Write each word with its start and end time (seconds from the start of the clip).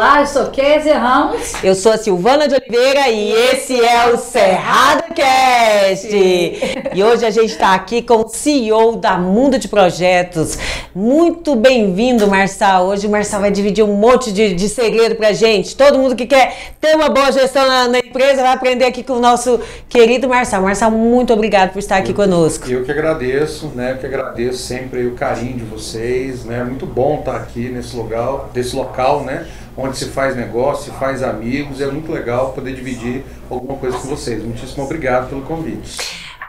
Olá, 0.00 0.22
eu 0.22 0.26
sou 0.26 0.46
Kézia 0.46 0.98
Ramos. 0.98 1.52
Eu 1.62 1.74
sou 1.74 1.92
a 1.92 1.98
Silvana 1.98 2.48
de 2.48 2.54
Oliveira 2.54 3.10
e 3.10 3.32
esse 3.32 3.78
é 3.78 4.10
o 4.10 4.16
Cerrado 4.16 5.12
Cast. 5.14 6.08
E 6.10 7.04
hoje 7.04 7.26
a 7.26 7.30
gente 7.30 7.50
está 7.50 7.74
aqui 7.74 8.00
com 8.00 8.24
o 8.24 8.28
CEO 8.30 8.96
da 8.96 9.18
Mundo 9.18 9.58
de 9.58 9.68
Projetos. 9.68 10.56
Muito 10.94 11.54
bem-vindo, 11.54 12.26
Marçal. 12.26 12.86
Hoje 12.86 13.06
o 13.06 13.10
Marçal 13.10 13.42
vai 13.42 13.50
dividir 13.50 13.84
um 13.84 13.92
monte 13.92 14.32
de, 14.32 14.54
de 14.54 14.70
segredo 14.70 15.16
pra 15.16 15.34
gente. 15.34 15.76
Todo 15.76 15.98
mundo 15.98 16.16
que 16.16 16.24
quer 16.24 16.72
ter 16.80 16.96
uma 16.96 17.10
boa 17.10 17.30
gestão 17.30 17.68
na, 17.68 17.86
na 17.86 17.98
empresa 17.98 18.40
vai 18.40 18.54
aprender 18.54 18.86
aqui 18.86 19.02
com 19.02 19.12
o 19.12 19.20
nosso 19.20 19.60
querido 19.86 20.26
Marçal. 20.26 20.62
Marçal, 20.62 20.90
muito 20.90 21.34
obrigado 21.34 21.72
por 21.72 21.78
estar 21.78 21.98
aqui 21.98 22.12
eu, 22.12 22.16
conosco. 22.16 22.66
Eu 22.70 22.86
que 22.86 22.90
agradeço, 22.90 23.66
né? 23.74 23.92
Eu 23.92 23.98
que 23.98 24.06
agradeço 24.06 24.62
sempre 24.62 25.04
o 25.06 25.12
carinho 25.12 25.58
de 25.58 25.64
vocês, 25.64 26.46
né? 26.46 26.64
Muito 26.64 26.86
bom 26.86 27.18
estar 27.18 27.36
aqui 27.36 27.68
nesse 27.68 27.94
lugar, 27.94 28.48
desse 28.54 28.74
local, 28.74 29.24
né? 29.24 29.46
Onde 29.80 29.96
se 29.96 30.06
faz 30.06 30.36
negócio, 30.36 30.92
se 30.92 30.98
faz 30.98 31.22
amigos, 31.22 31.80
é 31.80 31.86
muito 31.86 32.12
legal 32.12 32.52
poder 32.52 32.74
dividir 32.74 33.24
alguma 33.48 33.78
coisa 33.78 33.98
com 33.98 34.08
vocês. 34.08 34.42
Muitíssimo 34.42 34.84
obrigado 34.84 35.28
pelo 35.28 35.42
convite. 35.42 35.98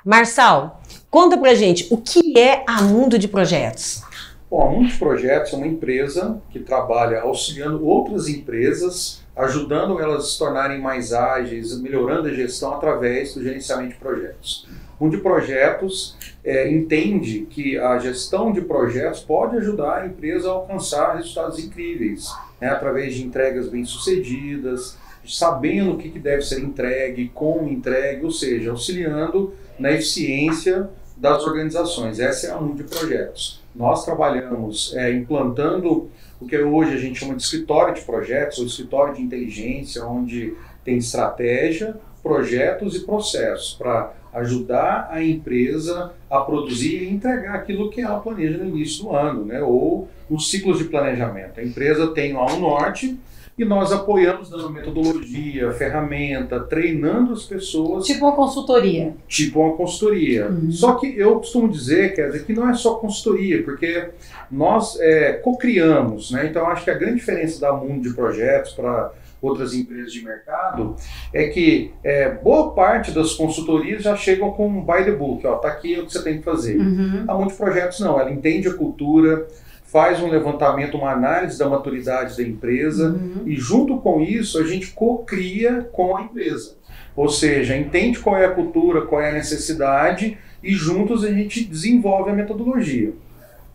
Marçal, 0.04 0.82
conta 1.10 1.38
pra 1.38 1.54
gente 1.56 1.88
o 1.90 1.98
que 1.98 2.38
é 2.38 2.64
a 2.68 2.82
Mundo 2.82 3.18
de 3.18 3.28
Projetos. 3.28 4.04
Bom, 4.50 4.68
a 4.68 4.70
Mundo 4.70 4.90
de 4.90 4.98
Projetos 4.98 5.54
é 5.54 5.56
uma 5.56 5.68
empresa 5.68 6.42
que 6.50 6.60
trabalha 6.60 7.22
auxiliando 7.22 7.86
outras 7.86 8.28
empresas, 8.28 9.24
ajudando 9.36 10.02
elas 10.02 10.26
a 10.26 10.28
se 10.28 10.38
tornarem 10.38 10.82
mais 10.82 11.14
ágeis, 11.14 11.80
melhorando 11.80 12.28
a 12.28 12.34
gestão 12.34 12.74
através 12.74 13.34
do 13.34 13.42
gerenciamento 13.42 13.94
de 13.94 14.00
projetos. 14.00 14.68
Mundo 15.00 15.16
de 15.16 15.24
Projetos 15.24 16.18
é, 16.44 16.72
entende 16.72 17.46
que 17.50 17.78
a 17.78 18.00
gestão 18.00 18.52
de 18.52 18.62
projetos 18.62 19.20
pode 19.22 19.58
ajudar 19.58 20.02
a 20.02 20.08
empresa 20.08 20.50
a 20.50 20.54
alcançar 20.54 21.16
resultados 21.16 21.60
incríveis 21.60 22.34
né, 22.60 22.70
através 22.70 23.16
de 23.16 23.24
entregas 23.24 23.68
bem-sucedidas, 23.68 24.98
sabendo 25.26 25.94
o 25.94 25.98
que, 25.98 26.10
que 26.10 26.20
deve 26.20 26.42
ser 26.42 26.60
entregue, 26.62 27.30
como 27.34 27.70
entregue, 27.70 28.26
ou 28.26 28.32
seja, 28.32 28.72
auxiliando 28.72 29.54
na 29.78 29.92
eficiência 29.92 30.90
das 31.16 31.46
organizações. 31.46 32.20
Essa 32.20 32.48
é 32.48 32.52
a 32.52 32.58
um 32.58 32.74
de 32.74 32.84
projetos. 32.84 33.62
Nós 33.76 34.04
trabalhamos 34.04 34.94
é, 34.96 35.12
implantando 35.14 36.10
o 36.40 36.48
que 36.48 36.58
hoje 36.58 36.96
a 36.96 36.98
gente 36.98 37.20
chama 37.20 37.36
de 37.36 37.44
escritório 37.44 37.94
de 37.94 38.02
projetos, 38.02 38.58
ou 38.58 38.66
escritório 38.66 39.14
de 39.14 39.22
inteligência, 39.22 40.04
onde 40.04 40.56
tem 40.84 40.98
estratégia, 40.98 41.96
projetos 42.24 42.96
e 42.96 43.02
processos 43.02 43.76
para 43.76 44.14
ajudar 44.34 45.10
a 45.12 45.24
empresa 45.24 46.14
a 46.30 46.40
produzir 46.40 47.04
e 47.04 47.10
entregar 47.10 47.56
aquilo 47.56 47.90
que 47.90 48.02
ela 48.02 48.20
planeja 48.20 48.58
no 48.58 48.70
início 48.70 49.04
do 49.04 49.16
ano, 49.16 49.46
né? 49.46 49.62
ou 49.62 50.08
nos 50.30 50.50
ciclos 50.50 50.78
de 50.78 50.86
planejamento. 50.86 51.60
A 51.60 51.64
empresa 51.64 52.08
tem 52.08 52.34
lá 52.34 52.46
um 52.54 52.60
norte 52.60 53.18
e 53.58 53.66
nós 53.66 53.92
apoiamos 53.92 54.50
dando 54.50 54.70
metodologia, 54.70 55.72
ferramenta, 55.74 56.60
treinando 56.62 57.34
as 57.34 57.44
pessoas. 57.44 58.08
Tipo 58.08 58.26
uma 58.26 58.36
consultoria. 58.36 59.14
Tipo 59.28 59.60
uma 59.60 59.76
consultoria. 59.76 60.48
Uhum. 60.48 60.72
Só 60.72 60.96
que 60.96 61.08
eu 61.18 61.36
costumo 61.36 61.70
dizer, 61.70 62.16
quer 62.16 62.28
dizer, 62.28 62.46
que 62.46 62.54
não 62.54 62.70
é 62.70 62.74
só 62.74 62.96
consultoria, 62.96 63.62
porque 63.64 64.10
nós 64.50 64.98
é, 65.00 65.34
co-criamos, 65.34 66.32
né? 66.32 66.48
Então 66.48 66.66
acho 66.68 66.86
que 66.86 66.92
a 66.92 66.98
grande 66.98 67.16
diferença 67.16 67.60
da 67.60 67.74
Mundo 67.74 68.10
de 68.10 68.16
Projetos 68.16 68.72
para 68.74 69.12
outras 69.42 69.74
empresas 69.74 70.14
de 70.14 70.24
mercado, 70.24 70.96
é 71.34 71.48
que 71.48 71.92
é, 72.04 72.30
boa 72.30 72.74
parte 72.74 73.12
das 73.12 73.34
consultorias 73.34 74.04
já 74.04 74.16
chegam 74.16 74.52
com 74.52 74.68
um 74.68 74.86
by 74.86 75.04
the 75.04 75.12
book, 75.12 75.46
ó, 75.48 75.56
tá 75.56 75.70
aqui 75.70 76.00
o 76.00 76.06
que 76.06 76.14
você 76.14 76.24
tem 76.24 76.38
que 76.38 76.44
fazer. 76.44 76.78
Uhum. 76.78 77.26
Há 77.28 77.34
muitos 77.34 77.58
projetos 77.58 78.00
não, 78.00 78.20
ela 78.20 78.32
entende 78.32 78.68
a 78.68 78.74
cultura, 78.74 79.48
faz 79.84 80.22
um 80.22 80.30
levantamento, 80.30 80.96
uma 80.96 81.12
análise 81.12 81.58
da 81.58 81.68
maturidade 81.68 82.38
da 82.38 82.44
empresa 82.44 83.10
uhum. 83.10 83.44
e 83.46 83.56
junto 83.58 83.98
com 83.98 84.22
isso 84.22 84.60
a 84.60 84.64
gente 84.64 84.92
co-cria 84.92 85.90
com 85.92 86.16
a 86.16 86.22
empresa. 86.22 86.76
Ou 87.16 87.28
seja, 87.28 87.76
entende 87.76 88.20
qual 88.20 88.38
é 88.38 88.46
a 88.46 88.52
cultura, 88.52 89.02
qual 89.02 89.22
é 89.22 89.32
a 89.32 89.34
necessidade 89.34 90.38
e 90.64 90.72
juntos 90.72 91.26
a 91.26 91.32
gente 91.32 91.66
desenvolve 91.66 92.30
a 92.30 92.34
metodologia. 92.34 93.14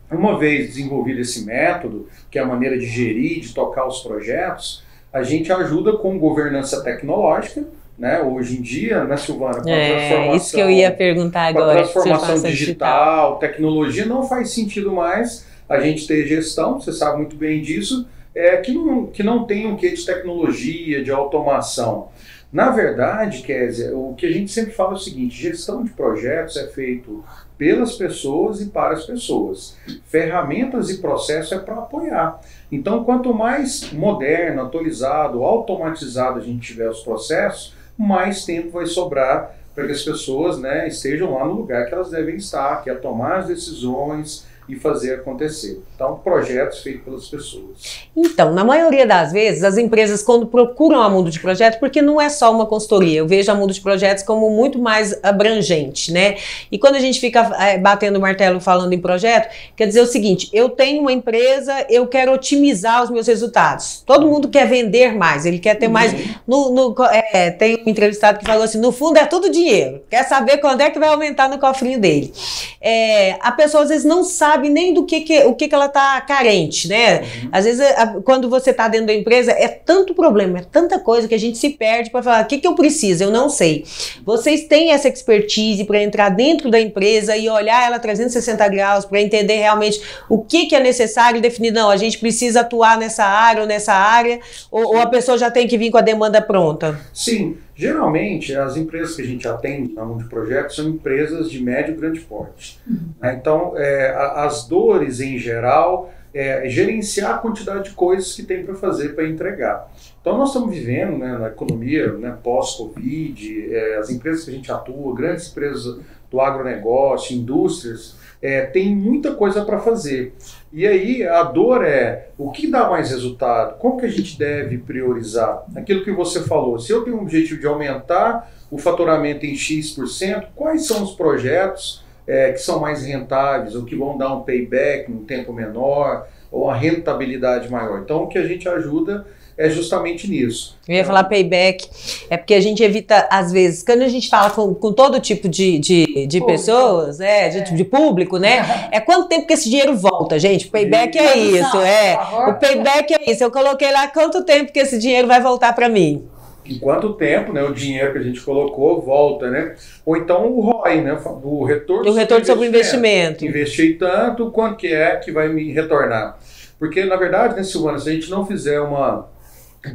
Uma 0.09 0.39
vez 0.39 0.67
desenvolvido 0.67 1.19
esse 1.19 1.45
método, 1.45 2.07
que 2.31 2.39
é 2.39 2.41
a 2.41 2.45
maneira 2.45 2.77
de 2.79 2.85
gerir, 2.85 3.41
de 3.41 3.53
tocar 3.53 3.85
os 3.85 3.99
projetos, 3.99 4.83
a 5.17 5.23
gente 5.23 5.51
ajuda 5.51 5.93
com 5.93 6.19
governança 6.19 6.83
tecnológica, 6.83 7.65
né? 7.97 8.21
Hoje 8.21 8.57
em 8.57 8.61
dia, 8.61 9.03
né, 9.03 9.17
Silvana? 9.17 9.61
Com 9.61 9.69
é, 9.69 9.89
transformação, 9.89 10.35
isso 10.35 10.55
que 10.55 10.61
eu 10.61 10.69
ia 10.69 10.91
perguntar 10.91 11.47
agora. 11.47 11.65
Com 11.65 11.71
a 11.71 11.75
transformação 11.75 12.35
digital, 12.35 12.51
digital, 12.51 13.39
tecnologia, 13.39 14.05
não 14.05 14.27
faz 14.27 14.51
sentido 14.51 14.91
mais 14.91 15.45
a 15.67 15.79
gente 15.79 16.07
ter 16.07 16.25
gestão, 16.27 16.79
você 16.79 16.93
sabe 16.93 17.17
muito 17.17 17.35
bem 17.35 17.61
disso, 17.61 18.07
é, 18.33 18.57
que, 18.57 18.71
não, 18.71 19.07
que 19.07 19.23
não 19.23 19.45
tem 19.45 19.65
um 19.65 19.75
quê 19.75 19.89
de 19.89 20.05
tecnologia, 20.05 21.03
de 21.03 21.11
automação. 21.11 22.09
Na 22.53 22.69
verdade, 22.69 23.41
Kézia, 23.41 23.97
o 23.97 24.13
que 24.15 24.25
a 24.25 24.31
gente 24.31 24.51
sempre 24.51 24.71
fala 24.71 24.91
é 24.91 24.95
o 24.95 24.99
seguinte: 24.99 25.35
gestão 25.35 25.83
de 25.83 25.89
projetos 25.89 26.55
é 26.55 26.67
feito 26.67 27.23
pelas 27.57 27.95
pessoas 27.95 28.61
e 28.61 28.67
para 28.67 28.93
as 28.93 29.05
pessoas. 29.05 29.75
Ferramentas 30.05 30.89
e 30.89 30.99
processo 30.99 31.55
é 31.55 31.59
para 31.59 31.75
apoiar. 31.75 32.39
Então, 32.71 33.03
quanto 33.03 33.33
mais 33.33 33.91
moderno, 33.91 34.61
atualizado, 34.61 35.43
automatizado 35.43 36.39
a 36.39 36.43
gente 36.43 36.67
tiver 36.67 36.89
os 36.89 36.99
processos, 36.99 37.73
mais 37.97 38.45
tempo 38.45 38.71
vai 38.71 38.85
sobrar 38.85 39.55
para 39.73 39.85
que 39.85 39.91
as 39.91 40.03
pessoas 40.03 40.59
né, 40.59 40.87
estejam 40.87 41.33
lá 41.33 41.45
no 41.45 41.53
lugar 41.53 41.87
que 41.87 41.93
elas 41.93 42.09
devem 42.09 42.35
estar, 42.35 42.83
que 42.83 42.89
é 42.89 42.95
tomar 42.95 43.37
as 43.37 43.47
decisões, 43.47 44.45
e 44.67 44.75
fazer 44.75 45.15
acontecer. 45.15 45.81
Então, 45.97 46.21
projetos 46.23 46.83
feitos 46.83 47.03
pelas 47.03 47.27
pessoas. 47.27 48.07
Então, 48.15 48.53
na 48.53 48.63
maioria 48.63 49.05
das 49.05 49.31
vezes, 49.31 49.63
as 49.63 49.79
empresas, 49.79 50.21
quando 50.21 50.45
procuram 50.45 51.01
a 51.01 51.09
Mundo 51.09 51.31
de 51.31 51.39
Projetos, 51.39 51.79
porque 51.79 52.03
não 52.03 52.21
é 52.21 52.29
só 52.29 52.51
uma 52.53 52.67
consultoria, 52.67 53.17
eu 53.17 53.27
vejo 53.27 53.51
a 53.51 53.55
Mundo 53.55 53.73
de 53.73 53.81
Projetos 53.81 54.23
como 54.23 54.47
muito 54.51 54.77
mais 54.77 55.17
abrangente, 55.23 56.11
né? 56.11 56.37
E 56.71 56.77
quando 56.77 56.95
a 56.95 56.99
gente 56.99 57.19
fica 57.19 57.51
é, 57.59 57.79
batendo 57.79 58.17
o 58.17 58.21
martelo 58.21 58.61
falando 58.61 58.93
em 58.93 58.99
projeto, 58.99 59.51
quer 59.75 59.87
dizer 59.87 60.01
o 60.01 60.05
seguinte: 60.05 60.49
eu 60.53 60.69
tenho 60.69 61.01
uma 61.01 61.11
empresa, 61.11 61.85
eu 61.89 62.05
quero 62.05 62.31
otimizar 62.31 63.03
os 63.03 63.09
meus 63.09 63.25
resultados. 63.25 64.03
Todo 64.05 64.27
mundo 64.27 64.49
quer 64.49 64.67
vender 64.67 65.15
mais, 65.15 65.47
ele 65.47 65.57
quer 65.57 65.75
ter 65.75 65.87
mais. 65.87 66.13
Uhum. 66.13 66.35
No, 66.45 66.69
no 66.71 66.95
é, 67.05 67.49
tem 67.49 67.83
um 67.83 67.89
entrevistado 67.89 68.37
que 68.37 68.45
falou 68.45 68.63
assim: 68.63 68.79
no 68.79 68.91
fundo 68.91 69.17
é 69.17 69.25
tudo 69.25 69.49
dinheiro, 69.49 70.03
quer 70.09 70.23
saber 70.23 70.57
quando 70.57 70.81
é 70.81 70.91
que 70.91 70.99
vai 70.99 71.09
aumentar 71.09 71.49
no 71.49 71.57
cofrinho 71.57 71.99
dele. 71.99 72.31
É, 72.79 73.37
a 73.41 73.51
pessoa 73.51 73.81
às 73.81 73.89
vezes 73.89 74.05
não 74.05 74.23
sabe 74.23 74.67
sabe 74.67 74.69
nem 74.69 74.93
do 74.93 75.05
que, 75.05 75.21
que 75.21 75.43
o 75.45 75.53
que, 75.53 75.67
que 75.67 75.75
ela 75.75 75.86
está 75.87 76.21
carente, 76.21 76.87
né? 76.87 77.21
Uhum. 77.21 77.49
Às 77.51 77.65
vezes, 77.65 77.81
a, 77.81 78.07
quando 78.23 78.49
você 78.49 78.71
está 78.71 78.87
dentro 78.87 79.07
da 79.07 79.13
empresa, 79.13 79.51
é 79.51 79.67
tanto 79.67 80.13
problema, 80.13 80.59
é 80.59 80.61
tanta 80.63 80.99
coisa 80.99 81.27
que 81.27 81.35
a 81.35 81.39
gente 81.39 81.57
se 81.57 81.71
perde 81.71 82.09
para 82.09 82.23
falar 82.23 82.43
o 82.43 82.47
que, 82.47 82.57
que 82.57 82.67
eu 82.67 82.75
preciso, 82.75 83.23
eu 83.23 83.31
não 83.31 83.49
sei. 83.49 83.85
Vocês 84.25 84.65
têm 84.65 84.91
essa 84.91 85.07
expertise 85.07 85.83
para 85.83 86.01
entrar 86.01 86.29
dentro 86.29 86.69
da 86.69 86.79
empresa 86.79 87.35
e 87.35 87.49
olhar 87.49 87.85
ela 87.85 87.99
360 87.99 88.67
graus 88.69 89.05
para 89.05 89.21
entender 89.21 89.57
realmente 89.57 90.01
o 90.29 90.39
que, 90.39 90.65
que 90.65 90.75
é 90.75 90.79
necessário 90.79 91.37
e 91.37 91.41
definir, 91.41 91.71
não, 91.71 91.89
a 91.89 91.97
gente 91.97 92.17
precisa 92.17 92.61
atuar 92.61 92.97
nessa 92.97 93.23
área 93.23 93.61
ou 93.61 93.67
nessa 93.67 93.93
área, 93.93 94.39
ou, 94.71 94.95
ou 94.95 95.01
a 95.01 95.07
pessoa 95.07 95.37
já 95.37 95.51
tem 95.51 95.67
que 95.67 95.77
vir 95.77 95.91
com 95.91 95.97
a 95.97 96.01
demanda 96.01 96.41
pronta? 96.41 96.99
Sim. 97.13 97.57
Geralmente, 97.77 98.55
as 98.55 98.75
empresas 98.75 99.15
que 99.15 99.21
a 99.21 99.25
gente 99.25 99.47
atende 99.47 99.93
na 99.93 100.03
mão 100.03 100.17
de 100.17 100.23
projetos 100.23 100.75
são 100.75 100.89
empresas 100.89 101.51
de 101.51 101.61
médio 101.61 101.93
e 101.93 101.97
grande 101.97 102.19
porte. 102.21 102.79
Uhum. 102.87 103.09
Né? 103.21 103.37
Então, 103.39 103.77
é, 103.77 104.15
as 104.35 104.67
dores 104.67 105.21
em 105.21 105.37
geral 105.37 106.11
é 106.33 106.67
gerenciar 106.67 107.35
a 107.35 107.37
quantidade 107.37 107.89
de 107.89 107.95
coisas 107.95 108.33
que 108.33 108.43
tem 108.43 108.65
para 108.65 108.73
fazer 108.73 109.09
para 109.09 109.27
entregar. 109.27 109.91
Então, 110.19 110.37
nós 110.37 110.49
estamos 110.49 110.75
vivendo 110.75 111.19
né, 111.19 111.37
na 111.37 111.47
economia 111.49 112.11
né, 112.13 112.35
pós-Covid, 112.43 113.73
é, 113.73 113.97
as 113.97 114.09
empresas 114.09 114.43
que 114.43 114.51
a 114.51 114.53
gente 114.53 114.71
atua, 114.71 115.15
grandes 115.15 115.51
empresas 115.51 115.99
do 116.31 116.41
agronegócio, 116.41 117.35
indústrias, 117.35 118.15
é, 118.41 118.65
tem 118.65 118.95
muita 118.95 119.33
coisa 119.33 119.63
para 119.63 119.79
fazer. 119.79 120.33
E 120.71 120.85
aí 120.85 121.23
a 121.23 121.43
dor 121.43 121.83
é 121.83 122.29
o 122.37 122.51
que 122.51 122.69
dá 122.69 122.89
mais 122.89 123.09
resultado? 123.09 123.77
Como 123.79 123.97
que 123.97 124.05
a 124.05 124.09
gente 124.09 124.37
deve 124.37 124.77
priorizar? 124.77 125.63
Aquilo 125.75 126.03
que 126.03 126.11
você 126.11 126.43
falou, 126.43 126.77
se 126.77 126.91
eu 126.91 127.03
tenho 127.03 127.17
um 127.17 127.21
objetivo 127.21 127.59
de 127.59 127.65
aumentar 127.65 128.51
o 128.69 128.77
faturamento 128.77 129.45
em 129.45 129.55
X%, 129.55 130.47
quais 130.53 130.85
são 130.85 131.03
os 131.03 131.11
projetos 131.11 132.03
é, 132.27 132.51
que 132.51 132.59
são 132.59 132.81
mais 132.81 133.05
rentáveis, 133.05 133.75
ou 133.75 133.85
que 133.85 133.95
vão 133.95 134.17
dar 134.17 134.33
um 134.35 134.41
payback 134.41 135.09
num 135.09 135.23
tempo 135.23 135.53
menor, 135.53 136.27
ou 136.51 136.65
uma 136.65 136.75
rentabilidade 136.75 137.71
maior? 137.71 138.01
Então 138.01 138.23
o 138.23 138.27
que 138.27 138.37
a 138.37 138.45
gente 138.45 138.67
ajuda 138.67 139.25
é 139.57 139.69
justamente 139.69 140.29
nisso. 140.29 140.77
Eu 140.87 140.95
ia 140.95 141.03
falar 141.03 141.23
payback, 141.23 141.89
é 142.29 142.37
porque 142.37 142.53
a 142.53 142.61
gente 142.61 142.83
evita, 142.83 143.27
às 143.29 143.51
vezes, 143.51 143.81
quando 143.81 144.03
a 144.03 144.07
gente 144.07 144.29
fala 144.29 144.51
com, 144.51 144.73
com 144.75 144.93
todo 144.93 145.19
tipo 145.19 145.49
de, 145.49 145.79
de, 145.79 146.27
de 146.27 146.45
pessoas, 146.45 147.17
né, 147.17 147.49
de, 147.49 147.73
de, 147.73 147.83
público, 147.83 148.37
né, 148.37 148.89
é 148.91 148.99
quanto 148.99 149.27
tempo 149.27 149.47
que 149.47 149.53
esse 149.53 149.69
dinheiro 149.69 149.95
volta, 149.95 150.37
gente? 150.37 150.67
O 150.67 150.71
payback 150.71 151.17
é 151.17 151.35
isso, 151.35 151.77
é. 151.77 152.17
O 152.49 152.53
payback 152.53 153.13
é 153.13 153.31
isso. 153.31 153.43
Eu 153.43 153.51
coloquei 153.51 153.91
lá 153.91 154.07
quanto 154.07 154.43
tempo 154.43 154.71
que 154.71 154.79
esse 154.79 154.99
dinheiro 154.99 155.27
vai 155.27 155.41
voltar 155.41 155.73
para 155.73 155.89
mim. 155.89 156.27
Em 156.63 156.77
quanto 156.77 157.13
tempo, 157.13 157.51
né, 157.53 157.63
o 157.63 157.73
dinheiro 157.73 158.11
que 158.11 158.19
a 158.19 158.23
gente 158.23 158.41
colocou 158.41 159.01
volta, 159.01 159.49
né? 159.49 159.75
Ou 160.05 160.17
então 160.17 160.45
o 160.51 160.59
ROI, 160.59 161.01
né, 161.01 161.17
o 161.43 161.63
retorno, 161.63 162.11
o 162.11 162.13
retorno 162.13 162.45
sobre 162.45 162.65
o 162.65 162.67
investimento. 162.67 163.45
Investi 163.45 163.93
tanto, 163.93 164.51
quanto 164.51 164.75
que 164.75 164.93
é 164.93 165.15
que 165.15 165.31
vai 165.31 165.47
me 165.47 165.71
retornar? 165.71 166.37
Porque, 166.77 167.05
na 167.05 167.15
verdade, 167.15 167.55
né, 167.55 167.63
Silvana, 167.63 167.97
se 167.97 168.09
a 168.09 168.13
gente 168.13 168.29
não 168.29 168.45
fizer 168.45 168.79
uma 168.81 169.27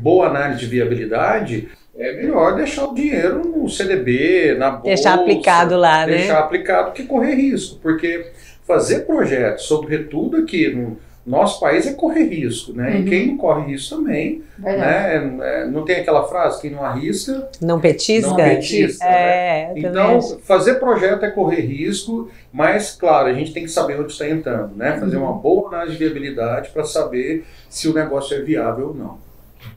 boa 0.01 0.29
análise 0.29 0.61
de 0.61 0.67
viabilidade, 0.67 1.69
é 1.97 2.17
melhor 2.17 2.55
deixar 2.57 2.87
o 2.87 2.95
dinheiro 2.95 3.43
no 3.45 3.69
CDB, 3.69 4.55
na 4.59 4.71
bolsa. 4.71 4.87
Deixar 4.87 5.15
aplicado 5.15 5.77
lá, 5.77 6.07
deixar 6.07 6.11
né? 6.11 6.17
Deixar 6.19 6.39
aplicado 6.41 6.93
que 6.93 7.05
correr 7.05 7.35
risco, 7.35 7.79
porque 7.83 8.33
fazer 8.67 9.01
projetos, 9.01 9.65
sobretudo 9.65 10.39
aqui 10.39 10.71
no 10.71 10.97
nosso 11.25 11.61
país, 11.61 11.87
é 11.87 11.93
correr 11.93 12.25
risco, 12.25 12.73
né? 12.73 12.91
Uhum. 12.91 12.97
E 12.97 13.05
quem 13.05 13.27
não 13.29 13.37
corre 13.37 13.71
risco 13.71 13.97
também, 13.97 14.43
né? 14.59 15.39
É, 15.41 15.67
não 15.67 15.85
tem 15.85 16.01
aquela 16.01 16.27
frase, 16.27 16.61
quem 16.61 16.71
não 16.71 16.83
arrisca... 16.83 17.49
Não 17.61 17.79
petisca? 17.79 18.31
Não 18.31 18.37
petisca, 18.37 19.05
é, 19.05 19.69
né? 19.69 19.73
Então, 19.77 20.21
fazer 20.43 20.77
projeto 20.77 21.25
é 21.25 21.31
correr 21.31 21.61
risco, 21.61 22.29
mas, 22.53 22.91
claro, 22.93 23.29
a 23.29 23.35
gente 23.35 23.53
tem 23.53 23.63
que 23.63 23.71
saber 23.71 24.01
onde 24.01 24.11
está 24.11 24.29
entrando, 24.29 24.75
né? 24.75 24.99
Fazer 24.99 25.17
uhum. 25.19 25.25
uma 25.25 25.35
boa 25.35 25.69
análise 25.69 25.97
de 25.97 26.05
viabilidade 26.05 26.71
para 26.71 26.85
saber 26.85 27.45
se 27.69 27.87
o 27.87 27.95
negócio 27.95 28.37
é 28.37 28.41
viável 28.41 28.89
ou 28.89 28.95
não. 28.95 29.32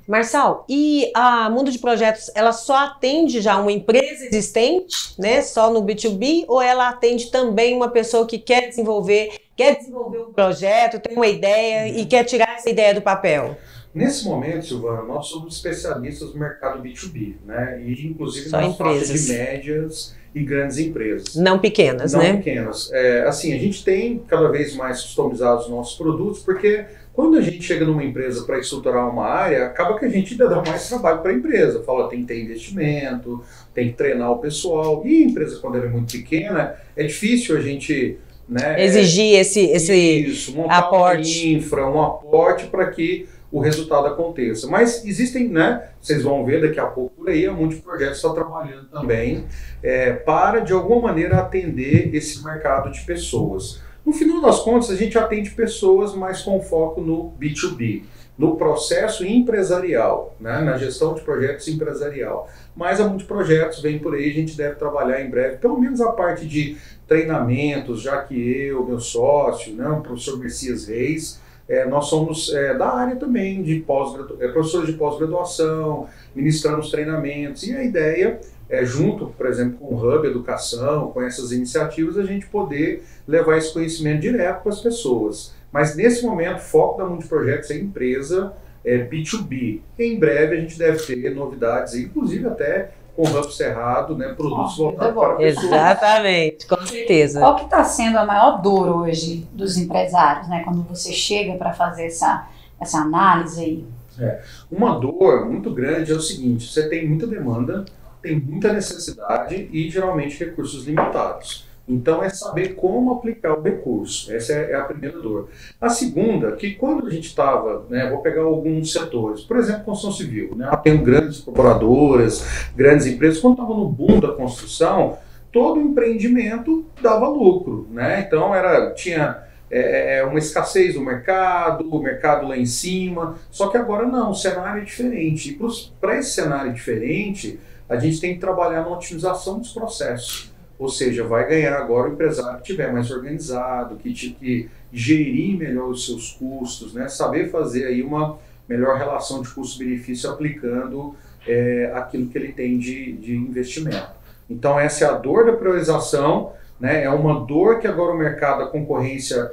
Marçal, 0.07 0.65
e 0.69 1.11
a 1.15 1.49
Mundo 1.49 1.71
de 1.71 1.79
Projetos, 1.79 2.29
ela 2.35 2.51
só 2.51 2.75
atende 2.75 3.41
já 3.41 3.57
uma 3.57 3.71
empresa 3.71 4.25
existente, 4.25 5.15
né, 5.17 5.41
só 5.41 5.71
no 5.71 5.81
B2B, 5.81 6.45
ou 6.47 6.61
ela 6.61 6.89
atende 6.89 7.31
também 7.31 7.75
uma 7.75 7.89
pessoa 7.89 8.27
que 8.27 8.37
quer 8.37 8.69
desenvolver, 8.69 9.31
quer 9.55 9.77
desenvolver 9.77 10.19
um 10.19 10.33
projeto, 10.33 10.99
tem 10.99 11.15
uma 11.15 11.27
ideia 11.27 11.87
e 11.87 12.05
quer 12.05 12.23
tirar 12.23 12.55
essa 12.55 12.69
ideia 12.69 12.93
do 12.93 13.01
papel? 13.01 13.57
Nesse 13.93 14.25
momento, 14.25 14.65
Silvana, 14.65 15.03
nós 15.03 15.27
somos 15.27 15.55
especialistas 15.55 16.33
no 16.33 16.39
mercado 16.39 16.83
B2B, 16.83 17.35
né, 17.45 17.81
e 17.81 18.07
inclusive 18.07 18.49
só 18.49 18.61
nas 18.61 18.77
faixas 18.77 19.07
de 19.07 19.33
médias 19.33 20.15
e 20.35 20.43
grandes 20.43 20.77
empresas. 20.77 21.33
Não 21.35 21.57
pequenas, 21.57 22.11
Não 22.11 22.19
né? 22.19 22.33
Não 22.33 22.37
pequenas. 22.39 22.91
É, 22.91 23.21
assim, 23.21 23.53
a 23.53 23.57
gente 23.57 23.85
tem 23.85 24.19
cada 24.27 24.49
vez 24.49 24.75
mais 24.75 25.01
customizados 25.01 25.65
os 25.65 25.71
nossos 25.71 25.97
produtos, 25.97 26.43
porque 26.43 26.85
quando 27.15 27.37
a 27.37 27.41
gente 27.41 27.63
chega 27.63 27.85
numa 27.85 28.03
empresa 28.03 28.43
para 28.43 28.59
estruturar 28.59 29.09
uma 29.09 29.25
área, 29.25 29.67
acaba 29.67 29.97
que 29.97 30.03
a 30.03 30.09
gente 30.09 30.33
ainda 30.33 30.49
dá 30.49 30.61
mais 30.61 30.89
trabalho 30.89 31.21
para 31.21 31.31
a 31.31 31.33
empresa. 31.33 31.81
Fala, 31.83 32.09
tem 32.09 32.19
que 32.21 32.27
ter 32.27 32.43
investimento, 32.43 33.41
tem 33.73 33.87
que 33.87 33.93
treinar 33.93 34.31
o 34.31 34.39
pessoal. 34.39 35.01
E 35.05 35.23
a 35.23 35.27
empresa, 35.27 35.59
quando 35.61 35.77
ela 35.77 35.85
é 35.85 35.89
muito 35.89 36.11
pequena, 36.11 36.75
é 36.93 37.03
difícil 37.03 37.57
a 37.57 37.61
gente 37.61 38.17
né, 38.49 38.83
exigir 38.83 39.39
esse, 39.39 39.61
esse 39.61 39.95
isso, 39.95 40.53
montar 40.55 40.77
aporte. 40.77 41.47
Uma 41.47 41.57
infra, 41.57 41.89
um 41.89 42.03
aporte 42.03 42.67
para 42.67 42.85
que 42.91 43.25
o 43.49 43.61
resultado 43.61 44.07
aconteça. 44.07 44.67
Mas 44.67 45.05
existem, 45.05 45.47
né? 45.47 45.87
Vocês 46.01 46.21
vão 46.21 46.43
ver 46.43 46.59
daqui 46.59 46.81
a 46.81 46.85
pouco 46.85 47.15
por 47.15 47.29
aí, 47.29 47.45
a 47.45 47.53
Multiprojetos 47.53 48.17
está 48.17 48.33
trabalhando 48.33 48.89
também 48.89 49.45
é, 49.81 50.11
para, 50.11 50.59
de 50.59 50.73
alguma 50.73 51.03
maneira, 51.03 51.37
atender 51.37 52.13
esse 52.13 52.43
mercado 52.43 52.91
de 52.91 52.99
pessoas. 53.05 53.81
No 54.05 54.13
final 54.13 54.39
das 54.39 54.59
contas, 54.59 54.91
a 54.91 54.95
gente 54.95 55.17
atende 55.17 55.49
pessoas, 55.51 56.13
mas 56.13 56.43
com 56.43 56.61
foco 56.61 57.01
no 57.01 57.33
B2B, 57.41 58.03
no 58.37 58.55
processo 58.55 59.25
empresarial, 59.25 60.35
né, 60.39 60.61
na 60.61 60.77
gestão 60.77 61.15
de 61.15 61.21
projetos 61.21 61.67
empresarial. 61.67 62.47
Mas 62.75 62.99
há 62.99 63.07
muitos 63.07 63.25
projetos, 63.25 63.81
vem 63.81 63.97
por 63.97 64.13
aí, 64.13 64.29
a 64.29 64.33
gente 64.33 64.55
deve 64.55 64.75
trabalhar 64.75 65.21
em 65.21 65.29
breve, 65.29 65.57
pelo 65.57 65.79
menos 65.79 66.01
a 66.01 66.11
parte 66.11 66.45
de 66.45 66.77
treinamentos, 67.07 68.01
já 68.01 68.21
que 68.21 68.35
eu, 68.35 68.85
meu 68.85 68.99
sócio, 68.99 69.73
né, 69.73 69.87
o 69.87 70.01
professor 70.01 70.37
Messias 70.37 70.87
Reis, 70.87 71.39
é, 71.67 71.85
nós 71.85 72.05
somos 72.05 72.53
é, 72.53 72.75
da 72.75 72.93
área 72.93 73.15
também 73.15 73.63
de 73.63 73.79
pós 73.79 74.13
é, 74.39 74.47
professores 74.49 74.87
de 74.87 74.93
pós-graduação, 74.93 76.07
ministramos 76.35 76.91
treinamentos, 76.91 77.63
e 77.63 77.75
a 77.75 77.83
ideia 77.83 78.39
é, 78.69 78.83
junto, 78.83 79.27
por 79.27 79.45
exemplo, 79.47 79.77
com 79.77 79.95
o 79.95 79.97
Hub 79.97 80.27
Educação, 80.27 81.11
com 81.11 81.21
essas 81.21 81.51
iniciativas, 81.51 82.17
a 82.17 82.23
gente 82.23 82.47
poder 82.47 83.03
levar 83.27 83.57
esse 83.57 83.71
conhecimento 83.71 84.21
direto 84.21 84.63
para 84.63 84.71
as 84.71 84.81
pessoas. 84.81 85.53
Mas 85.71 85.95
nesse 85.95 86.25
momento, 86.25 86.57
o 86.57 86.61
foco 86.61 86.97
da 86.97 87.05
Multiprojetos 87.05 87.69
é 87.69 87.77
empresa 87.77 88.53
é 88.85 88.99
B2B. 88.99 89.81
Em 89.97 90.19
breve 90.19 90.57
a 90.57 90.61
gente 90.61 90.77
deve 90.77 90.99
ter 90.99 91.33
novidades, 91.33 91.95
inclusive 91.95 92.47
até 92.47 92.91
com 93.15 93.23
o 93.23 93.39
Hub 93.39 93.51
Cerrado, 93.51 94.15
né, 94.15 94.33
produtos 94.33 94.77
oh, 94.77 94.83
voltados 94.83 95.15
para 95.15 95.35
pessoas. 95.35 95.65
Exatamente, 95.65 96.67
com 96.67 96.85
certeza. 96.85 97.39
Qual 97.39 97.55
que 97.55 97.63
está 97.63 97.83
sendo 97.83 98.17
a 98.17 98.25
maior 98.25 98.61
dor 98.61 98.89
hoje 98.89 99.47
dos 99.53 99.77
empresários, 99.77 100.47
né, 100.49 100.61
quando 100.63 100.83
você 100.83 101.13
chega 101.13 101.57
para 101.57 101.73
fazer 101.73 102.07
essa, 102.07 102.47
essa 102.79 102.99
análise 102.99 103.61
aí? 103.61 103.85
É. 104.19 104.41
Uma 104.71 104.99
dor 104.99 105.49
muito 105.49 105.73
grande 105.73 106.11
é 106.11 106.15
o 106.15 106.21
seguinte, 106.21 106.71
você 106.71 106.87
tem 106.87 107.07
muita 107.07 107.25
demanda, 107.25 107.85
tem 108.25 108.39
muita 108.39 108.73
necessidade 108.73 109.69
e 109.71 109.89
geralmente 109.89 110.43
recursos 110.43 110.85
limitados. 110.85 111.65
Então 111.87 112.23
é 112.23 112.29
saber 112.29 112.69
como 112.75 113.13
aplicar 113.13 113.53
o 113.53 113.61
recurso. 113.61 114.33
Essa 114.33 114.53
é, 114.53 114.73
a 114.73 114.81
primeira 114.81 115.19
dor. 115.19 115.49
A 115.79 115.89
segunda, 115.89 116.53
que 116.53 116.73
quando 116.73 117.05
a 117.05 117.09
gente 117.11 117.27
estava, 117.27 117.85
né, 117.87 118.09
vou 118.09 118.19
pegar 118.19 118.41
alguns 118.41 118.91
setores, 118.91 119.41
por 119.41 119.57
exemplo, 119.57 119.83
construção 119.83 120.11
civil, 120.11 120.55
né, 120.55 120.69
tem 120.83 121.01
grandes 121.03 121.41
corporadoras, 121.41 122.43
grandes 122.75 123.05
empresas, 123.05 123.39
quando 123.39 123.53
estava 123.53 123.75
no 123.75 123.87
boom 123.87 124.19
da 124.19 124.29
construção, 124.29 125.19
todo 125.51 125.79
empreendimento 125.79 126.85
dava 127.01 127.29
lucro, 127.29 127.87
né? 127.91 128.25
Então 128.25 128.53
era 128.53 128.91
tinha 128.93 129.45
é, 129.69 130.17
é, 130.17 130.23
uma 130.23 130.39
escassez 130.39 130.95
no 130.95 131.01
mercado, 131.01 131.87
o 131.89 132.01
mercado 132.01 132.47
lá 132.47 132.57
em 132.57 132.65
cima. 132.65 133.35
Só 133.51 133.67
que 133.67 133.77
agora 133.77 134.07
não, 134.07 134.31
o 134.31 134.35
cenário 134.35 134.81
é 134.81 134.85
diferente. 134.85 135.57
Para 135.99 136.17
esse 136.17 136.31
cenário 136.31 136.73
diferente, 136.73 137.59
a 137.87 137.97
gente 137.97 138.19
tem 138.19 138.33
que 138.33 138.39
trabalhar 138.39 138.81
na 138.81 138.89
otimização 138.89 139.59
dos 139.59 139.71
processos. 139.71 140.51
Ou 140.77 140.89
seja, 140.89 141.23
vai 141.23 141.47
ganhar 141.47 141.77
agora 141.77 142.09
o 142.09 142.13
empresário 142.13 142.55
que 142.57 142.63
estiver 142.63 142.91
mais 142.91 143.09
organizado, 143.09 143.95
que, 143.95 144.11
que 144.11 144.69
gerir 144.91 145.57
melhor 145.57 145.89
os 145.89 146.05
seus 146.05 146.31
custos, 146.31 146.93
né? 146.93 147.07
saber 147.07 147.49
fazer 147.49 147.85
aí 147.85 148.01
uma 148.01 148.37
melhor 148.67 148.97
relação 148.97 149.41
de 149.41 149.49
custo-benefício 149.49 150.29
aplicando 150.29 151.15
é, 151.47 151.91
aquilo 151.93 152.27
que 152.27 152.37
ele 152.37 152.51
tem 152.51 152.77
de, 152.77 153.13
de 153.13 153.35
investimento. 153.35 154.15
Então 154.49 154.79
essa 154.79 155.05
é 155.05 155.07
a 155.07 155.13
dor 155.13 155.45
da 155.45 155.53
priorização, 155.53 156.51
né? 156.79 157.03
é 157.03 157.09
uma 157.09 157.45
dor 157.45 157.79
que 157.79 157.87
agora 157.87 158.13
o 158.13 158.17
mercado, 158.17 158.63
a 158.63 158.67
concorrência 158.67 159.51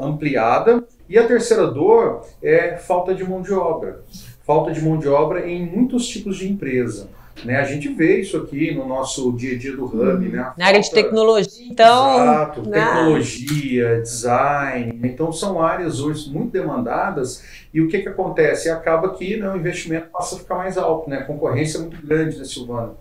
ampliada, 0.00 0.84
e 1.08 1.18
a 1.18 1.26
terceira 1.26 1.66
dor 1.68 2.26
é 2.42 2.76
falta 2.76 3.14
de 3.14 3.22
mão 3.22 3.42
de 3.42 3.52
obra. 3.52 4.00
Falta 4.44 4.72
de 4.72 4.80
mão 4.80 4.98
de 4.98 5.08
obra 5.08 5.48
em 5.48 5.64
muitos 5.64 6.06
tipos 6.06 6.36
de 6.36 6.48
empresa. 6.48 7.08
Né? 7.44 7.56
A 7.56 7.64
gente 7.64 7.88
vê 7.88 8.20
isso 8.20 8.36
aqui 8.36 8.74
no 8.74 8.86
nosso 8.86 9.32
dia 9.32 9.54
a 9.54 9.58
dia 9.58 9.76
do 9.76 9.84
Hub. 9.84 9.98
Uhum. 9.98 10.18
Né? 10.18 10.52
Na 10.56 10.66
área 10.66 10.80
de 10.80 10.90
tecnologia, 10.90 11.66
então. 11.66 12.14
Exato, 12.14 12.68
né? 12.68 12.84
tecnologia, 12.84 14.00
design. 14.00 15.00
Então 15.04 15.32
são 15.32 15.62
áreas 15.62 16.00
hoje 16.00 16.30
muito 16.30 16.52
demandadas 16.52 17.42
e 17.76 17.80
o 17.82 17.88
que, 17.88 17.98
que 17.98 18.08
acontece? 18.08 18.70
Acaba 18.70 19.12
que 19.12 19.36
né, 19.36 19.50
o 19.50 19.54
investimento 19.54 20.08
passa 20.10 20.34
a 20.34 20.38
ficar 20.38 20.54
mais 20.54 20.78
alto, 20.78 21.10
né? 21.10 21.18
A 21.18 21.24
concorrência 21.24 21.76
é 21.76 21.80
muito 21.82 22.06
grande, 22.06 22.38
né, 22.38 22.44
Silvana? 22.46 22.94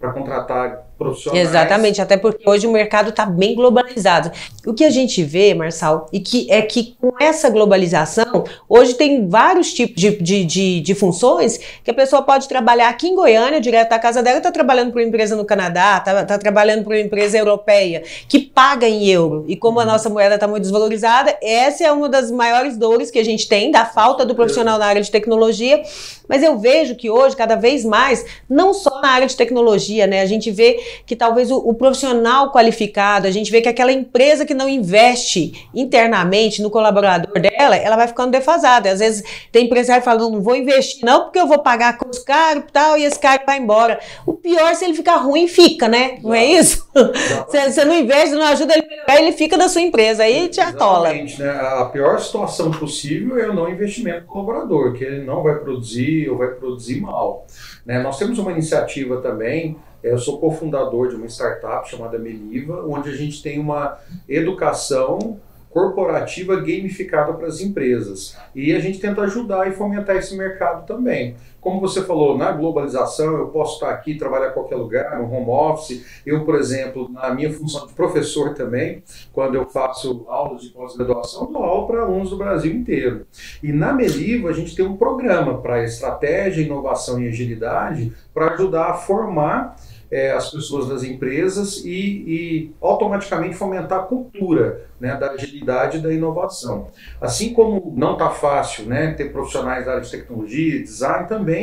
Para 0.00 0.12
contratar 0.14 0.86
profissionais. 0.98 1.48
Exatamente, 1.48 2.00
até 2.00 2.16
porque 2.16 2.48
hoje 2.48 2.66
o 2.66 2.72
mercado 2.72 3.10
está 3.10 3.26
bem 3.26 3.54
globalizado. 3.54 4.30
O 4.66 4.72
que 4.72 4.84
a 4.84 4.90
gente 4.90 5.22
vê, 5.22 5.54
Marçal, 5.54 6.08
e 6.12 6.20
que 6.20 6.50
é 6.50 6.62
que 6.62 6.96
com 7.00 7.12
essa 7.20 7.50
globalização, 7.50 8.44
hoje 8.68 8.94
tem 8.94 9.28
vários 9.28 9.72
tipos 9.72 10.00
de, 10.00 10.16
de, 10.16 10.44
de, 10.44 10.80
de 10.80 10.94
funções 10.94 11.58
que 11.82 11.90
a 11.90 11.94
pessoa 11.94 12.22
pode 12.22 12.48
trabalhar 12.48 12.88
aqui 12.88 13.08
em 13.08 13.14
Goiânia, 13.14 13.60
direto 13.60 13.90
da 13.90 13.98
casa 13.98 14.22
dela, 14.22 14.38
está 14.38 14.52
trabalhando 14.52 14.92
para 14.92 15.00
uma 15.00 15.08
empresa 15.08 15.36
no 15.36 15.44
Canadá, 15.44 15.98
está 15.98 16.24
tá 16.24 16.38
trabalhando 16.38 16.84
para 16.84 16.94
uma 16.94 17.00
empresa 17.00 17.36
europeia, 17.36 18.02
que 18.28 18.38
paga 18.38 18.88
em 18.88 19.08
euro. 19.08 19.44
E 19.48 19.56
como 19.56 19.80
a 19.80 19.84
nossa 19.84 20.08
moeda 20.08 20.34
está 20.34 20.46
muito 20.46 20.62
desvalorizada, 20.62 21.36
essa 21.42 21.84
é 21.84 21.92
uma 21.92 22.08
das 22.08 22.30
maiores 22.30 22.76
dores 22.76 23.10
que 23.10 23.18
a 23.18 23.24
gente 23.24 23.48
tem, 23.48 23.70
da 23.70 23.84
falta 23.84 24.13
do 24.22 24.34
profissional 24.34 24.78
na 24.78 24.84
área 24.84 25.00
de 25.00 25.10
tecnologia. 25.10 25.82
Mas 26.28 26.42
eu 26.42 26.58
vejo 26.58 26.94
que 26.94 27.08
hoje, 27.08 27.34
cada 27.34 27.54
vez 27.54 27.84
mais, 27.84 28.24
não 28.48 28.74
só 28.74 29.00
na 29.00 29.08
área 29.08 29.26
de 29.26 29.36
tecnologia, 29.36 30.06
né? 30.06 30.20
A 30.20 30.26
gente 30.26 30.50
vê 30.50 30.78
que 31.06 31.16
talvez 31.16 31.50
o, 31.50 31.56
o, 31.56 31.74
profissional 31.74 32.52
qualificado, 32.52 33.26
a 33.26 33.30
gente 33.30 33.50
vê 33.50 33.62
que 33.62 33.68
aquela 33.68 33.92
empresa 33.92 34.44
que 34.44 34.54
não 34.54 34.68
investe 34.68 35.68
internamente 35.74 36.62
no 36.62 36.70
colaborador 36.70 37.40
dela, 37.40 37.76
ela 37.76 37.96
vai 37.96 38.08
ficando 38.08 38.30
defasada. 38.30 38.90
Às 38.90 39.00
vezes 39.00 39.24
tem 39.50 39.64
empresário 39.64 40.04
falando, 40.04 40.30
não 40.30 40.42
vou 40.42 40.56
investir 40.56 41.04
não, 41.04 41.24
porque 41.24 41.40
eu 41.40 41.46
vou 41.46 41.58
pagar 41.58 41.96
com 41.96 42.08
os 42.08 42.18
caros 42.18 42.64
e 42.68 42.72
tal, 42.72 42.98
e 42.98 43.04
esse 43.04 43.18
cara 43.18 43.42
vai 43.44 43.58
embora. 43.58 43.98
O 44.26 44.34
pior 44.34 44.74
se 44.74 44.84
ele 44.84 44.94
ficar 44.94 45.16
ruim, 45.16 45.48
fica, 45.48 45.88
né? 45.88 46.18
Não 46.22 46.34
é 46.34 46.44
isso? 46.44 46.86
Você 47.48 47.84
não 47.84 47.94
investe, 47.94 48.34
não 48.34 48.44
ajuda 48.44 48.74
ele 48.74 48.84
ele 49.24 49.32
fica 49.32 49.56
da 49.56 49.68
sua 49.68 49.80
empresa, 49.80 50.22
aí 50.22 50.48
te 50.48 50.60
atola. 50.60 51.12
Né? 51.12 51.26
A 51.50 51.84
pior 51.86 52.20
situação 52.20 52.70
possível 52.70 53.38
é 53.38 53.48
o 53.48 53.54
não 53.54 53.68
investimento 53.68 54.03
do 54.12 54.26
colaborador, 54.26 54.92
que 54.92 55.04
ele 55.04 55.24
não 55.24 55.42
vai 55.42 55.58
produzir 55.58 56.28
ou 56.28 56.38
vai 56.38 56.48
produzir 56.48 57.00
mal. 57.00 57.46
Né? 57.84 58.02
Nós 58.02 58.18
temos 58.18 58.38
uma 58.38 58.52
iniciativa 58.52 59.20
também 59.20 59.76
é, 60.04 60.12
eu 60.12 60.18
sou 60.18 60.38
cofundador 60.38 61.08
de 61.08 61.16
uma 61.16 61.26
startup 61.26 61.88
chamada 61.88 62.18
Meliva, 62.18 62.84
onde 62.86 63.08
a 63.08 63.16
gente 63.16 63.42
tem 63.42 63.58
uma 63.58 63.98
educação 64.28 65.40
corporativa 65.70 66.56
gamificada 66.56 67.32
para 67.32 67.48
as 67.48 67.60
empresas. 67.60 68.36
E 68.54 68.72
a 68.74 68.78
gente 68.78 69.00
tenta 69.00 69.22
ajudar 69.22 69.66
e 69.66 69.72
fomentar 69.72 70.16
esse 70.16 70.36
mercado 70.36 70.86
também. 70.86 71.34
Como 71.64 71.80
você 71.80 72.02
falou, 72.02 72.36
na 72.36 72.52
globalização, 72.52 73.38
eu 73.38 73.48
posso 73.48 73.76
estar 73.76 73.88
aqui, 73.88 74.16
trabalhar 74.16 74.50
em 74.50 74.52
qualquer 74.52 74.76
lugar, 74.76 75.18
no 75.18 75.32
home 75.32 75.48
office. 75.48 76.04
Eu, 76.26 76.44
por 76.44 76.56
exemplo, 76.56 77.10
na 77.10 77.34
minha 77.34 77.50
função 77.50 77.86
de 77.86 77.94
professor 77.94 78.52
também, 78.52 79.02
quando 79.32 79.54
eu 79.54 79.64
faço 79.64 80.26
aulas 80.28 80.60
de 80.60 80.68
pós-graduação, 80.68 81.50
dou 81.50 81.62
aula 81.62 81.86
para 81.86 82.02
alunos 82.02 82.28
do 82.28 82.36
Brasil 82.36 82.70
inteiro. 82.70 83.26
E 83.62 83.72
na 83.72 83.94
Melivo, 83.94 84.46
a 84.46 84.52
gente 84.52 84.76
tem 84.76 84.84
um 84.84 84.98
programa 84.98 85.56
para 85.62 85.82
estratégia, 85.82 86.62
inovação 86.62 87.18
e 87.18 87.28
agilidade 87.28 88.12
para 88.34 88.52
ajudar 88.52 88.90
a 88.90 88.94
formar 88.94 89.74
é, 90.14 90.30
as 90.30 90.50
pessoas 90.50 90.88
das 90.88 91.02
empresas 91.02 91.84
e, 91.84 91.90
e, 91.90 92.72
automaticamente 92.80 93.56
fomentar 93.56 93.98
a 93.98 94.02
cultura 94.02 94.86
né, 95.00 95.16
da 95.16 95.32
agilidade 95.32 95.98
e 95.98 96.00
da 96.00 96.12
inovação. 96.12 96.86
Assim 97.20 97.52
como 97.52 97.92
não 97.96 98.12
está 98.12 98.30
fácil 98.30 98.86
né, 98.86 99.12
ter 99.12 99.32
profissionais 99.32 99.84
da 99.84 99.92
área 99.92 100.04
de 100.04 100.10
tecnologia, 100.12 100.80
design, 100.80 101.26
também 101.26 101.53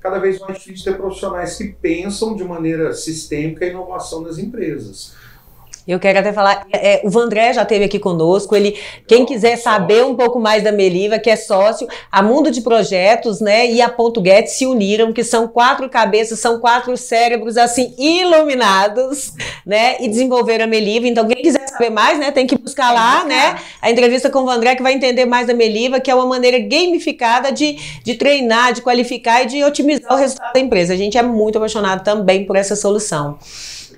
cada 0.00 0.18
vez 0.18 0.38
mais 0.40 0.58
difícil 0.58 0.84
ter 0.84 0.96
profissionais 0.98 1.56
que 1.56 1.68
pensam 1.68 2.34
de 2.34 2.44
maneira 2.44 2.92
sistêmica 2.94 3.64
a 3.64 3.68
inovação 3.68 4.22
das 4.22 4.38
empresas. 4.38 5.14
Eu 5.90 5.98
quero 5.98 6.20
até 6.20 6.32
falar, 6.32 6.66
é, 6.72 7.00
o 7.02 7.10
Vandré 7.10 7.52
já 7.52 7.62
esteve 7.62 7.84
aqui 7.84 7.98
conosco, 7.98 8.54
ele, 8.54 8.78
quem 9.08 9.26
quiser 9.26 9.56
saber 9.56 10.04
um 10.04 10.14
pouco 10.14 10.38
mais 10.38 10.62
da 10.62 10.70
Meliva, 10.70 11.18
que 11.18 11.28
é 11.28 11.34
sócio, 11.34 11.88
a 12.12 12.22
Mundo 12.22 12.48
de 12.48 12.60
Projetos, 12.60 13.40
né, 13.40 13.66
e 13.66 13.82
a 13.82 13.88
Ponto 13.88 14.22
se 14.46 14.66
uniram, 14.66 15.12
que 15.12 15.24
são 15.24 15.48
quatro 15.48 15.88
cabeças, 15.88 16.38
são 16.38 16.60
quatro 16.60 16.96
cérebros, 16.96 17.56
assim, 17.56 17.92
iluminados, 17.98 19.32
né, 19.66 19.96
e 20.00 20.08
desenvolveram 20.08 20.64
a 20.64 20.68
Meliva, 20.68 21.08
então 21.08 21.26
quem 21.26 21.42
quiser 21.42 21.66
saber 21.68 21.90
mais, 21.90 22.20
né, 22.20 22.30
tem 22.30 22.46
que 22.46 22.56
buscar 22.56 22.92
lá, 22.92 23.24
né, 23.24 23.56
a 23.82 23.90
entrevista 23.90 24.30
com 24.30 24.40
o 24.40 24.46
Vandré, 24.46 24.76
que 24.76 24.82
vai 24.84 24.92
entender 24.92 25.24
mais 25.24 25.48
da 25.48 25.54
Meliva, 25.54 25.98
que 25.98 26.10
é 26.10 26.14
uma 26.14 26.26
maneira 26.26 26.60
gamificada 26.60 27.50
de, 27.50 27.76
de 28.04 28.14
treinar, 28.14 28.72
de 28.74 28.82
qualificar 28.82 29.42
e 29.42 29.46
de 29.46 29.64
otimizar 29.64 30.12
o 30.12 30.16
resultado 30.16 30.52
da 30.52 30.60
empresa. 30.60 30.94
A 30.94 30.96
gente 30.96 31.18
é 31.18 31.22
muito 31.22 31.58
apaixonado 31.58 32.04
também 32.04 32.44
por 32.44 32.54
essa 32.54 32.76
solução. 32.76 33.38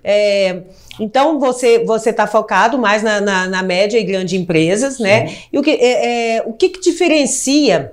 É, 0.04 0.62
então 0.98 1.38
você 1.38 1.84
você 1.84 2.10
está 2.10 2.26
focado 2.26 2.76
mais 2.78 3.02
na, 3.02 3.20
na, 3.20 3.48
na, 3.48 3.62
média 3.62 3.98
e 3.98 4.04
grande 4.04 4.36
empresas, 4.36 4.98
né? 4.98 5.28
Sim. 5.28 5.36
E 5.52 5.58
o 5.58 5.62
que 5.62 5.70
é, 5.70 6.36
é, 6.36 6.42
o 6.44 6.52
que, 6.52 6.70
que 6.70 6.80
diferencia 6.80 7.92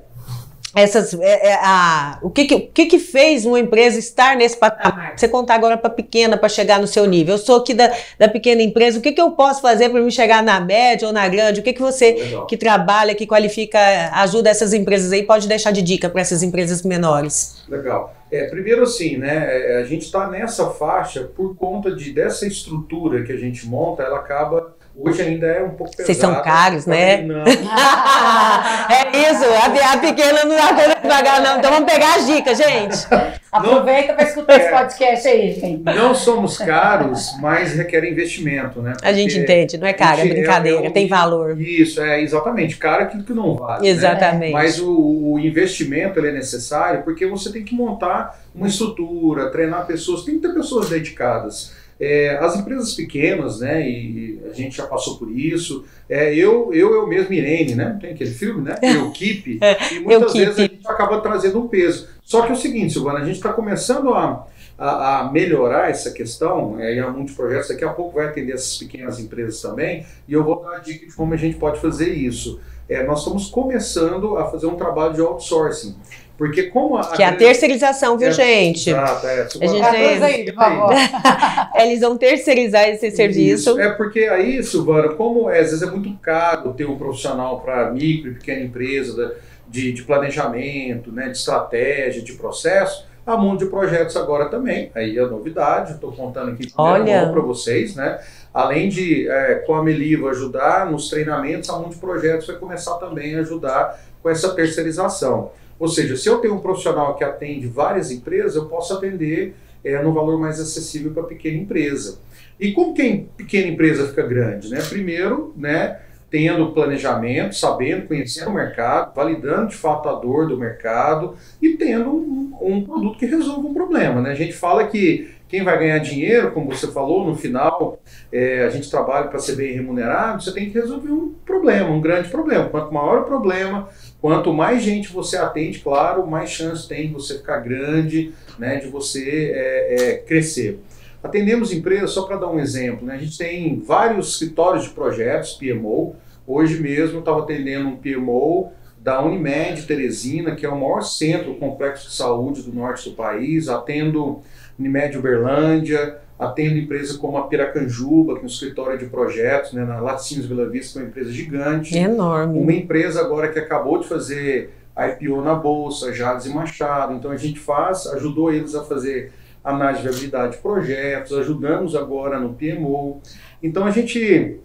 essas 0.75 1.13
é, 1.15 1.49
é, 1.49 1.53
a, 1.55 2.19
o 2.21 2.29
que, 2.29 2.45
que, 2.45 2.55
o 2.55 2.67
que, 2.67 2.85
que 2.85 2.99
fez 2.99 3.45
uma 3.45 3.59
empresa 3.59 3.97
estar 3.97 4.35
nesse 4.35 4.55
patamar? 4.57 5.13
Você 5.17 5.27
contar 5.27 5.55
agora 5.55 5.77
para 5.77 5.89
pequena 5.89 6.37
para 6.37 6.47
chegar 6.47 6.79
no 6.79 6.87
seu 6.87 7.05
nível. 7.05 7.35
Eu 7.35 7.39
sou 7.39 7.57
aqui 7.57 7.73
da, 7.73 7.91
da 8.17 8.27
pequena 8.27 8.61
empresa, 8.61 8.99
o 8.99 9.01
que, 9.01 9.11
que 9.11 9.21
eu 9.21 9.31
posso 9.31 9.61
fazer 9.61 9.89
para 9.89 10.01
me 10.01 10.11
chegar 10.11 10.43
na 10.43 10.59
média 10.59 11.07
ou 11.07 11.13
na 11.13 11.27
grande? 11.27 11.59
O 11.59 11.63
que, 11.63 11.73
que 11.73 11.81
você 11.81 12.13
Legal. 12.13 12.45
que 12.45 12.57
trabalha, 12.57 13.15
que 13.15 13.25
qualifica, 13.25 13.79
ajuda 14.13 14.49
essas 14.49 14.73
empresas 14.73 15.11
aí, 15.11 15.23
pode 15.23 15.47
deixar 15.47 15.71
de 15.71 15.81
dica 15.81 16.09
para 16.09 16.21
essas 16.21 16.43
empresas 16.43 16.83
menores? 16.83 17.63
Legal. 17.67 18.15
É, 18.31 18.45
primeiro 18.45 18.83
assim, 18.83 19.17
né, 19.17 19.47
é, 19.49 19.77
a 19.77 19.85
gente 19.85 20.03
está 20.03 20.29
nessa 20.29 20.69
faixa 20.69 21.23
por 21.23 21.55
conta 21.55 21.95
de 21.95 22.11
dessa 22.11 22.45
estrutura 22.45 23.23
que 23.23 23.31
a 23.31 23.37
gente 23.37 23.65
monta, 23.65 24.03
ela 24.03 24.19
acaba 24.19 24.75
Hoje 25.01 25.21
ainda 25.21 25.47
é 25.47 25.63
um 25.63 25.69
pouco 25.69 25.95
pesado. 25.95 26.05
Vocês 26.05 26.17
são 26.17 26.41
caros, 26.43 26.85
né? 26.85 27.21
Não. 27.21 27.43
é 27.47 29.31
isso, 29.31 29.45
a, 29.45 29.93
a 29.93 29.97
pequena 29.97 30.43
não 30.43 30.55
dá 30.55 30.67
conta 30.69 30.95
de 31.01 31.07
pagar, 31.07 31.41
não. 31.41 31.57
Então 31.57 31.71
vamos 31.71 31.91
pegar 31.91 32.15
as 32.15 32.27
dicas, 32.27 32.57
gente. 32.57 33.07
Aproveita 33.51 34.13
para 34.13 34.25
escutar 34.25 34.53
é, 34.53 34.57
esse 34.57 34.69
podcast 34.69 35.27
aí, 35.27 35.53
gente. 35.53 35.83
Não 35.83 36.13
somos 36.13 36.57
caros, 36.57 37.33
mas 37.39 37.73
requer 37.73 38.03
investimento, 38.03 38.81
né? 38.81 38.91
Porque 38.91 39.07
a 39.07 39.13
gente 39.13 39.39
entende, 39.39 39.77
não 39.77 39.87
é 39.87 39.93
caro, 39.93 40.21
é 40.21 40.25
brincadeira, 40.25 40.83
é, 40.83 40.87
é, 40.87 40.89
tem 40.91 41.07
valor. 41.07 41.59
Isso, 41.59 41.99
é 42.01 42.21
exatamente. 42.21 42.77
Caro 42.77 43.01
é 43.01 43.05
aquilo 43.05 43.23
que 43.23 43.33
não 43.33 43.55
vale. 43.55 43.83
Né? 43.83 43.89
Exatamente. 43.89 44.53
Né? 44.53 44.59
Mas 44.59 44.79
o, 44.79 45.33
o 45.33 45.39
investimento 45.39 46.19
ele 46.19 46.27
é 46.27 46.31
necessário 46.33 47.01
porque 47.03 47.25
você 47.25 47.51
tem 47.51 47.63
que 47.63 47.73
montar 47.73 48.39
uma 48.53 48.67
estrutura, 48.67 49.49
treinar 49.49 49.87
pessoas, 49.87 50.23
tem 50.23 50.35
que 50.35 50.47
ter 50.47 50.53
pessoas 50.53 50.89
dedicadas. 50.89 51.73
É, 51.99 52.37
as 52.37 52.55
empresas 52.55 52.93
pequenas, 52.93 53.59
né, 53.59 53.87
e 53.87 54.39
a 54.49 54.53
gente 54.53 54.77
já 54.77 54.87
passou 54.87 55.17
por 55.17 55.29
isso, 55.29 55.83
é, 56.07 56.33
eu, 56.33 56.73
eu, 56.73 56.93
eu 56.93 57.05
mesmo, 57.05 57.33
Irene, 57.33 57.75
né, 57.75 57.97
tem 57.99 58.11
aquele 58.11 58.31
filme, 58.31 58.61
né, 58.61 58.75
eu 58.81 59.11
Keep, 59.11 59.59
é, 59.61 59.93
e 59.93 59.99
muitas 59.99 60.31
vezes 60.33 60.57
a 60.57 60.61
gente 60.61 60.87
acaba 60.87 61.19
trazendo 61.19 61.59
um 61.59 61.67
peso. 61.67 62.07
Só 62.23 62.43
que 62.43 62.51
é 62.51 62.53
o 62.53 62.57
seguinte, 62.57 62.93
Silvana, 62.93 63.19
a 63.19 63.25
gente 63.25 63.35
está 63.35 63.51
começando 63.51 64.13
a, 64.13 64.47
a, 64.77 65.19
a, 65.19 65.31
melhorar 65.31 65.89
essa 65.89 66.11
questão, 66.11 66.79
é, 66.79 66.95
e 66.95 66.99
há 66.99 67.09
muitos 67.09 67.35
projetos, 67.35 67.67
daqui 67.67 67.83
a 67.83 67.89
pouco 67.89 68.15
vai 68.15 68.27
atender 68.27 68.53
essas 68.53 68.77
pequenas 68.77 69.19
empresas 69.19 69.61
também, 69.61 70.05
e 70.25 70.31
eu 70.31 70.43
vou 70.43 70.63
dar 70.63 70.77
a 70.77 70.79
dica 70.79 71.05
de 71.05 71.13
como 71.13 71.33
a 71.33 71.37
gente 71.37 71.57
pode 71.57 71.81
fazer 71.81 72.13
isso. 72.13 72.61
É, 72.87 73.03
nós 73.03 73.19
estamos 73.19 73.49
começando 73.49 74.37
a 74.37 74.49
fazer 74.49 74.65
um 74.65 74.75
trabalho 74.75 75.13
de 75.13 75.21
outsourcing. 75.21 75.95
Porque 76.39 76.63
como 76.63 76.95
a, 76.95 77.05
que 77.11 77.21
é 77.21 77.25
a 77.25 77.35
terceirização, 77.35 78.17
viu, 78.17 78.29
é, 78.29 78.31
gente? 78.31 78.89
Exato, 78.89 79.27
é. 79.27 79.41
A 79.41 79.67
gente 79.67 79.91
tem... 79.91 80.23
aí, 80.23 80.45
por 80.45 80.55
favor. 80.55 80.93
Eles 81.75 81.99
vão 81.99 82.17
terceirizar 82.17 82.87
esse 82.87 83.11
serviço. 83.11 83.71
Isso. 83.71 83.79
É 83.79 83.91
porque 83.91 84.21
aí, 84.21 84.63
Silvana, 84.63 85.09
como 85.09 85.49
é, 85.49 85.59
às 85.59 85.71
vezes 85.71 85.81
é 85.81 85.91
muito 85.91 86.17
caro 86.19 86.71
ter 86.71 86.85
um 86.85 86.97
profissional 86.97 87.59
para 87.59 87.91
micro 87.91 88.31
e 88.31 88.35
pequena 88.35 88.61
empresa 88.61 89.35
de, 89.67 89.91
de 89.91 90.01
planejamento, 90.03 91.11
né, 91.11 91.25
de 91.25 91.37
estratégia, 91.37 92.21
de 92.21 92.31
processo, 92.31 93.05
a 93.25 93.35
Mundo 93.35 93.65
de 93.65 93.69
Projetos 93.69 94.15
agora 94.15 94.45
também. 94.45 94.89
Aí 94.95 95.17
é 95.17 95.21
a 95.21 95.27
novidade, 95.27 95.91
estou 95.91 96.13
contando 96.13 96.51
aqui 96.51 96.71
para 96.71 97.41
vocês, 97.41 97.97
né? 97.97 98.17
Além 98.53 98.87
de, 98.87 99.27
é, 99.29 99.55
com 99.55 99.75
a 99.75 99.83
Meliva 99.83 100.29
ajudar 100.29 100.89
nos 100.89 101.09
treinamentos, 101.09 101.69
a 101.69 101.77
Mundo 101.77 101.95
de 101.95 101.99
Projetos 101.99 102.47
vai 102.47 102.55
começar 102.55 102.95
também 102.95 103.35
a 103.35 103.41
ajudar 103.41 103.99
com 104.23 104.29
essa 104.29 104.55
terceirização. 104.55 105.51
Ou 105.79 105.87
seja, 105.87 106.17
se 106.17 106.27
eu 106.27 106.39
tenho 106.39 106.55
um 106.55 106.59
profissional 106.59 107.15
que 107.15 107.23
atende 107.23 107.67
várias 107.67 108.11
empresas, 108.11 108.55
eu 108.55 108.65
posso 108.65 108.93
atender 108.93 109.55
é, 109.83 110.01
no 110.03 110.13
valor 110.13 110.37
mais 110.37 110.59
acessível 110.59 111.11
para 111.11 111.23
a 111.23 111.27
pequena 111.27 111.57
empresa. 111.57 112.19
E 112.59 112.73
como 112.73 112.93
que 112.93 113.01
a 113.01 113.37
pequena 113.37 113.67
empresa 113.69 114.07
fica 114.07 114.23
grande? 114.23 114.69
Né? 114.69 114.81
Primeiro, 114.81 115.53
né, 115.55 115.99
tendo 116.29 116.73
planejamento, 116.73 117.55
sabendo, 117.55 118.07
conhecendo 118.07 118.51
o 118.51 118.53
mercado, 118.53 119.15
validando 119.15 119.69
de 119.69 119.75
fato 119.75 120.09
a 120.09 120.13
dor 120.13 120.47
do 120.47 120.57
mercado 120.57 121.35
e 121.61 121.69
tendo 121.77 122.09
um, 122.11 122.57
um 122.61 122.83
produto 122.83 123.17
que 123.17 123.25
resolva 123.25 123.67
um 123.67 123.73
problema. 123.73 124.21
Né? 124.21 124.31
A 124.31 124.35
gente 124.35 124.53
fala 124.53 124.87
que 124.87 125.31
quem 125.49 125.63
vai 125.63 125.77
ganhar 125.77 125.97
dinheiro, 125.97 126.51
como 126.51 126.73
você 126.73 126.87
falou, 126.87 127.25
no 127.25 127.35
final 127.35 127.99
é, 128.31 128.63
a 128.63 128.69
gente 128.69 128.89
trabalha 128.89 129.27
para 129.27 129.39
ser 129.39 129.55
bem 129.55 129.73
remunerado, 129.73 130.41
você 130.41 130.53
tem 130.53 130.69
que 130.69 130.79
resolver 130.79 131.11
um 131.11 131.33
problema, 131.45 131.89
um 131.89 131.99
grande 131.99 132.29
problema. 132.29 132.69
Quanto 132.69 132.93
maior 132.93 133.23
o 133.23 133.25
problema, 133.25 133.89
Quanto 134.21 134.53
mais 134.53 134.83
gente 134.83 135.11
você 135.13 135.37
atende, 135.37 135.79
claro, 135.79 136.27
mais 136.27 136.49
chance 136.49 136.87
tem 136.87 137.07
de 137.07 137.13
você 137.13 137.37
ficar 137.37 137.59
grande, 137.59 138.33
né, 138.57 138.77
de 138.77 138.87
você 138.87 139.51
é, 139.53 139.95
é, 139.95 140.17
crescer. 140.17 140.79
Atendemos 141.23 141.71
empresas, 141.71 142.11
só 142.11 142.23
para 142.23 142.37
dar 142.37 142.49
um 142.49 142.59
exemplo, 142.59 143.05
né, 143.05 143.15
a 143.15 143.17
gente 143.17 143.37
tem 143.37 143.79
vários 143.79 144.33
escritórios 144.33 144.85
de 144.85 144.89
projetos, 144.89 145.53
PMO. 145.53 146.15
Hoje 146.45 146.81
mesmo 146.81 147.19
estava 147.19 147.39
atendendo 147.39 147.87
um 147.87 147.95
PMO 147.95 148.71
da 148.97 149.23
Unimed 149.23 149.83
Teresina, 149.83 150.53
que 150.53 150.65
é 150.65 150.69
o 150.69 150.77
maior 150.77 151.01
centro 151.01 151.55
complexo 151.55 152.09
de 152.09 152.13
saúde 152.13 152.63
do 152.63 152.73
norte 152.73 153.09
do 153.09 153.15
país. 153.15 153.69
Atendo 153.69 154.41
Unimed 154.79 155.17
Uberlândia, 155.17 156.17
atendo 156.39 156.77
empresas 156.77 157.17
como 157.17 157.37
a 157.37 157.47
Piracanjuba, 157.47 158.35
que 158.35 158.39
é 158.39 158.43
um 158.43 158.47
escritório 158.47 158.97
de 158.97 159.05
projetos, 159.05 159.73
né, 159.73 159.83
na 159.83 159.99
Laticínios 159.99 160.47
Vila 160.47 160.69
Vista, 160.69 160.93
que 160.93 160.99
é 160.99 161.01
uma 161.01 161.09
empresa 161.09 161.31
gigante. 161.31 161.97
Enorme. 161.97 162.57
Uma 162.57 162.73
empresa 162.73 163.19
agora 163.19 163.49
que 163.49 163.59
acabou 163.59 163.99
de 163.99 164.07
fazer 164.07 164.71
IPO 164.97 165.41
na 165.41 165.55
Bolsa, 165.55 166.13
Jales 166.13 166.45
e 166.45 166.49
Machado. 166.49 167.13
Então 167.13 167.31
a 167.31 167.37
gente 167.37 167.59
faz, 167.59 168.07
ajudou 168.07 168.51
eles 168.53 168.73
a 168.73 168.83
fazer 168.83 169.33
análise 169.63 170.01
de 170.01 170.07
viabilidade 170.07 170.55
de 170.55 170.61
projetos, 170.61 171.37
ajudamos 171.37 171.95
agora 171.95 172.39
no 172.39 172.53
PMO. 172.53 173.21
Então 173.61 173.85
a 173.85 173.91
gente 173.91 174.59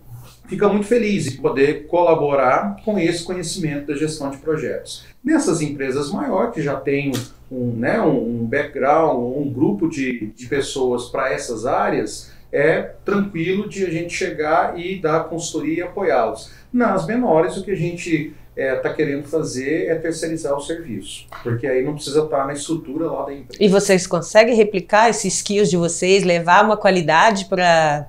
fica 0.46 0.68
muito 0.68 0.86
feliz 0.86 1.26
em 1.26 1.36
poder 1.36 1.86
colaborar 1.86 2.76
com 2.84 2.98
esse 2.98 3.24
conhecimento 3.24 3.86
da 3.86 3.96
gestão 3.96 4.30
de 4.30 4.38
projetos. 4.38 5.04
Nessas 5.22 5.60
empresas 5.60 6.10
maiores, 6.10 6.54
que 6.54 6.62
já 6.62 6.76
têm 6.76 7.12
um, 7.50 7.72
né, 7.72 8.00
um 8.00 8.44
background, 8.44 9.16
um 9.38 9.50
grupo 9.50 9.88
de, 9.88 10.26
de 10.36 10.46
pessoas 10.46 11.06
para 11.06 11.32
essas 11.32 11.66
áreas, 11.66 12.32
é 12.52 12.82
tranquilo 13.04 13.68
de 13.68 13.84
a 13.84 13.90
gente 13.90 14.14
chegar 14.14 14.78
e 14.78 15.00
dar 15.00 15.24
consultoria 15.24 15.78
e 15.78 15.82
apoiá-los. 15.82 16.52
Nas 16.72 17.06
menores, 17.06 17.56
o 17.56 17.64
que 17.64 17.72
a 17.72 17.76
gente 17.76 18.32
está 18.56 18.62
é, 18.62 18.76
tá 18.76 18.94
querendo 18.94 19.25
fazer 19.25 19.88
é 19.88 19.96
terceirizar 19.96 20.54
o 20.54 20.61
serviço, 20.61 21.26
porque 21.42 21.66
aí 21.66 21.82
não 21.82 21.94
precisa 21.94 22.23
estar 22.23 22.38
tá 22.38 22.46
na 22.46 22.52
estrutura 22.52 23.11
lá 23.11 23.26
da 23.26 23.34
empresa. 23.34 23.62
E 23.62 23.68
vocês 23.68 24.06
conseguem 24.06 24.54
replicar 24.54 25.11
esses 25.11 25.34
skills 25.34 25.68
de 25.68 25.76
vocês, 25.76 26.23
levar 26.23 26.64
uma 26.64 26.76
qualidade 26.76 27.46
para 27.46 28.06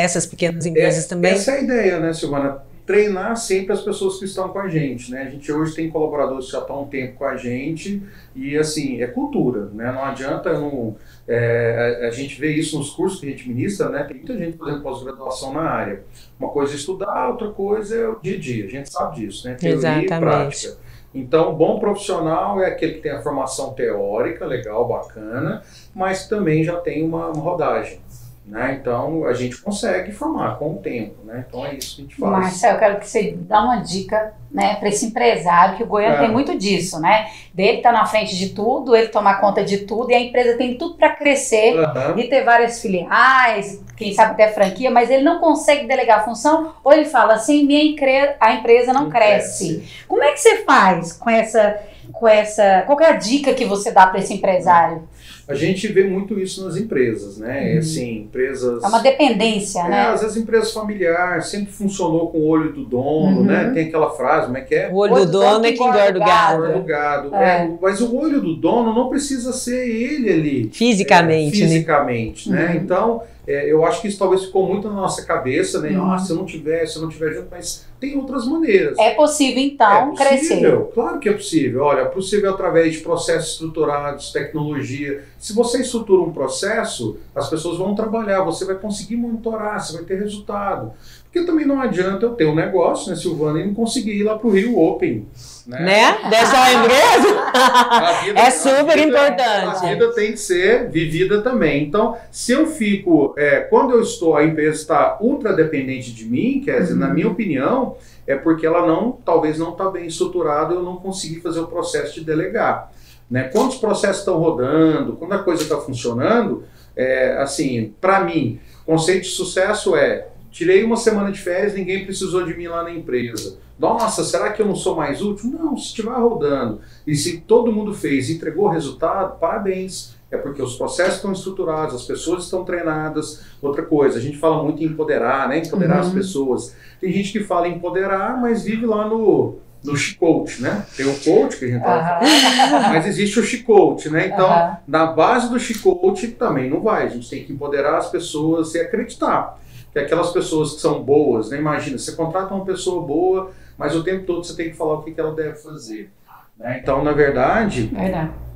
essas 0.00 0.26
pequenas 0.26 0.64
empresas 0.64 1.04
é, 1.04 1.08
também? 1.08 1.32
Essa 1.32 1.52
é 1.52 1.54
a 1.58 1.60
ideia, 1.60 2.00
né, 2.00 2.12
Silvana? 2.12 2.67
Treinar 2.88 3.36
sempre 3.36 3.74
as 3.74 3.82
pessoas 3.82 4.18
que 4.18 4.24
estão 4.24 4.48
com 4.48 4.58
a 4.58 4.66
gente, 4.66 5.10
né? 5.12 5.20
A 5.20 5.30
gente 5.30 5.52
hoje 5.52 5.74
tem 5.74 5.90
colaboradores 5.90 6.46
que 6.46 6.52
já 6.52 6.60
estão 6.60 6.84
um 6.84 6.88
tempo 6.88 7.18
com 7.18 7.26
a 7.26 7.36
gente 7.36 8.02
e, 8.34 8.56
assim, 8.56 9.02
é 9.02 9.06
cultura, 9.06 9.68
né? 9.74 9.92
Não 9.92 10.02
adianta, 10.02 10.54
não, 10.54 10.96
é, 11.28 12.06
a, 12.08 12.10
gente 12.10 12.40
vê 12.40 12.54
isso 12.54 12.78
nos 12.78 12.88
cursos 12.88 13.20
que 13.20 13.26
a 13.26 13.28
gente 13.28 13.46
ministra, 13.46 13.90
né? 13.90 14.04
Tem 14.04 14.16
muita 14.16 14.38
gente 14.38 14.56
fazendo 14.56 14.80
pós-graduação 14.80 15.52
na 15.52 15.60
área. 15.60 16.02
Uma 16.40 16.48
coisa 16.48 16.72
é 16.72 16.76
estudar, 16.76 17.28
outra 17.28 17.50
coisa 17.50 17.94
é 17.94 18.08
o 18.08 18.18
dia 18.22 18.36
a 18.36 18.40
dia, 18.40 18.64
a 18.64 18.70
gente 18.70 18.90
sabe 18.90 19.16
disso, 19.16 19.46
né? 19.46 19.54
Teoria 19.56 19.76
Exatamente. 19.76 20.14
e 20.14 20.18
prática. 20.18 20.76
Então, 21.14 21.54
bom 21.54 21.78
profissional 21.78 22.58
é 22.62 22.68
aquele 22.68 22.94
que 22.94 23.00
tem 23.02 23.12
a 23.12 23.20
formação 23.20 23.74
teórica, 23.74 24.46
legal, 24.46 24.88
bacana, 24.88 25.62
mas 25.94 26.26
também 26.26 26.64
já 26.64 26.76
tem 26.76 27.04
uma, 27.04 27.28
uma 27.28 27.42
rodagem. 27.42 28.00
Né? 28.48 28.78
Então 28.80 29.26
a 29.26 29.34
gente 29.34 29.58
consegue 29.58 30.10
formar 30.10 30.58
com 30.58 30.72
o 30.72 30.76
tempo, 30.78 31.22
né? 31.22 31.44
Então 31.46 31.66
é 31.66 31.74
isso 31.74 31.96
que 31.96 32.00
a 32.00 32.04
gente 32.04 32.16
faz. 32.16 32.32
Marcelo, 32.32 32.76
eu 32.76 32.78
quero 32.78 32.98
que 32.98 33.06
você 33.06 33.32
dê 33.32 33.54
uma 33.54 33.76
dica 33.76 34.32
né, 34.50 34.76
para 34.76 34.88
esse 34.88 35.04
empresário, 35.04 35.76
que 35.76 35.82
o 35.82 35.86
Goiânia 35.86 36.16
é. 36.16 36.20
tem 36.20 36.30
muito 36.30 36.56
disso, 36.56 36.98
né? 36.98 37.28
Dele 37.52 37.78
estar 37.78 37.92
tá 37.92 37.98
na 37.98 38.06
frente 38.06 38.34
de 38.38 38.48
tudo, 38.50 38.96
ele 38.96 39.08
tomar 39.08 39.38
conta 39.38 39.62
de 39.62 39.78
tudo, 39.78 40.10
e 40.10 40.14
a 40.14 40.20
empresa 40.20 40.56
tem 40.56 40.78
tudo 40.78 40.94
para 40.94 41.10
crescer 41.10 41.78
uhum. 41.78 42.18
e 42.18 42.26
ter 42.26 42.42
várias 42.42 42.80
filiais, 42.80 43.82
quem 43.94 44.14
sabe 44.14 44.32
até 44.32 44.48
franquia, 44.48 44.90
mas 44.90 45.10
ele 45.10 45.22
não 45.22 45.40
consegue 45.40 45.86
delegar 45.86 46.20
a 46.20 46.24
função, 46.24 46.72
ou 46.82 46.90
ele 46.90 47.04
fala 47.04 47.34
assim, 47.34 47.66
minha 47.66 47.94
a 48.40 48.54
empresa 48.54 48.94
não, 48.94 49.02
não 49.02 49.10
cresce. 49.10 49.80
cresce. 49.80 50.04
Como 50.08 50.22
é 50.22 50.32
que 50.32 50.40
você 50.40 50.64
faz 50.64 51.12
com 51.12 51.28
essa, 51.28 51.78
com 52.14 52.26
essa. 52.26 52.82
Qual 52.86 52.98
é 53.00 53.10
a 53.10 53.16
dica 53.16 53.52
que 53.52 53.66
você 53.66 53.90
dá 53.90 54.06
para 54.06 54.20
esse 54.20 54.32
empresário? 54.32 55.06
A 55.48 55.54
gente 55.54 55.88
vê 55.88 56.04
muito 56.04 56.38
isso 56.38 56.62
nas 56.62 56.76
empresas, 56.76 57.38
né? 57.38 57.72
Uhum. 57.72 57.78
Assim, 57.78 58.18
empresas. 58.18 58.84
É 58.84 58.86
uma 58.86 58.98
dependência, 58.98 59.80
é, 59.80 59.88
né? 59.88 60.00
Às 60.08 60.20
vezes 60.20 60.36
empresa 60.36 60.70
familiar 60.74 61.42
sempre 61.42 61.72
funcionou 61.72 62.28
com 62.28 62.38
o 62.38 62.46
olho 62.46 62.70
do 62.70 62.84
dono, 62.84 63.42
né? 63.42 63.62
uhum. 63.62 63.68
né? 63.68 63.70
Tem 63.72 63.88
aquela 63.88 64.10
frase, 64.10 64.46
como 64.46 64.58
é 64.58 64.60
que 64.60 64.74
é? 64.74 64.90
O 64.92 64.96
olho, 64.96 65.24
do 65.24 65.32
dono 65.32 65.64
é 65.64 65.72
que 65.72 65.82
engorda 65.82 66.18
o 66.18 66.20
gado. 66.20 66.64
Engorda 66.64 66.78
o 66.78 66.84
gado. 66.84 67.34
É. 67.34 67.48
É, 67.48 67.70
mas 67.80 68.00
o 68.02 68.14
olho 68.14 68.42
do 68.42 68.54
dono 68.54 68.94
não 68.94 69.08
precisa 69.08 69.52
ser 69.54 69.88
ele 69.88 70.30
ali. 70.30 70.70
Fisicamente. 70.70 71.62
É, 71.62 71.66
fisicamente, 71.66 72.50
né? 72.50 72.58
né? 72.58 72.74
Uhum. 72.74 72.76
Então 72.76 73.22
é, 73.48 73.72
eu 73.72 73.82
acho 73.82 74.02
que 74.02 74.08
isso 74.08 74.18
talvez 74.18 74.44
ficou 74.44 74.68
muito 74.68 74.88
na 74.88 74.94
nossa 74.96 75.24
cabeça, 75.24 75.80
né? 75.80 75.88
Uhum. 75.88 75.96
Nossa, 75.96 76.26
se 76.26 76.32
eu 76.32 76.36
não 76.36 76.44
tiver, 76.44 76.84
se 76.84 76.96
eu 76.96 77.02
não 77.02 77.08
tiver 77.08 77.32
junto, 77.32 77.48
mas 77.50 77.86
tem 77.98 78.14
outras 78.14 78.46
maneiras. 78.46 78.98
É 78.98 79.14
possível, 79.14 79.62
então, 79.62 79.90
é 79.90 80.10
possível, 80.10 80.28
crescer. 80.28 80.92
Claro 80.92 81.18
que 81.18 81.28
é 81.30 81.32
possível. 81.32 81.82
Olha, 81.82 82.02
é 82.02 82.04
possível 82.04 82.50
através 82.50 82.92
de 82.92 83.00
processos 83.00 83.52
estruturados, 83.52 84.32
tecnologia. 84.32 85.24
Se 85.38 85.54
você 85.54 85.80
estrutura 85.80 86.20
um 86.20 86.30
processo, 86.30 87.16
as 87.34 87.48
pessoas 87.48 87.78
vão 87.78 87.94
trabalhar, 87.94 88.42
você 88.42 88.66
vai 88.66 88.76
conseguir 88.76 89.16
monitorar, 89.16 89.82
você 89.82 89.94
vai 89.94 90.04
ter 90.04 90.18
resultado. 90.18 90.92
Porque 91.30 91.46
também 91.46 91.66
não 91.66 91.78
adianta 91.78 92.24
eu 92.24 92.30
ter 92.30 92.46
um 92.46 92.54
negócio, 92.54 93.10
né, 93.10 93.16
Silvana, 93.16 93.60
e 93.60 93.66
não 93.66 93.74
conseguir 93.74 94.12
ir 94.12 94.22
lá 94.22 94.38
para 94.38 94.48
o 94.48 94.50
Rio 94.50 94.78
Open. 94.78 95.26
Né? 95.66 95.78
né? 95.78 96.30
Dessa 96.30 96.72
empresa? 96.72 97.38
Vida, 98.24 98.40
é 98.40 98.50
super 98.50 98.92
a 98.92 98.96
vida, 98.96 99.02
importante. 99.02 99.84
A 99.84 99.88
vida 99.90 100.12
tem 100.14 100.32
que 100.32 100.38
ser 100.38 100.88
vivida 100.88 101.42
também. 101.42 101.84
Então, 101.84 102.16
se 102.30 102.52
eu 102.52 102.66
fico, 102.66 103.34
é, 103.36 103.60
quando 103.60 103.92
eu 103.92 104.00
estou, 104.00 104.34
a 104.34 104.44
empresa 104.44 104.76
está 104.76 105.18
ultra 105.20 105.52
dependente 105.52 106.14
de 106.14 106.24
mim, 106.24 106.62
quer 106.64 106.80
dizer, 106.80 106.94
uhum. 106.94 107.00
na 107.00 107.08
minha 107.08 107.28
opinião, 107.28 107.96
é 108.26 108.34
porque 108.34 108.66
ela 108.66 108.86
não, 108.86 109.12
talvez 109.12 109.58
não 109.58 109.72
está 109.72 109.90
bem 109.90 110.06
estruturada, 110.06 110.72
eu 110.72 110.82
não 110.82 110.96
consegui 110.96 111.40
fazer 111.40 111.60
o 111.60 111.66
processo 111.66 112.14
de 112.14 112.24
delegar. 112.24 112.90
Né? 113.30 113.44
Quando 113.44 113.70
os 113.70 113.76
processos 113.76 114.20
estão 114.20 114.38
rodando, 114.38 115.16
quando 115.16 115.34
a 115.34 115.38
coisa 115.38 115.62
está 115.62 115.76
funcionando, 115.76 116.64
é, 116.96 117.36
assim, 117.38 117.94
para 118.00 118.20
mim, 118.20 118.58
conceito 118.86 119.24
de 119.24 119.28
sucesso 119.28 119.94
é 119.94 120.28
Tirei 120.58 120.82
uma 120.82 120.96
semana 120.96 121.30
de 121.30 121.40
férias, 121.40 121.74
ninguém 121.74 122.04
precisou 122.04 122.44
de 122.44 122.52
mim 122.52 122.66
lá 122.66 122.82
na 122.82 122.90
empresa. 122.90 123.58
Nossa, 123.78 124.24
será 124.24 124.52
que 124.52 124.60
eu 124.60 124.66
não 124.66 124.74
sou 124.74 124.96
mais 124.96 125.22
útil? 125.22 125.50
Não, 125.50 125.76
se 125.76 125.84
estiver 125.84 126.10
rodando 126.10 126.80
e 127.06 127.14
se 127.14 127.38
todo 127.42 127.70
mundo 127.70 127.94
fez 127.94 128.28
e 128.28 128.34
entregou 128.34 128.64
o 128.64 128.68
resultado, 128.68 129.38
parabéns. 129.38 130.16
É 130.28 130.36
porque 130.36 130.60
os 130.60 130.74
processos 130.74 131.14
estão 131.14 131.30
estruturados, 131.30 131.94
as 131.94 132.02
pessoas 132.02 132.42
estão 132.42 132.64
treinadas. 132.64 133.40
Outra 133.62 133.84
coisa, 133.84 134.18
a 134.18 134.20
gente 134.20 134.36
fala 134.36 134.60
muito 134.60 134.82
em 134.82 134.86
empoderar, 134.86 135.48
né? 135.48 135.58
Empoderar 135.58 136.00
uhum. 136.00 136.08
as 136.08 136.12
pessoas. 136.12 136.76
Tem 137.00 137.12
gente 137.12 137.30
que 137.30 137.44
fala 137.44 137.68
em 137.68 137.76
empoderar, 137.76 138.40
mas 138.40 138.64
vive 138.64 138.84
lá 138.84 139.06
no, 139.06 139.58
no 139.84 139.96
chicote, 139.96 140.60
né? 140.60 140.84
Tem 140.96 141.06
o 141.06 141.16
coach 141.20 141.56
que 141.56 141.66
a 141.66 141.68
gente 141.68 141.84
tava 141.84 142.18
falando, 142.18 142.94
mas 142.94 143.06
existe 143.06 143.38
o 143.38 143.44
chicote, 143.44 144.10
né? 144.10 144.26
Então, 144.26 144.76
na 144.88 145.06
base 145.06 145.50
do 145.50 145.60
chicote 145.60 146.26
também 146.26 146.68
não 146.68 146.80
vai. 146.80 147.06
A 147.06 147.10
gente 147.10 147.30
tem 147.30 147.44
que 147.44 147.52
empoderar 147.52 147.96
as 147.96 148.10
pessoas 148.10 148.74
e 148.74 148.80
acreditar 148.80 149.56
que 150.00 150.06
aquelas 150.06 150.32
pessoas 150.32 150.74
que 150.74 150.80
são 150.80 151.02
boas, 151.02 151.50
né? 151.50 151.58
Imagina, 151.58 151.98
você 151.98 152.12
contrata 152.12 152.54
uma 152.54 152.64
pessoa 152.64 153.06
boa, 153.06 153.50
mas 153.76 153.94
o 153.94 154.02
tempo 154.02 154.24
todo 154.24 154.44
você 154.44 154.56
tem 154.56 154.70
que 154.70 154.76
falar 154.76 154.94
o 154.94 155.02
que, 155.02 155.12
que 155.12 155.20
ela 155.20 155.34
deve 155.34 155.56
fazer. 155.56 156.10
Né? 156.58 156.80
Então, 156.82 157.02
na 157.04 157.12
verdade, 157.12 157.90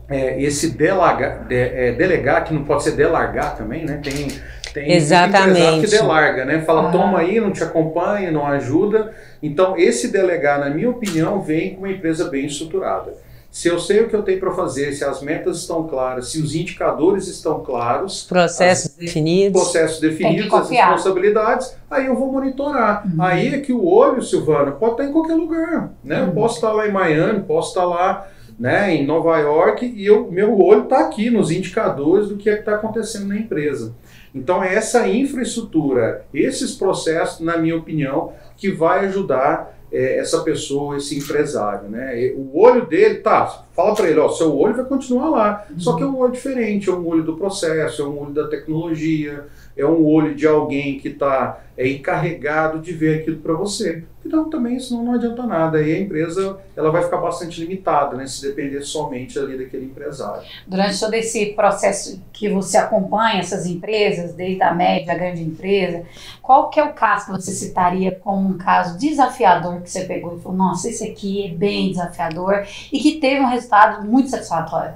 é, 0.09 0.43
esse 0.43 0.71
delaga, 0.71 1.45
de, 1.49 1.55
é, 1.55 1.93
delegar, 1.93 2.45
que 2.45 2.53
não 2.53 2.65
pode 2.65 2.83
ser 2.83 2.93
delargar 2.93 3.57
também, 3.57 3.85
né? 3.85 4.01
Tem, 4.03 4.29
tem 4.75 4.93
Exatamente. 4.93 5.87
que 5.87 5.91
delarga, 5.91 6.45
né? 6.45 6.61
Fala, 6.63 6.91
toma 6.91 7.21
aí, 7.21 7.41
não 7.41 7.53
te 7.53 7.63
acompanha, 7.63 8.31
não 8.31 8.47
ajuda. 8.47 9.13
Então, 9.43 9.77
esse 9.77 10.09
delegar, 10.09 10.59
na 10.59 10.71
minha 10.71 10.91
opinião, 10.91 11.41
vem 11.41 11.75
com 11.75 11.83
uma 11.83 11.91
empresa 11.91 12.29
bem 12.29 12.47
estruturada. 12.47 13.15
Se 13.53 13.69
eu 13.69 13.79
sei 13.79 14.01
o 14.01 14.09
que 14.09 14.17
eu 14.17 14.23
tenho 14.23 14.41
para 14.41 14.51
fazer, 14.53 14.95
se 14.95 15.05
as 15.05 15.21
metas 15.21 15.59
estão 15.59 15.87
claras, 15.87 16.29
se 16.29 16.41
os 16.41 16.55
indicadores 16.55 17.29
estão 17.29 17.61
claros, 17.61 18.25
processos 18.25 18.93
as, 18.93 18.97
definidos, 18.97 19.61
processos 19.61 20.01
definidos, 20.01 20.55
as 20.55 20.71
responsabilidades, 20.71 21.77
aí 21.91 22.07
eu 22.07 22.17
vou 22.17 22.33
monitorar. 22.33 23.07
Uhum. 23.07 23.23
Aí 23.23 23.55
é 23.55 23.59
que 23.61 23.71
o 23.71 23.85
olho, 23.85 24.23
Silvana, 24.23 24.73
pode 24.73 24.93
estar 24.93 25.05
em 25.05 25.13
qualquer 25.13 25.35
lugar, 25.35 25.93
né? 26.03 26.23
Uhum. 26.23 26.29
Eu 26.29 26.33
posso 26.33 26.55
estar 26.55 26.73
lá 26.73 26.89
em 26.89 26.93
Miami, 26.93 27.43
posso 27.43 27.69
estar 27.69 27.85
lá, 27.85 28.27
né, 28.59 28.95
em 28.95 29.05
Nova 29.05 29.37
York 29.39 29.85
e 29.85 30.07
eu, 30.07 30.31
meu 30.31 30.59
olho 30.59 30.85
está 30.85 31.01
aqui 31.01 31.29
nos 31.29 31.51
indicadores 31.51 32.29
do 32.29 32.37
que 32.37 32.49
é 32.49 32.59
está 32.59 32.77
acontecendo 32.77 33.27
na 33.27 33.37
empresa. 33.37 33.95
Então 34.35 34.65
é 34.65 34.75
essa 34.75 35.07
infraestrutura, 35.07 36.25
esses 36.33 36.73
processos, 36.73 37.41
na 37.41 37.59
minha 37.59 37.77
opinião, 37.77 38.33
que 38.57 38.71
vai 38.71 39.07
ajudar 39.07 39.72
é, 39.93 40.19
essa 40.19 40.41
pessoa, 40.41 40.97
esse 40.97 41.19
empresário, 41.19 41.89
né? 41.89 42.33
O 42.35 42.59
olho 42.59 42.87
dele, 42.87 43.17
tá, 43.17 43.65
fala 43.77 43.95
para 43.95 44.09
ele, 44.09 44.19
ó, 44.19 44.29
seu 44.31 44.57
olho 44.57 44.75
vai 44.75 44.85
continuar 44.87 45.29
lá, 45.29 45.67
uhum. 45.71 45.79
só 45.79 45.95
que 45.95 46.03
é 46.03 46.07
um 46.07 46.19
olho 46.19 46.33
diferente, 46.33 46.89
é 46.89 46.93
um 46.93 47.07
olho 47.07 47.23
do 47.23 47.37
processo, 47.37 48.03
é 48.03 48.05
um 48.07 48.19
olho 48.19 48.33
da 48.33 48.49
tecnologia, 48.49 49.45
é 49.77 49.87
um 49.87 50.05
olho 50.05 50.35
de 50.35 50.47
alguém 50.47 50.99
que 50.99 51.09
está 51.09 51.61
é, 51.77 51.89
encarregado 51.89 52.79
de 52.81 52.93
ver 52.93 53.21
aquilo 53.21 53.39
para 53.39 53.55
você. 53.55 54.05
Então 54.25 54.49
também 54.49 54.77
isso 54.77 54.95
não, 54.95 55.05
não 55.05 55.15
adianta 55.15 55.45
nada. 55.45 55.79
Aí 55.79 55.95
a 55.95 56.01
empresa 56.01 56.59
ela 56.77 56.91
vai 56.91 57.03
ficar 57.03 57.17
bastante 57.17 57.61
limitada, 57.61 58.17
né, 58.17 58.27
se 58.27 58.43
depender 58.43 58.81
somente 58.83 59.39
ali 59.39 59.59
daquele 59.59 59.87
empresário. 59.87 60.43
Durante 60.67 60.99
todo 61.01 61.15
esse 61.15 61.47
processo 61.55 62.23
que 62.33 62.49
você 62.49 62.77
acompanha 62.77 63.41
essas 63.41 63.67
empresas, 63.67 64.35
desde 64.35 64.63
a 64.63 64.73
média, 64.73 65.13
a 65.13 65.17
grande 65.17 65.43
empresa, 65.43 66.05
qual 66.41 66.71
que 66.71 66.79
é 66.79 66.85
o 66.85 66.93
caso 66.93 67.27
que 67.27 67.33
você 67.33 67.51
citaria 67.51 68.13
como 68.13 68.49
um 68.49 68.59
caso 68.59 68.99
desafiador 68.99 69.81
que 69.81 69.91
você 69.91 70.05
pegou 70.05 70.37
e 70.37 70.41
falou, 70.41 70.57
nossa, 70.57 70.89
esse 70.89 71.05
aqui 71.05 71.47
é 71.47 71.55
bem 71.55 71.91
desafiador 71.91 72.65
e 72.93 72.99
que 73.01 73.19
teve 73.19 73.41
um 73.41 73.49
resultado 73.49 74.07
muito 74.07 74.31
satisfatório? 74.31 74.95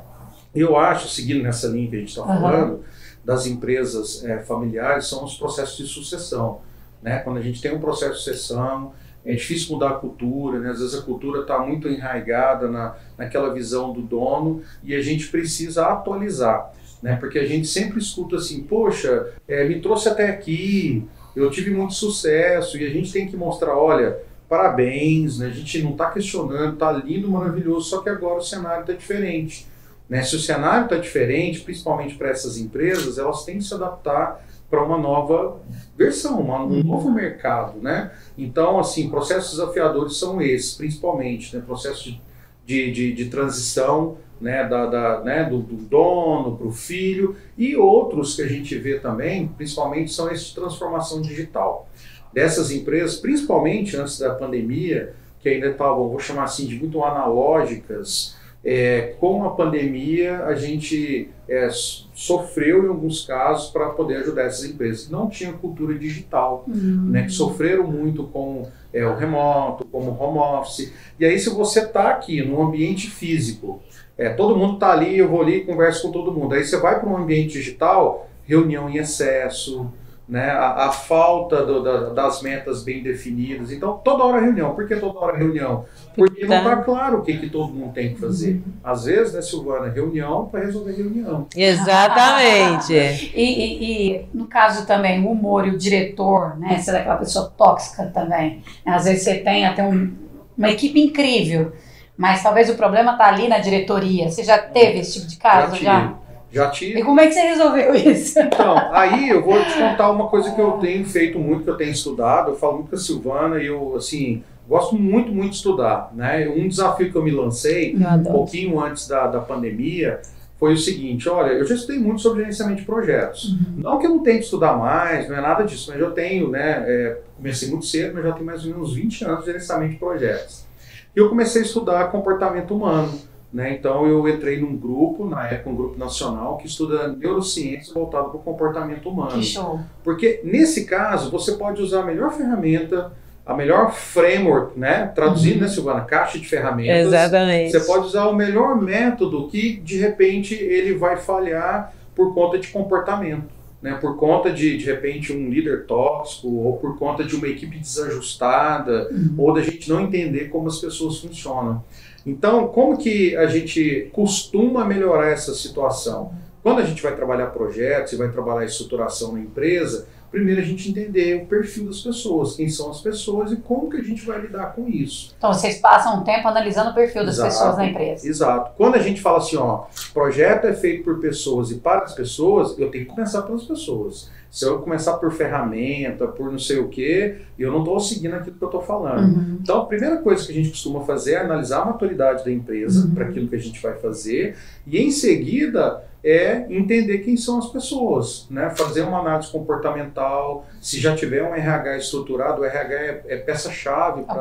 Eu 0.54 0.76
acho, 0.76 1.08
seguindo 1.08 1.42
nessa 1.42 1.66
linha 1.66 1.90
que 1.90 1.96
a 1.96 1.98
gente 1.98 2.08
está 2.08 2.22
uhum. 2.22 2.40
falando, 2.40 2.84
das 3.26 3.44
empresas 3.44 4.24
é, 4.24 4.38
familiares 4.38 5.08
são 5.08 5.24
os 5.24 5.36
processos 5.36 5.76
de 5.76 5.92
sucessão. 5.92 6.60
Né? 7.02 7.18
Quando 7.18 7.38
a 7.38 7.42
gente 7.42 7.60
tem 7.60 7.74
um 7.74 7.80
processo 7.80 8.12
de 8.12 8.18
sucessão, 8.18 8.92
é 9.24 9.34
difícil 9.34 9.72
mudar 9.72 9.90
a 9.90 9.94
cultura, 9.94 10.60
né? 10.60 10.70
às 10.70 10.78
vezes 10.78 10.94
a 10.94 11.02
cultura 11.02 11.40
está 11.40 11.58
muito 11.58 11.88
enraigada 11.88 12.68
na, 12.68 12.94
naquela 13.18 13.52
visão 13.52 13.92
do 13.92 14.00
dono 14.00 14.62
e 14.84 14.94
a 14.94 15.02
gente 15.02 15.26
precisa 15.26 15.86
atualizar. 15.86 16.72
Né? 17.02 17.16
Porque 17.16 17.40
a 17.40 17.44
gente 17.44 17.66
sempre 17.66 17.98
escuta 17.98 18.36
assim, 18.36 18.62
poxa, 18.62 19.32
é, 19.48 19.64
me 19.64 19.80
trouxe 19.80 20.08
até 20.08 20.30
aqui, 20.30 21.04
eu 21.34 21.50
tive 21.50 21.72
muito 21.72 21.94
sucesso, 21.94 22.78
e 22.78 22.86
a 22.86 22.90
gente 22.90 23.12
tem 23.12 23.26
que 23.26 23.36
mostrar, 23.36 23.76
olha, 23.76 24.18
parabéns, 24.48 25.40
né? 25.40 25.48
a 25.48 25.50
gente 25.50 25.82
não 25.82 25.90
está 25.90 26.12
questionando, 26.12 26.74
está 26.74 26.92
lindo, 26.92 27.28
maravilhoso, 27.28 27.90
só 27.90 28.00
que 28.02 28.08
agora 28.08 28.38
o 28.38 28.44
cenário 28.44 28.82
está 28.82 28.92
diferente. 28.92 29.66
Né? 30.08 30.22
Se 30.22 30.36
o 30.36 30.40
cenário 30.40 30.84
está 30.84 30.96
diferente, 30.96 31.60
principalmente 31.60 32.14
para 32.14 32.30
essas 32.30 32.58
empresas, 32.58 33.18
elas 33.18 33.44
têm 33.44 33.58
que 33.58 33.64
se 33.64 33.74
adaptar 33.74 34.44
para 34.70 34.82
uma 34.82 34.98
nova 34.98 35.60
versão, 35.96 36.40
uma, 36.40 36.62
um 36.62 36.68
uhum. 36.68 36.82
novo 36.82 37.10
mercado. 37.10 37.80
Né? 37.80 38.10
Então, 38.36 38.78
assim, 38.78 39.08
processos 39.08 39.58
desafiadores 39.58 40.16
são 40.16 40.40
esses, 40.40 40.74
principalmente, 40.74 41.56
né? 41.56 41.62
processos 41.64 42.02
de, 42.04 42.20
de, 42.64 42.92
de, 42.92 43.12
de 43.12 43.24
transição 43.26 44.18
né, 44.40 44.64
da, 44.68 44.86
da, 44.86 45.20
né, 45.22 45.44
do, 45.44 45.60
do 45.60 45.76
dono 45.76 46.56
para 46.56 46.66
o 46.66 46.72
filho, 46.72 47.36
e 47.56 47.76
outros 47.76 48.36
que 48.36 48.42
a 48.42 48.48
gente 48.48 48.76
vê 48.76 48.98
também, 48.98 49.48
principalmente, 49.48 50.12
são 50.12 50.30
esses 50.30 50.48
de 50.48 50.54
transformação 50.54 51.22
digital. 51.22 51.88
Dessas 52.32 52.70
empresas, 52.70 53.16
principalmente 53.16 53.96
antes 53.96 54.18
da 54.18 54.34
pandemia, 54.34 55.14
que 55.40 55.48
ainda 55.48 55.68
estavam, 55.68 56.08
vou 56.08 56.20
chamar 56.20 56.44
assim, 56.44 56.66
de 56.66 56.76
muito 56.76 57.02
analógicas, 57.02 58.35
é, 58.68 59.14
com 59.20 59.44
a 59.44 59.50
pandemia, 59.50 60.44
a 60.44 60.56
gente 60.56 61.30
é, 61.48 61.68
sofreu 61.70 62.84
em 62.84 62.88
alguns 62.88 63.24
casos 63.24 63.70
para 63.70 63.90
poder 63.90 64.16
ajudar 64.16 64.42
essas 64.42 64.64
empresas 64.64 65.06
que 65.06 65.12
não 65.12 65.28
tinham 65.28 65.52
cultura 65.52 65.96
digital, 65.96 66.64
uhum. 66.66 67.10
né, 67.12 67.22
que 67.22 67.30
sofreram 67.30 67.86
muito 67.86 68.24
com 68.24 68.68
é, 68.92 69.06
o 69.06 69.14
remoto, 69.14 69.84
como 69.84 70.10
o 70.10 70.20
home 70.20 70.38
office. 70.38 70.92
E 71.20 71.24
aí, 71.24 71.38
se 71.38 71.48
você 71.50 71.78
está 71.78 72.10
aqui 72.10 72.42
no 72.42 72.60
ambiente 72.60 73.08
físico, 73.08 73.80
é, 74.18 74.30
todo 74.30 74.56
mundo 74.56 74.74
está 74.74 74.90
ali, 74.90 75.16
eu 75.16 75.28
vou 75.28 75.42
ali 75.42 75.58
e 75.58 75.64
converso 75.64 76.02
com 76.02 76.10
todo 76.10 76.32
mundo. 76.32 76.52
Aí 76.56 76.64
você 76.64 76.76
vai 76.80 76.98
para 76.98 77.08
um 77.08 77.16
ambiente 77.16 77.52
digital, 77.52 78.28
reunião 78.44 78.90
em 78.90 78.96
excesso, 78.96 79.92
né, 80.28 80.50
a, 80.50 80.86
a 80.86 80.92
falta 80.92 81.64
do, 81.64 81.82
da, 81.82 82.10
das 82.10 82.42
metas 82.42 82.82
bem 82.82 83.02
definidas. 83.02 83.70
Então, 83.70 84.00
toda 84.04 84.24
hora 84.24 84.40
reunião. 84.40 84.74
Por 84.74 84.88
que 84.88 84.96
toda 84.96 85.18
hora 85.20 85.36
reunião? 85.36 85.84
Porque 86.16 86.46
não 86.46 86.56
está 86.56 86.76
claro 86.76 87.18
o 87.18 87.22
que, 87.22 87.36
que 87.36 87.50
todo 87.50 87.72
mundo 87.72 87.92
tem 87.92 88.14
que 88.14 88.20
fazer. 88.20 88.62
Às 88.82 89.04
vezes, 89.04 89.34
né, 89.34 89.42
Silvana, 89.42 89.92
reunião 89.92 90.46
para 90.46 90.60
resolver 90.60 90.92
reunião. 90.92 91.46
Exatamente. 91.54 92.94
e, 93.36 93.42
e, 93.42 94.14
e, 94.14 94.26
no 94.32 94.46
caso 94.46 94.86
também, 94.86 95.22
o 95.22 95.30
humor 95.30 95.66
e 95.66 95.70
o 95.70 95.78
diretor, 95.78 96.58
né, 96.58 96.78
você 96.78 96.90
é 96.90 96.94
daquela 96.94 97.16
pessoa 97.16 97.52
tóxica 97.56 98.06
também. 98.06 98.62
Às 98.84 99.04
vezes 99.04 99.24
você 99.24 99.34
tem 99.34 99.66
até 99.66 99.84
um, 99.84 100.10
uma 100.56 100.70
equipe 100.70 100.98
incrível, 100.98 101.72
mas 102.16 102.42
talvez 102.42 102.70
o 102.70 102.76
problema 102.76 103.12
está 103.12 103.26
ali 103.26 103.46
na 103.46 103.58
diretoria. 103.58 104.30
Você 104.30 104.42
já 104.42 104.56
teve 104.56 105.00
esse 105.00 105.12
tipo 105.14 105.26
de 105.26 105.36
caso? 105.36 105.76
Já? 105.76 105.82
já? 105.82 106.14
Já 106.50 106.70
tive. 106.70 107.00
E 107.00 107.04
como 107.04 107.20
é 107.20 107.26
que 107.26 107.34
você 107.34 107.40
resolveu 107.40 107.92
isso? 107.94 108.38
Então, 108.38 108.74
aí 108.92 109.28
eu 109.28 109.44
vou 109.44 109.62
te 109.62 109.74
contar 109.74 110.10
uma 110.10 110.28
coisa 110.28 110.52
que 110.52 110.60
eu 110.60 110.72
tenho 110.72 111.04
feito 111.04 111.38
muito, 111.38 111.64
que 111.64 111.70
eu 111.70 111.76
tenho 111.76 111.90
estudado. 111.90 112.52
Eu 112.52 112.56
falo 112.56 112.74
muito 112.76 112.88
com 112.88 112.96
a 112.96 112.98
Silvana 112.98 113.60
e 113.60 113.66
eu, 113.66 113.94
assim, 113.94 114.42
gosto 114.68 114.96
muito, 114.96 115.32
muito 115.32 115.50
de 115.50 115.56
estudar. 115.56 116.12
Né? 116.14 116.48
Um 116.48 116.68
desafio 116.68 117.10
que 117.10 117.16
eu 117.16 117.22
me 117.22 117.30
lancei, 117.30 117.96
um 117.96 118.22
pouquinho 118.24 118.80
antes 118.80 119.06
da, 119.08 119.26
da 119.26 119.40
pandemia, 119.40 120.20
foi 120.58 120.72
o 120.72 120.78
seguinte: 120.78 121.28
olha, 121.28 121.52
eu 121.52 121.66
já 121.66 121.74
estudei 121.74 121.98
muito 121.98 122.20
sobre 122.22 122.40
gerenciamento 122.40 122.80
de 122.80 122.86
projetos. 122.86 123.52
Uhum. 123.52 123.74
Não 123.78 123.98
que 123.98 124.06
eu 124.06 124.10
não 124.10 124.22
tenha 124.22 124.38
que 124.38 124.44
estudar 124.44 124.76
mais, 124.76 125.28
não 125.28 125.36
é 125.36 125.40
nada 125.40 125.64
disso, 125.64 125.90
mas 125.90 126.00
eu 126.00 126.12
tenho, 126.12 126.50
né? 126.50 126.84
É, 126.86 127.18
comecei 127.36 127.68
muito 127.68 127.86
cedo, 127.86 128.14
mas 128.14 128.24
já 128.24 128.32
tenho 128.32 128.46
mais 128.46 128.64
ou 128.64 128.72
menos 128.72 128.94
20 128.94 129.24
anos 129.24 129.40
de 129.40 129.46
gerenciamento 129.46 129.92
de 129.92 129.98
projetos. 129.98 130.66
E 131.14 131.18
eu 131.18 131.28
comecei 131.28 131.62
a 131.62 131.64
estudar 131.64 132.10
comportamento 132.10 132.74
humano. 132.74 133.18
Né? 133.52 133.74
Então 133.74 134.06
eu 134.06 134.28
entrei 134.28 134.60
num 134.60 134.76
grupo, 134.76 135.26
na 135.26 135.46
época 135.46 135.70
um 135.70 135.76
grupo 135.76 135.98
nacional, 135.98 136.58
que 136.58 136.66
estuda 136.66 137.08
neurociência 137.08 137.94
voltado 137.94 138.28
para 138.28 138.36
o 138.36 138.42
comportamento 138.42 139.08
humano. 139.08 139.32
Que 139.32 139.42
show. 139.42 139.80
Porque 140.04 140.42
nesse 140.44 140.84
caso 140.84 141.30
você 141.30 141.52
pode 141.52 141.80
usar 141.80 142.02
a 142.02 142.04
melhor 142.06 142.32
ferramenta, 142.32 143.12
a 143.46 143.54
melhor 143.54 143.94
framework, 143.94 144.78
né? 144.78 145.12
Traduzindo, 145.14 145.56
uhum. 145.56 145.60
né, 145.62 145.68
Silvana? 145.68 146.00
Caixa 146.00 146.38
de 146.38 146.48
ferramentas. 146.48 147.06
Exatamente. 147.06 147.70
Você 147.70 147.80
pode 147.80 148.06
usar 148.06 148.26
o 148.26 148.34
melhor 148.34 148.82
método 148.82 149.46
que 149.46 149.76
de 149.76 149.98
repente 149.98 150.54
ele 150.54 150.94
vai 150.94 151.16
falhar 151.16 151.94
por 152.14 152.34
conta 152.34 152.58
de 152.58 152.68
comportamento. 152.68 153.54
Né, 153.80 153.92
por 154.00 154.16
conta 154.16 154.50
de, 154.50 154.78
de 154.78 154.86
repente, 154.86 155.32
um 155.34 155.50
líder 155.50 155.84
tóxico, 155.84 156.48
ou 156.48 156.78
por 156.78 156.98
conta 156.98 157.22
de 157.22 157.36
uma 157.36 157.46
equipe 157.46 157.78
desajustada, 157.78 159.08
uhum. 159.12 159.34
ou 159.36 159.52
da 159.52 159.60
gente 159.60 159.88
não 159.88 160.00
entender 160.00 160.46
como 160.46 160.66
as 160.66 160.78
pessoas 160.78 161.20
funcionam. 161.20 161.84
Então, 162.24 162.66
como 162.68 162.96
que 162.96 163.36
a 163.36 163.46
gente 163.46 164.10
costuma 164.12 164.84
melhorar 164.84 165.28
essa 165.28 165.54
situação? 165.54 166.32
Quando 166.62 166.80
a 166.80 166.84
gente 166.84 167.00
vai 167.00 167.14
trabalhar 167.14 167.46
projetos 167.48 168.14
e 168.14 168.16
vai 168.16 168.28
trabalhar 168.28 168.64
estruturação 168.64 169.34
na 169.34 169.40
empresa, 169.40 170.08
primeiro 170.36 170.60
a 170.60 170.64
gente 170.64 170.90
entender 170.90 171.42
o 171.42 171.46
perfil 171.46 171.86
das 171.86 172.00
pessoas, 172.00 172.56
quem 172.56 172.68
são 172.68 172.90
as 172.90 173.00
pessoas 173.00 173.52
e 173.52 173.56
como 173.56 173.88
que 173.88 173.96
a 173.96 174.02
gente 174.02 174.24
vai 174.26 174.38
lidar 174.38 174.74
com 174.74 174.86
isso. 174.86 175.34
Então 175.38 175.50
vocês 175.50 175.78
passam 175.78 176.20
um 176.20 176.24
tempo 176.24 176.46
analisando 176.46 176.90
o 176.90 176.94
perfil 176.94 177.24
das 177.24 177.36
exato, 177.36 177.50
pessoas 177.50 177.76
na 177.78 177.86
empresa. 177.86 178.28
Exato. 178.28 178.72
Quando 178.76 178.96
a 178.96 178.98
gente 178.98 179.22
fala 179.22 179.38
assim, 179.38 179.56
ó, 179.56 179.84
projeto 180.12 180.66
é 180.66 180.74
feito 180.74 181.04
por 181.04 181.20
pessoas 181.20 181.70
e 181.70 181.76
para 181.76 182.02
as 182.02 182.14
pessoas, 182.14 182.78
eu 182.78 182.90
tenho 182.90 183.06
que 183.06 183.10
começar 183.10 183.42
pelas 183.42 183.64
pessoas. 183.64 184.30
Se 184.56 184.64
eu 184.64 184.78
começar 184.78 185.18
por 185.18 185.30
ferramenta, 185.30 186.26
por 186.26 186.50
não 186.50 186.58
sei 186.58 186.78
o 186.78 186.88
quê, 186.88 187.42
eu 187.58 187.70
não 187.70 187.80
estou 187.80 188.00
seguindo 188.00 188.36
aquilo 188.36 188.56
que 188.56 188.64
eu 188.64 188.68
estou 188.68 188.80
falando. 188.80 189.36
Uhum. 189.36 189.58
Então, 189.60 189.82
a 189.82 189.84
primeira 189.84 190.16
coisa 190.16 190.46
que 190.46 190.50
a 190.50 190.54
gente 190.54 190.70
costuma 190.70 191.00
fazer 191.00 191.34
é 191.34 191.40
analisar 191.40 191.82
a 191.82 191.84
maturidade 191.84 192.42
da 192.42 192.50
empresa 192.50 193.04
uhum. 193.06 193.14
para 193.14 193.26
aquilo 193.26 193.48
que 193.48 193.54
a 193.54 193.58
gente 193.58 193.78
vai 193.82 193.98
fazer 193.98 194.56
e, 194.86 194.96
em 194.96 195.10
seguida, 195.10 196.02
é 196.24 196.64
entender 196.70 197.18
quem 197.18 197.36
são 197.36 197.58
as 197.58 197.66
pessoas, 197.66 198.46
né? 198.48 198.70
fazer 198.70 199.02
uma 199.02 199.20
análise 199.20 199.52
comportamental. 199.52 200.64
Se 200.80 200.98
já 200.98 201.14
tiver 201.14 201.42
um 201.42 201.54
RH 201.54 201.98
estruturado, 201.98 202.62
o 202.62 202.64
RH 202.64 202.94
é, 202.94 203.24
é 203.28 203.36
peça-chave 203.36 204.22
para 204.22 204.40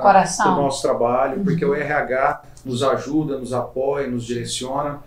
o 0.54 0.62
nosso 0.62 0.82
trabalho, 0.82 1.44
porque 1.44 1.66
o 1.66 1.76
RH 1.76 2.42
nos 2.64 2.82
ajuda, 2.84 3.38
nos 3.38 3.52
apoia, 3.52 4.08
nos 4.08 4.24
direciona. 4.24 5.02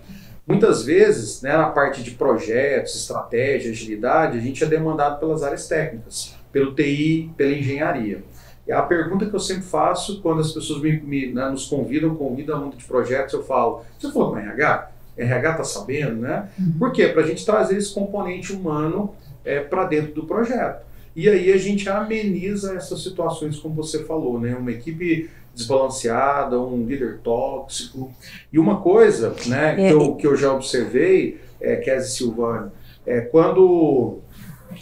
Muitas 0.48 0.82
vezes, 0.82 1.42
né, 1.42 1.54
na 1.54 1.68
parte 1.68 2.02
de 2.02 2.12
projetos, 2.12 2.94
estratégia, 2.94 3.70
agilidade, 3.70 4.38
a 4.38 4.40
gente 4.40 4.64
é 4.64 4.66
demandado 4.66 5.20
pelas 5.20 5.42
áreas 5.42 5.68
técnicas, 5.68 6.34
pelo 6.50 6.74
TI, 6.74 7.30
pela 7.36 7.52
engenharia. 7.52 8.24
E 8.66 8.72
a 8.72 8.80
pergunta 8.80 9.26
que 9.26 9.34
eu 9.34 9.40
sempre 9.40 9.64
faço 9.64 10.22
quando 10.22 10.40
as 10.40 10.50
pessoas 10.50 10.80
me, 10.80 10.98
me 11.00 11.32
né, 11.32 11.50
nos 11.50 11.66
convidam, 11.66 12.14
convidam 12.14 12.56
a 12.56 12.60
mundo 12.60 12.78
de 12.78 12.84
projetos, 12.84 13.34
eu 13.34 13.42
falo: 13.42 13.82
você 13.98 14.10
falou 14.10 14.30
com 14.30 14.38
RH? 14.38 14.90
RH 15.18 15.50
está 15.50 15.64
sabendo, 15.64 16.16
né? 16.22 16.48
Uhum. 16.58 16.78
Por 16.78 16.92
quê? 16.92 17.08
Para 17.08 17.22
a 17.22 17.26
gente 17.26 17.44
trazer 17.44 17.76
esse 17.76 17.92
componente 17.92 18.52
humano 18.52 19.14
é, 19.44 19.60
para 19.60 19.84
dentro 19.84 20.14
do 20.14 20.24
projeto. 20.24 20.86
E 21.14 21.28
aí 21.28 21.52
a 21.52 21.58
gente 21.58 21.88
ameniza 21.90 22.74
essas 22.74 23.02
situações, 23.02 23.58
como 23.58 23.74
você 23.74 24.04
falou, 24.04 24.40
né? 24.40 24.54
Uma 24.54 24.70
equipe 24.70 25.28
desbalanceada, 25.58 26.58
um 26.60 26.86
líder 26.86 27.18
tóxico. 27.18 28.12
E 28.52 28.58
uma 28.58 28.80
coisa 28.80 29.34
né, 29.46 29.74
que, 29.74 29.92
eu, 29.92 30.14
que 30.14 30.26
eu 30.26 30.36
já 30.36 30.52
observei, 30.52 31.40
é, 31.60 31.76
Kézia 31.76 32.08
Silvana, 32.08 32.72
é 33.04 33.20
quando 33.20 34.20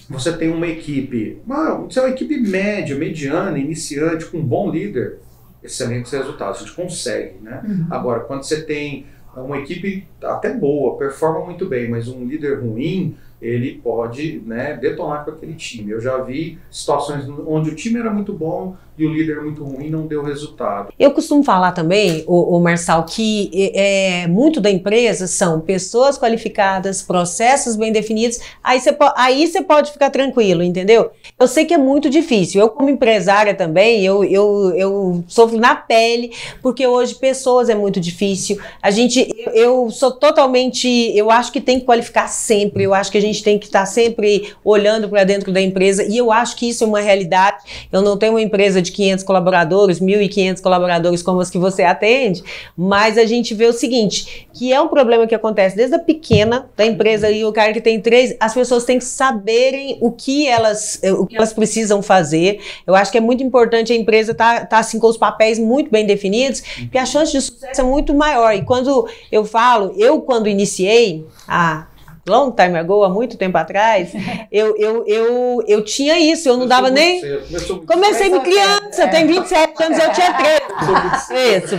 você 0.08 0.36
tem 0.36 0.50
uma 0.50 0.66
equipe, 0.66 1.40
uma, 1.46 1.76
você 1.76 1.98
é 1.98 2.02
uma 2.02 2.10
equipe 2.10 2.38
média, 2.38 2.94
mediana, 2.94 3.58
iniciante, 3.58 4.26
com 4.26 4.38
um 4.38 4.44
bom 4.44 4.70
líder, 4.70 5.18
excelentes 5.62 6.12
resultados, 6.12 6.60
a 6.60 6.64
gente 6.64 6.76
consegue. 6.76 7.36
Né? 7.40 7.62
Uhum. 7.66 7.86
Agora, 7.90 8.20
quando 8.20 8.42
você 8.42 8.62
tem 8.62 9.06
uma 9.34 9.58
equipe 9.58 10.06
até 10.22 10.52
boa, 10.52 10.98
performa 10.98 11.44
muito 11.44 11.66
bem, 11.66 11.88
mas 11.88 12.08
um 12.08 12.24
líder 12.24 12.60
ruim, 12.60 13.16
ele 13.40 13.80
pode 13.82 14.42
né, 14.44 14.76
detonar 14.76 15.24
com 15.24 15.30
aquele 15.30 15.54
time. 15.54 15.90
Eu 15.90 16.00
já 16.00 16.18
vi 16.18 16.58
situações 16.70 17.26
onde 17.46 17.70
o 17.70 17.74
time 17.74 17.98
era 17.98 18.10
muito 18.10 18.32
bom 18.32 18.76
e 18.98 19.06
o 19.06 19.12
líder 19.12 19.42
muito 19.42 19.62
ruim 19.62 19.90
não 19.90 20.06
deu 20.06 20.22
resultado. 20.22 20.92
Eu 20.98 21.10
costumo 21.10 21.42
falar 21.42 21.72
também, 21.72 22.24
o, 22.26 22.56
o 22.56 22.60
Marçal, 22.60 23.04
que 23.04 23.50
é, 23.52 24.22
é, 24.22 24.26
muito 24.26 24.60
da 24.60 24.70
empresa 24.70 25.26
são 25.26 25.60
pessoas 25.60 26.18
qualificadas, 26.18 27.02
processos 27.02 27.76
bem 27.76 27.92
definidos, 27.92 28.38
aí 28.62 28.80
você 28.80 28.96
aí 29.16 29.46
você 29.46 29.62
pode 29.62 29.92
ficar 29.92 30.10
tranquilo, 30.10 30.62
entendeu? 30.62 31.10
Eu 31.38 31.46
sei 31.46 31.64
que 31.64 31.74
é 31.74 31.78
muito 31.78 32.08
difícil. 32.08 32.60
Eu, 32.60 32.68
como 32.70 32.88
empresária 32.88 33.54
também, 33.54 34.04
eu, 34.04 34.24
eu, 34.24 34.72
eu 34.74 35.24
sofro 35.26 35.58
na 35.58 35.74
pele, 35.74 36.32
porque 36.62 36.86
hoje 36.86 37.14
pessoas 37.14 37.68
é 37.68 37.74
muito 37.74 38.00
difícil. 38.00 38.58
A 38.80 38.90
gente, 38.90 39.28
eu, 39.52 39.90
sou 39.90 40.12
totalmente, 40.12 40.88
eu 41.14 41.30
acho 41.30 41.52
que 41.52 41.60
tem 41.60 41.78
que 41.78 41.86
qualificar 41.86 42.28
sempre, 42.28 42.84
eu 42.84 42.94
acho 42.94 43.10
que 43.10 43.18
a 43.18 43.20
gente 43.20 43.42
tem 43.42 43.58
que 43.58 43.66
estar 43.66 43.86
sempre 43.86 44.54
olhando 44.64 45.08
para 45.08 45.24
dentro 45.24 45.52
da 45.52 45.60
empresa, 45.60 46.04
e 46.04 46.16
eu 46.16 46.32
acho 46.32 46.56
que 46.56 46.68
isso 46.68 46.84
é 46.84 46.86
uma 46.86 47.00
realidade. 47.00 47.58
Eu 47.92 48.02
não 48.02 48.16
tenho 48.16 48.32
uma 48.32 48.42
empresa 48.42 48.80
de 48.86 48.92
500 48.92 49.24
colaboradores, 49.24 50.00
1.500 50.00 50.60
colaboradores 50.60 51.22
como 51.22 51.40
os 51.40 51.50
que 51.50 51.58
você 51.58 51.82
atende, 51.82 52.42
mas 52.76 53.18
a 53.18 53.24
gente 53.24 53.54
vê 53.54 53.66
o 53.66 53.72
seguinte, 53.72 54.48
que 54.52 54.72
é 54.72 54.80
um 54.80 54.88
problema 54.88 55.26
que 55.26 55.34
acontece 55.34 55.76
desde 55.76 55.94
a 55.96 55.98
pequena 55.98 56.68
da 56.76 56.86
empresa 56.86 57.30
e 57.30 57.44
o 57.44 57.52
cara 57.52 57.72
que 57.72 57.80
tem 57.80 58.00
três, 58.00 58.34
as 58.40 58.54
pessoas 58.54 58.84
têm 58.84 58.98
que 58.98 59.04
saberem 59.04 59.98
o 60.00 60.10
que 60.10 60.46
elas, 60.46 61.00
o 61.18 61.26
que 61.26 61.36
elas 61.36 61.52
precisam 61.52 62.02
fazer. 62.02 62.60
Eu 62.86 62.94
acho 62.94 63.12
que 63.12 63.18
é 63.18 63.20
muito 63.20 63.42
importante 63.42 63.92
a 63.92 63.96
empresa 63.96 64.32
estar 64.32 64.60
tá, 64.60 64.66
tá, 64.66 64.78
assim 64.78 64.98
com 64.98 65.06
os 65.06 65.16
papéis 65.16 65.58
muito 65.58 65.90
bem 65.90 66.06
definidos, 66.06 66.62
porque 66.80 66.98
a 66.98 67.06
chance 67.06 67.32
de 67.32 67.40
sucesso 67.40 67.80
é 67.80 67.84
muito 67.84 68.14
maior. 68.14 68.54
E 68.54 68.64
quando 68.64 69.08
eu 69.30 69.44
falo, 69.44 69.92
eu 69.96 70.20
quando 70.20 70.48
iniciei, 70.48 71.24
a 71.46 71.86
long 72.28 72.50
time 72.50 72.76
ago, 72.78 73.04
há 73.04 73.08
muito 73.08 73.36
tempo 73.36 73.56
atrás, 73.56 74.12
eu, 74.50 74.76
eu, 74.76 75.04
eu, 75.06 75.64
eu 75.66 75.84
tinha 75.84 76.18
isso, 76.18 76.48
eu 76.48 76.56
não 76.56 76.66
dava 76.66 76.90
nem. 76.90 77.20
Comecei 77.86 78.30
com 78.30 78.40
criança, 78.40 79.04
é. 79.04 79.06
tem 79.06 79.26
27 79.26 79.82
anos, 79.82 79.98
eu 79.98 80.12
tinha 80.12 80.34
13. 80.34 81.56
Isso. 81.56 81.76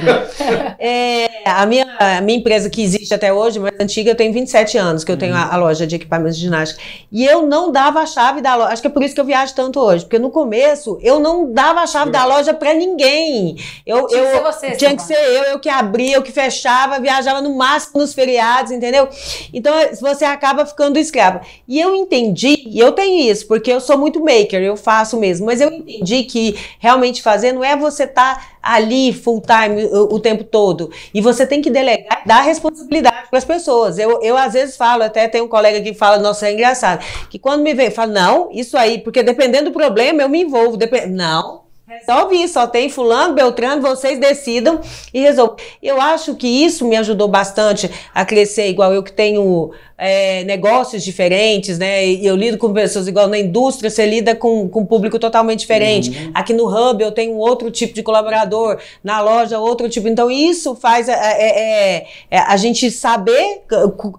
É, 0.80 1.28
a, 1.46 1.66
minha, 1.66 1.86
a 2.00 2.22
minha 2.22 2.38
empresa 2.38 2.70
que 2.70 2.82
existe 2.82 3.14
até 3.14 3.34
hoje, 3.34 3.60
mais 3.60 3.76
antiga, 3.80 4.12
eu 4.12 4.16
tenho 4.16 4.32
27 4.32 4.78
anos, 4.78 5.04
que 5.04 5.12
eu 5.12 5.18
tenho 5.18 5.36
a, 5.36 5.54
a 5.54 5.58
loja 5.58 5.86
de 5.86 5.96
equipamentos 5.96 6.38
de 6.38 6.44
ginástica. 6.44 6.82
E 7.12 7.26
eu 7.26 7.46
não 7.46 7.72
dava 7.72 8.00
a 8.00 8.06
chave 8.06 8.42
da 8.42 8.56
loja. 8.56 8.74
Acho 8.74 8.82
que 8.82 8.88
é 8.88 8.92
por 8.92 9.04
isso 9.04 9.14
que 9.14 9.22
eu 9.22 9.26
viajo 9.26 9.54
tanto 9.54 9.80
hoje, 9.80 10.06
porque 10.06 10.20
no 10.20 10.30
começo 10.30 10.98
eu 11.02 11.20
não 11.20 11.52
dava 11.52 11.82
a 11.82 11.88
chave 11.88 12.12
da 12.12 12.26
loja 12.26 12.54
para 12.54 12.74
ninguém. 12.74 13.58
Eu, 13.86 14.08
tinha 14.08 14.22
eu, 14.22 14.26
que 14.26 14.32
ser 14.32 14.44
você, 14.44 14.72
tinha 14.72 14.96
que 14.96 15.02
ser 15.02 15.18
eu, 15.18 15.44
eu 15.44 15.60
que 15.60 15.70
abria, 15.70 16.16
eu 16.16 16.22
que 16.22 16.32
fechava, 16.32 17.00
viajava 17.00 17.42
no 17.42 17.56
máximo 17.56 18.00
nos 18.00 18.14
feriados, 18.14 18.72
entendeu? 18.72 19.10
Então, 19.54 19.74
você 20.00 20.26
acaba 20.38 20.66
ficando 20.66 20.98
escravo. 20.98 21.42
E 21.68 21.80
eu 21.80 21.96
entendi, 21.96 22.64
e 22.68 22.80
eu 22.80 22.92
tenho 22.92 23.30
isso, 23.30 23.48
porque 23.48 23.72
eu 23.72 23.82
sou 23.82 23.98
muito 23.98 24.20
maker, 24.20 24.62
eu 24.62 24.78
faço 24.78 25.18
mesmo, 25.18 25.46
mas 25.46 25.60
eu 25.60 25.70
entendi 25.70 26.24
que 26.24 26.56
realmente 26.80 27.22
fazer 27.22 27.52
não 27.52 27.64
é 27.64 27.76
você 27.76 28.04
estar 28.04 28.36
tá 28.36 28.58
ali 28.62 29.14
full 29.14 29.42
time 29.42 29.86
o, 29.86 30.16
o, 30.16 30.20
tempo 30.20 30.44
todo. 30.44 30.92
E 31.14 31.22
você 31.22 31.46
tem 31.46 31.62
que 31.62 31.70
delegar, 31.70 32.24
dar 32.26 32.42
responsabilidade 32.42 33.30
para 33.30 33.40
as 33.40 33.46
pessoas. 33.46 33.98
Eu, 33.98 34.22
eu 34.22 34.38
às 34.38 34.54
vezes 34.54 34.78
falo, 34.78 35.04
até 35.04 35.28
tem 35.28 35.42
um 35.42 35.48
colega 35.48 35.82
que 35.82 35.94
fala, 35.94 36.20
nossa, 36.20 36.48
é 36.48 36.54
engraçado, 36.54 37.04
que 37.30 37.40
quando 37.40 37.64
me 37.64 37.74
vem, 37.74 37.90
fala, 37.90 38.12
não, 38.12 38.50
isso 38.52 38.78
aí, 38.78 39.00
porque 39.00 39.24
dependendo 39.24 39.70
do 39.70 39.74
problema 39.74 40.22
eu 40.22 40.30
me 40.30 40.44
envolvo. 40.44 40.78
Dep 40.78 41.08
não, 41.08 41.67
Resolve 41.88 42.36
isso, 42.44 42.56
só 42.56 42.68
tem 42.68 42.90
fulano, 42.90 43.34
Beltrano, 43.34 43.82
vocês 43.82 44.20
decidam 44.20 44.82
e 45.14 45.22
resolvam. 45.22 45.56
Eu 45.82 46.02
acho 46.02 46.36
que 46.36 46.46
isso 46.46 46.86
me 46.86 46.98
ajudou 46.98 47.30
bastante 47.30 47.90
a 48.14 48.26
crescer, 48.26 48.68
igual 48.68 48.94
eu 48.94 49.02
que 49.02 49.14
tenho 49.14 49.72
é, 49.98 50.44
negócios 50.44 51.04
diferentes, 51.04 51.80
né? 51.80 52.06
E 52.06 52.26
eu 52.26 52.36
lido 52.36 52.58
com 52.58 52.72
pessoas 52.72 53.08
igual 53.08 53.28
na 53.28 53.40
indústria, 53.40 53.90
você 53.90 54.06
lida 54.06 54.36
com, 54.36 54.70
com 54.70 54.82
um 54.82 54.86
público 54.86 55.18
totalmente 55.18 55.62
diferente. 55.62 56.10
Uhum. 56.12 56.32
Aqui 56.34 56.54
no 56.54 56.68
Hub 56.68 57.02
eu 57.02 57.12
tenho 57.12 57.36
outro 57.36 57.72
tipo 57.72 57.94
de 57.94 58.04
colaborador, 58.04 58.80
na 59.04 59.22
loja 59.22 59.58
outro 59.58 59.90
tipo. 59.90 60.08
Então 60.08 60.30
isso 60.30 60.76
faz 60.76 61.10
é, 61.10 61.14
é, 61.14 61.96
é, 61.96 62.08
é 62.30 62.40
a 62.40 62.56
gente 62.58 62.92
saber 62.92 63.64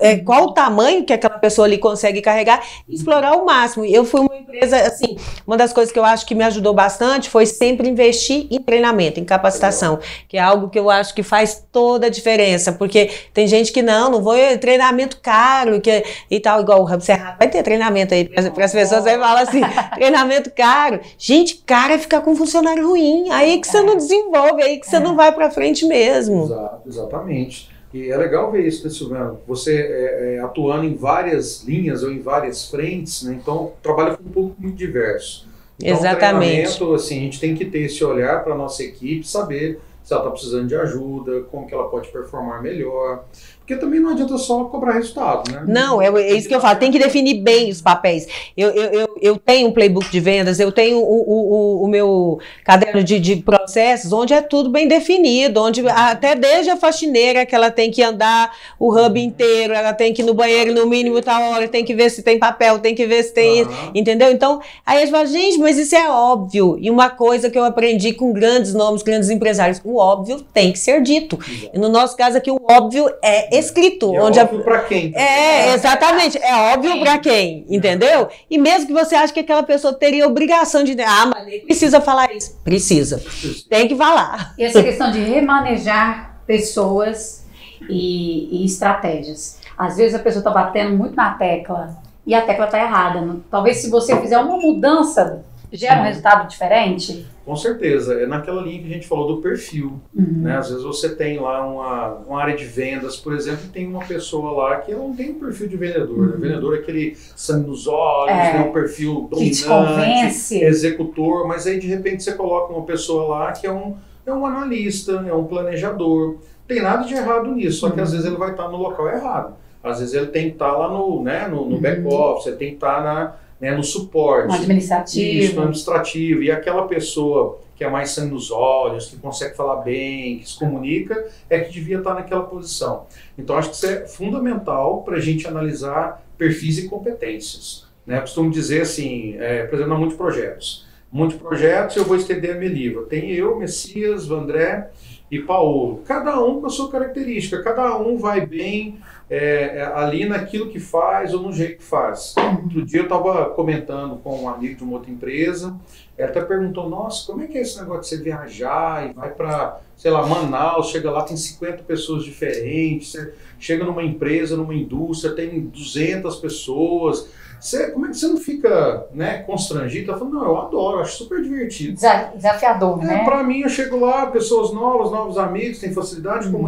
é, 0.01 0.17
qual 0.17 0.47
o 0.47 0.53
tamanho 0.53 1.05
que 1.05 1.13
aquela 1.13 1.39
pessoa 1.39 1.67
ali 1.67 1.79
consegue 1.79 2.21
carregar 2.21 2.61
e 2.89 2.95
explorar 2.95 3.37
o 3.37 3.47
máximo. 3.47 3.85
Eu 3.85 4.05
fui 4.05 4.21
uma 4.21 4.37
empresa, 4.37 4.79
assim, 4.79 5.17
uma 5.47 5.57
das 5.57 5.73
coisas 5.73 5.93
que 5.93 5.99
eu 5.99 6.05
acho 6.05 6.27
que 6.27 6.35
me 6.35 6.43
ajudou 6.45 6.75
bastante 6.75 7.31
foi 7.31 7.47
sempre 7.59 7.89
investir 7.89 8.47
em 8.51 8.63
treinamento, 8.63 9.21
em 9.21 9.25
capacitação, 9.25 9.99
que 10.29 10.37
é 10.37 10.41
algo 10.41 10.71
que 10.71 10.79
eu 10.79 10.89
acho 10.89 11.15
que 11.15 11.23
faz 11.23 11.67
toda 11.71 12.07
a 12.07 12.11
diferença, 12.11 12.73
porque 12.73 13.11
tem 13.35 13.47
gente 13.47 13.73
que 13.73 13.83
não, 13.83 14.11
não 14.11 14.23
vou 14.23 14.37
treinamento 14.61 15.21
caro 15.21 15.81
que, 15.81 16.05
e 16.31 16.41
tal, 16.41 16.61
igual 16.61 16.83
o 16.83 17.01
Cerrado. 17.01 17.39
Vai 17.39 17.49
ter 17.49 17.63
treinamento 17.63 18.15
aí 18.15 18.25
para 18.25 18.65
as 18.65 18.73
pessoas 18.73 19.07
aí 19.07 19.19
fala 19.19 19.41
assim, 19.43 19.61
treinamento 19.95 20.51
caro. 20.51 21.01
Gente, 21.19 21.57
cara 21.67 21.95
é 21.95 21.99
ficar 21.99 22.21
com 22.21 22.35
funcionário 22.35 22.87
ruim. 22.87 23.31
Aí 23.31 23.61
que 23.61 23.67
você 23.67 23.83
não 23.83 23.97
desenvolve, 23.97 24.63
aí 24.63 24.79
que 24.79 24.87
você 24.87 24.99
não 24.99 25.17
vai 25.17 25.33
para 25.33 25.51
frente 25.51 25.85
mesmo. 25.87 26.49
Exatamente. 26.87 27.69
E 27.93 28.11
é 28.11 28.17
legal 28.17 28.53
ver 28.53 28.67
isso, 28.67 29.09
né? 29.09 29.33
Você 29.47 29.75
é, 29.75 30.37
é, 30.37 30.41
atuando 30.41 30.85
em 30.85 30.95
várias 30.95 31.65
linhas 31.65 32.03
ou 32.03 32.13
em 32.13 32.21
várias 32.21 32.69
frentes, 32.69 33.23
né? 33.23 33.39
Então, 33.41 33.73
trabalha 33.83 34.17
com 34.17 34.23
um 34.23 34.31
público 34.31 34.61
muito 34.61 34.77
diverso. 34.77 35.48
Então, 35.81 35.97
Exatamente. 35.97 36.85
assim, 36.95 37.19
a 37.19 37.23
gente 37.23 37.41
tem 37.41 37.55
que 37.55 37.65
ter 37.65 37.81
esse 37.81 38.05
olhar 38.05 38.43
para 38.43 38.55
a 38.55 38.57
nossa 38.57 38.83
equipe, 38.83 39.27
saber 39.27 39.81
se 40.03 40.13
ela 40.13 40.23
está 40.23 40.31
precisando 40.33 40.67
de 40.67 40.75
ajuda, 40.75 41.43
como 41.51 41.67
que 41.67 41.75
ela 41.75 41.89
pode 41.89 42.09
performar 42.09 42.63
melhor. 42.63 43.25
Porque 43.69 43.79
também 43.79 44.01
não 44.01 44.13
adianta 44.13 44.39
só 44.39 44.65
cobrar 44.65 44.95
resultado, 44.95 45.53
né? 45.53 45.63
Não, 45.69 46.01
é, 46.01 46.07
é 46.07 46.35
isso 46.35 46.49
que 46.49 46.55
eu 46.55 46.61
falo, 46.61 46.79
tem 46.79 46.91
que 46.91 46.99
definir 46.99 47.43
bem 47.43 47.69
os 47.69 47.83
papéis. 47.83 48.27
Eu, 48.57 48.71
eu, 48.71 48.91
eu, 48.93 49.19
eu 49.21 49.37
tenho 49.37 49.69
um 49.69 49.73
playbook 49.73 50.11
de 50.11 50.21
vendas, 50.21 50.59
eu 50.59 50.73
tenho 50.73 50.97
o, 50.97 51.03
o, 51.03 51.85
o 51.85 51.87
meu 51.87 52.39
caderno 52.65 53.05
de, 53.05 53.21
de 53.21 53.37
processos, 53.37 54.11
onde 54.11 54.33
é 54.33 54.41
tudo 54.41 54.71
bem 54.71 54.89
definido, 54.89 55.61
onde 55.61 55.87
até 55.87 56.35
desde 56.35 56.71
a 56.71 56.79
faxineira 56.79 57.45
que 57.45 57.55
ela 57.55 57.71
tem 57.71 57.91
que 57.91 58.03
andar 58.03 58.57
o 58.79 58.91
hub 58.91 59.21
inteiro, 59.21 59.75
ela 59.75 59.93
tem 59.93 60.15
que 60.15 60.23
ir 60.23 60.25
no 60.25 60.33
banheiro 60.33 60.73
no 60.73 60.87
mínimo 60.87 61.21
tal 61.21 61.43
hora, 61.51 61.69
tem 61.69 61.85
que 61.85 61.95
ver 61.95 62.09
se 62.09 62.23
tem 62.23 62.39
papel, 62.39 62.79
tem 62.79 62.95
que 62.95 63.05
ver 63.05 63.23
se 63.23 63.35
tem 63.35 63.65
uhum. 63.65 63.71
isso, 63.71 63.91
entendeu? 63.95 64.33
Então, 64.33 64.63
aí 64.87 65.01
gente 65.01 65.11
fala, 65.11 65.27
gente, 65.27 65.59
mas 65.59 65.77
isso 65.77 65.95
é 65.95 66.09
óbvio. 66.09 66.79
E 66.81 66.91
uma 66.91 67.11
coisa 67.11 67.51
que 67.51 67.59
eu 67.59 67.65
aprendi 67.65 68.15
com 68.15 68.33
grandes 68.33 68.73
nomes, 68.73 69.03
grandes 69.03 69.29
empresários, 69.29 69.79
o 69.85 69.99
óbvio 69.99 70.41
tem 70.55 70.73
que 70.73 70.79
ser 70.79 71.03
dito. 71.03 71.39
E 71.75 71.79
no 71.79 71.91
nosso 71.91 72.17
caso 72.17 72.39
aqui, 72.39 72.51
o 72.51 72.59
óbvio 72.67 73.13
é 73.23 73.58
escrito. 73.59 74.15
É 74.15 74.23
onde 74.23 74.39
é 74.39 74.43
óbvio 74.43 74.61
a... 74.61 74.65
para 74.65 74.79
quem? 74.83 75.13
É, 75.15 75.75
exatamente. 75.75 76.39
É 76.39 76.75
óbvio 76.75 77.01
para 77.01 77.19
quem, 77.19 77.65
entendeu? 77.69 78.29
E 78.51 78.59
mesmo 78.59 78.87
que 78.87 78.93
você 78.93 79.15
ache 79.15 79.33
que 79.33 79.41
aquela 79.41 79.63
pessoa 79.63 79.93
teria 79.93 80.27
obrigação 80.27 80.85
de. 80.85 80.97
Ah, 81.01 81.27
mas 81.27 81.63
precisa 81.63 82.01
falar 82.01 82.33
isso. 82.35 82.59
Precisa. 82.65 83.23
Tem 83.69 83.89
que 83.89 83.97
falar. 83.97 84.55
E 84.59 84.65
essa 84.65 84.83
questão 84.83 85.11
de 85.11 85.21
remanejar 85.21 86.41
pessoas 86.47 87.45
e, 87.89 88.63
e 88.63 88.65
estratégias. 88.65 89.59
Às 89.77 89.97
vezes 89.97 90.15
a 90.15 90.19
pessoa 90.19 90.41
está 90.41 90.51
batendo 90.51 90.97
muito 90.97 91.15
na 91.15 91.35
tecla 91.35 91.97
e 92.27 92.35
a 92.35 92.43
tecla 92.43 92.65
está 92.65 92.79
errada. 92.79 93.37
Talvez 93.51 93.79
se 93.79 93.91
você 93.91 94.17
fizer 94.21 94.39
uma 94.39 94.57
mudança 94.59 95.45
gera 95.73 96.01
um 96.01 96.05
resultado 96.05 96.49
diferente? 96.49 97.27
Com 97.45 97.57
certeza. 97.57 98.15
É 98.15 98.27
naquela 98.27 98.61
linha 98.61 98.81
que 98.83 98.87
a 98.87 98.93
gente 98.93 99.07
falou 99.07 99.37
do 99.37 99.43
perfil. 99.43 100.01
Uhum. 100.15 100.43
Né? 100.43 100.57
Às 100.57 100.69
vezes 100.69 100.85
você 100.85 101.15
tem 101.15 101.39
lá 101.39 101.67
uma, 101.67 102.15
uma 102.27 102.43
área 102.43 102.55
de 102.55 102.65
vendas, 102.65 103.17
por 103.17 103.35
exemplo, 103.35 103.61
e 103.65 103.69
tem 103.69 103.87
uma 103.87 104.05
pessoa 104.05 104.53
lá 104.53 104.77
que 104.77 104.93
não 104.95 105.15
tem 105.15 105.31
um 105.31 105.39
perfil 105.39 105.69
de 105.69 105.77
vendedor. 105.77 106.19
Uhum. 106.19 106.35
O 106.37 106.39
vendedor 106.39 106.77
é 106.77 106.81
aquele 106.81 107.17
sangue 107.35 107.67
nos 107.67 107.87
olhos, 107.87 108.37
é, 108.37 108.53
né? 108.53 108.61
um 108.69 108.73
perfil 108.73 109.29
dominante, 109.31 110.55
executor, 110.57 111.47
mas 111.47 111.67
aí 111.67 111.79
de 111.79 111.87
repente 111.87 112.23
você 112.23 112.33
coloca 112.33 112.73
uma 112.73 112.85
pessoa 112.85 113.29
lá 113.29 113.53
que 113.53 113.67
é 113.67 113.73
um, 113.73 113.97
é 114.27 114.33
um 114.33 114.45
analista, 114.45 115.25
é 115.27 115.33
um 115.33 115.45
planejador. 115.45 116.37
Tem 116.67 116.83
nada 116.83 117.07
de 117.07 117.15
errado 117.15 117.51
nisso, 117.55 117.81
só 117.81 117.91
que 117.91 118.01
às 118.01 118.11
uhum. 118.11 118.15
vezes 118.15 118.27
ele 118.27 118.37
vai 118.37 118.51
estar 118.51 118.69
no 118.69 118.77
local 118.77 119.09
errado. 119.09 119.55
Às 119.83 120.01
vezes 120.01 120.15
ele 120.15 120.27
tem 120.27 120.49
que 120.49 120.53
estar 120.55 120.73
lá 120.73 120.89
no, 120.89 121.23
né, 121.23 121.49
no, 121.49 121.65
no 121.65 121.77
uhum. 121.77 121.81
back-office, 121.81 122.47
ele 122.47 122.57
tem 122.57 122.69
que 122.69 122.75
estar 122.75 123.03
na 123.03 123.35
né, 123.61 123.75
no 123.75 123.83
suporte. 123.83 124.49
No 124.49 124.55
administrativo. 124.55 125.45
Isso, 125.45 125.55
no 125.55 125.63
administrativo. 125.63 126.43
E 126.43 126.51
aquela 126.51 126.87
pessoa 126.87 127.61
que 127.79 127.85
é 127.85 127.89
mais 127.89 128.11
sangue 128.11 128.35
nos 128.35 128.51
olhos, 128.51 129.07
que 129.07 129.17
consegue 129.17 129.57
falar 129.57 129.83
bem, 129.83 130.41
que 130.41 130.49
se 130.49 130.59
comunica, 130.59 131.29
é 131.49 131.61
que 131.61 131.73
devia 131.73 131.99
estar 131.99 132.13
naquela 132.13 132.43
posição. 132.43 133.07
Então, 133.39 133.57
acho 133.57 133.71
que 133.71 133.77
isso 133.77 133.87
é 133.87 134.07
fundamental 134.07 135.03
para 135.03 135.17
a 135.17 135.21
gente 135.21 135.47
analisar 135.47 136.25
perfis 136.37 136.79
e 136.79 136.89
competências. 136.89 137.87
Né? 138.05 138.17
Eu 138.17 138.23
costumo 138.23 138.51
dizer 138.51 138.83
assim, 138.83 139.37
é, 139.39 139.65
por 139.65 139.77
exemplo, 139.77 139.95
há 139.95 139.99
muitos 139.99 140.17
projetos. 140.17 140.89
Muitos 141.11 141.39
projetos, 141.39 141.97
eu 141.97 142.05
vou 142.05 142.17
estender 142.17 142.57
a 142.57 142.59
Meliva. 142.59 143.03
Tem 143.03 143.31
eu, 143.31 143.57
Messias, 143.57 144.27
Vandré 144.27 144.91
e 145.31 145.39
Paulo. 145.39 146.03
Cada 146.05 146.43
um 146.43 146.61
com 146.61 146.67
a 146.67 146.71
sua 146.71 146.91
característica, 146.91 147.63
cada 147.63 147.97
um 147.97 148.19
vai 148.19 148.45
bem 148.45 148.99
é, 149.31 149.79
é, 149.79 149.93
ali 149.95 150.27
naquilo 150.27 150.71
que 150.71 150.81
faz 150.81 151.35
ou 151.35 151.43
no 151.43 151.53
jeito 151.53 151.79
que 151.79 151.85
faz. 151.85 152.35
Outro 152.63 152.85
dia 152.85 153.01
eu 153.01 153.05
estava 153.05 153.51
comentando 153.51 154.17
com 154.17 154.43
um 154.43 154.49
amigo 154.49 154.77
de 154.77 154.83
uma 154.83 154.95
outra 154.95 155.11
empresa, 155.11 155.77
ele 156.17 156.29
até 156.29 156.41
perguntou, 156.41 156.89
nossa, 156.89 157.27
como 157.27 157.43
é 157.43 157.47
que 157.47 157.59
é 157.59 157.61
esse 157.61 157.79
negócio 157.79 158.03
de 158.03 158.09
você 158.09 158.23
viajar 158.23 159.09
e 159.09 159.13
vai 159.13 159.31
para, 159.31 159.81
sei 159.97 160.11
lá, 160.11 160.27
Manaus, 160.27 160.91
chega 160.91 161.11
lá, 161.11 161.23
tem 161.23 161.37
50 161.37 161.83
pessoas 161.85 162.25
diferentes, 162.25 163.13
você 163.13 163.35
chega 163.59 163.85
numa 163.85 164.03
empresa, 164.03 164.57
numa 164.57 164.75
indústria, 164.75 165.35
tem 165.35 165.61
200 165.61 166.37
pessoas, 166.37 167.29
você, 167.61 167.91
como 167.91 168.07
é 168.07 168.11
que 168.11 168.17
você 168.17 168.29
não 168.29 168.37
fica 168.37 169.07
né, 169.13 169.43
constrangido? 169.43 170.11
Ela 170.11 170.19
falou, 170.19 170.35
não, 170.35 170.45
eu 170.45 170.59
adoro, 170.59 171.01
acho 171.01 171.17
super 171.17 171.43
divertido. 171.43 171.95
Desafiador, 172.37 173.03
é, 173.03 173.07
né? 173.07 173.25
Para 173.25 173.43
mim, 173.43 173.63
eu 173.63 173.69
chego 173.69 173.99
lá, 173.99 174.27
pessoas 174.27 174.73
novas, 174.73 175.11
novos 175.11 175.37
amigos, 175.37 175.81
tem 175.81 175.93
facilidade 175.93 176.49
de 176.49 176.55
uhum. 176.55 176.63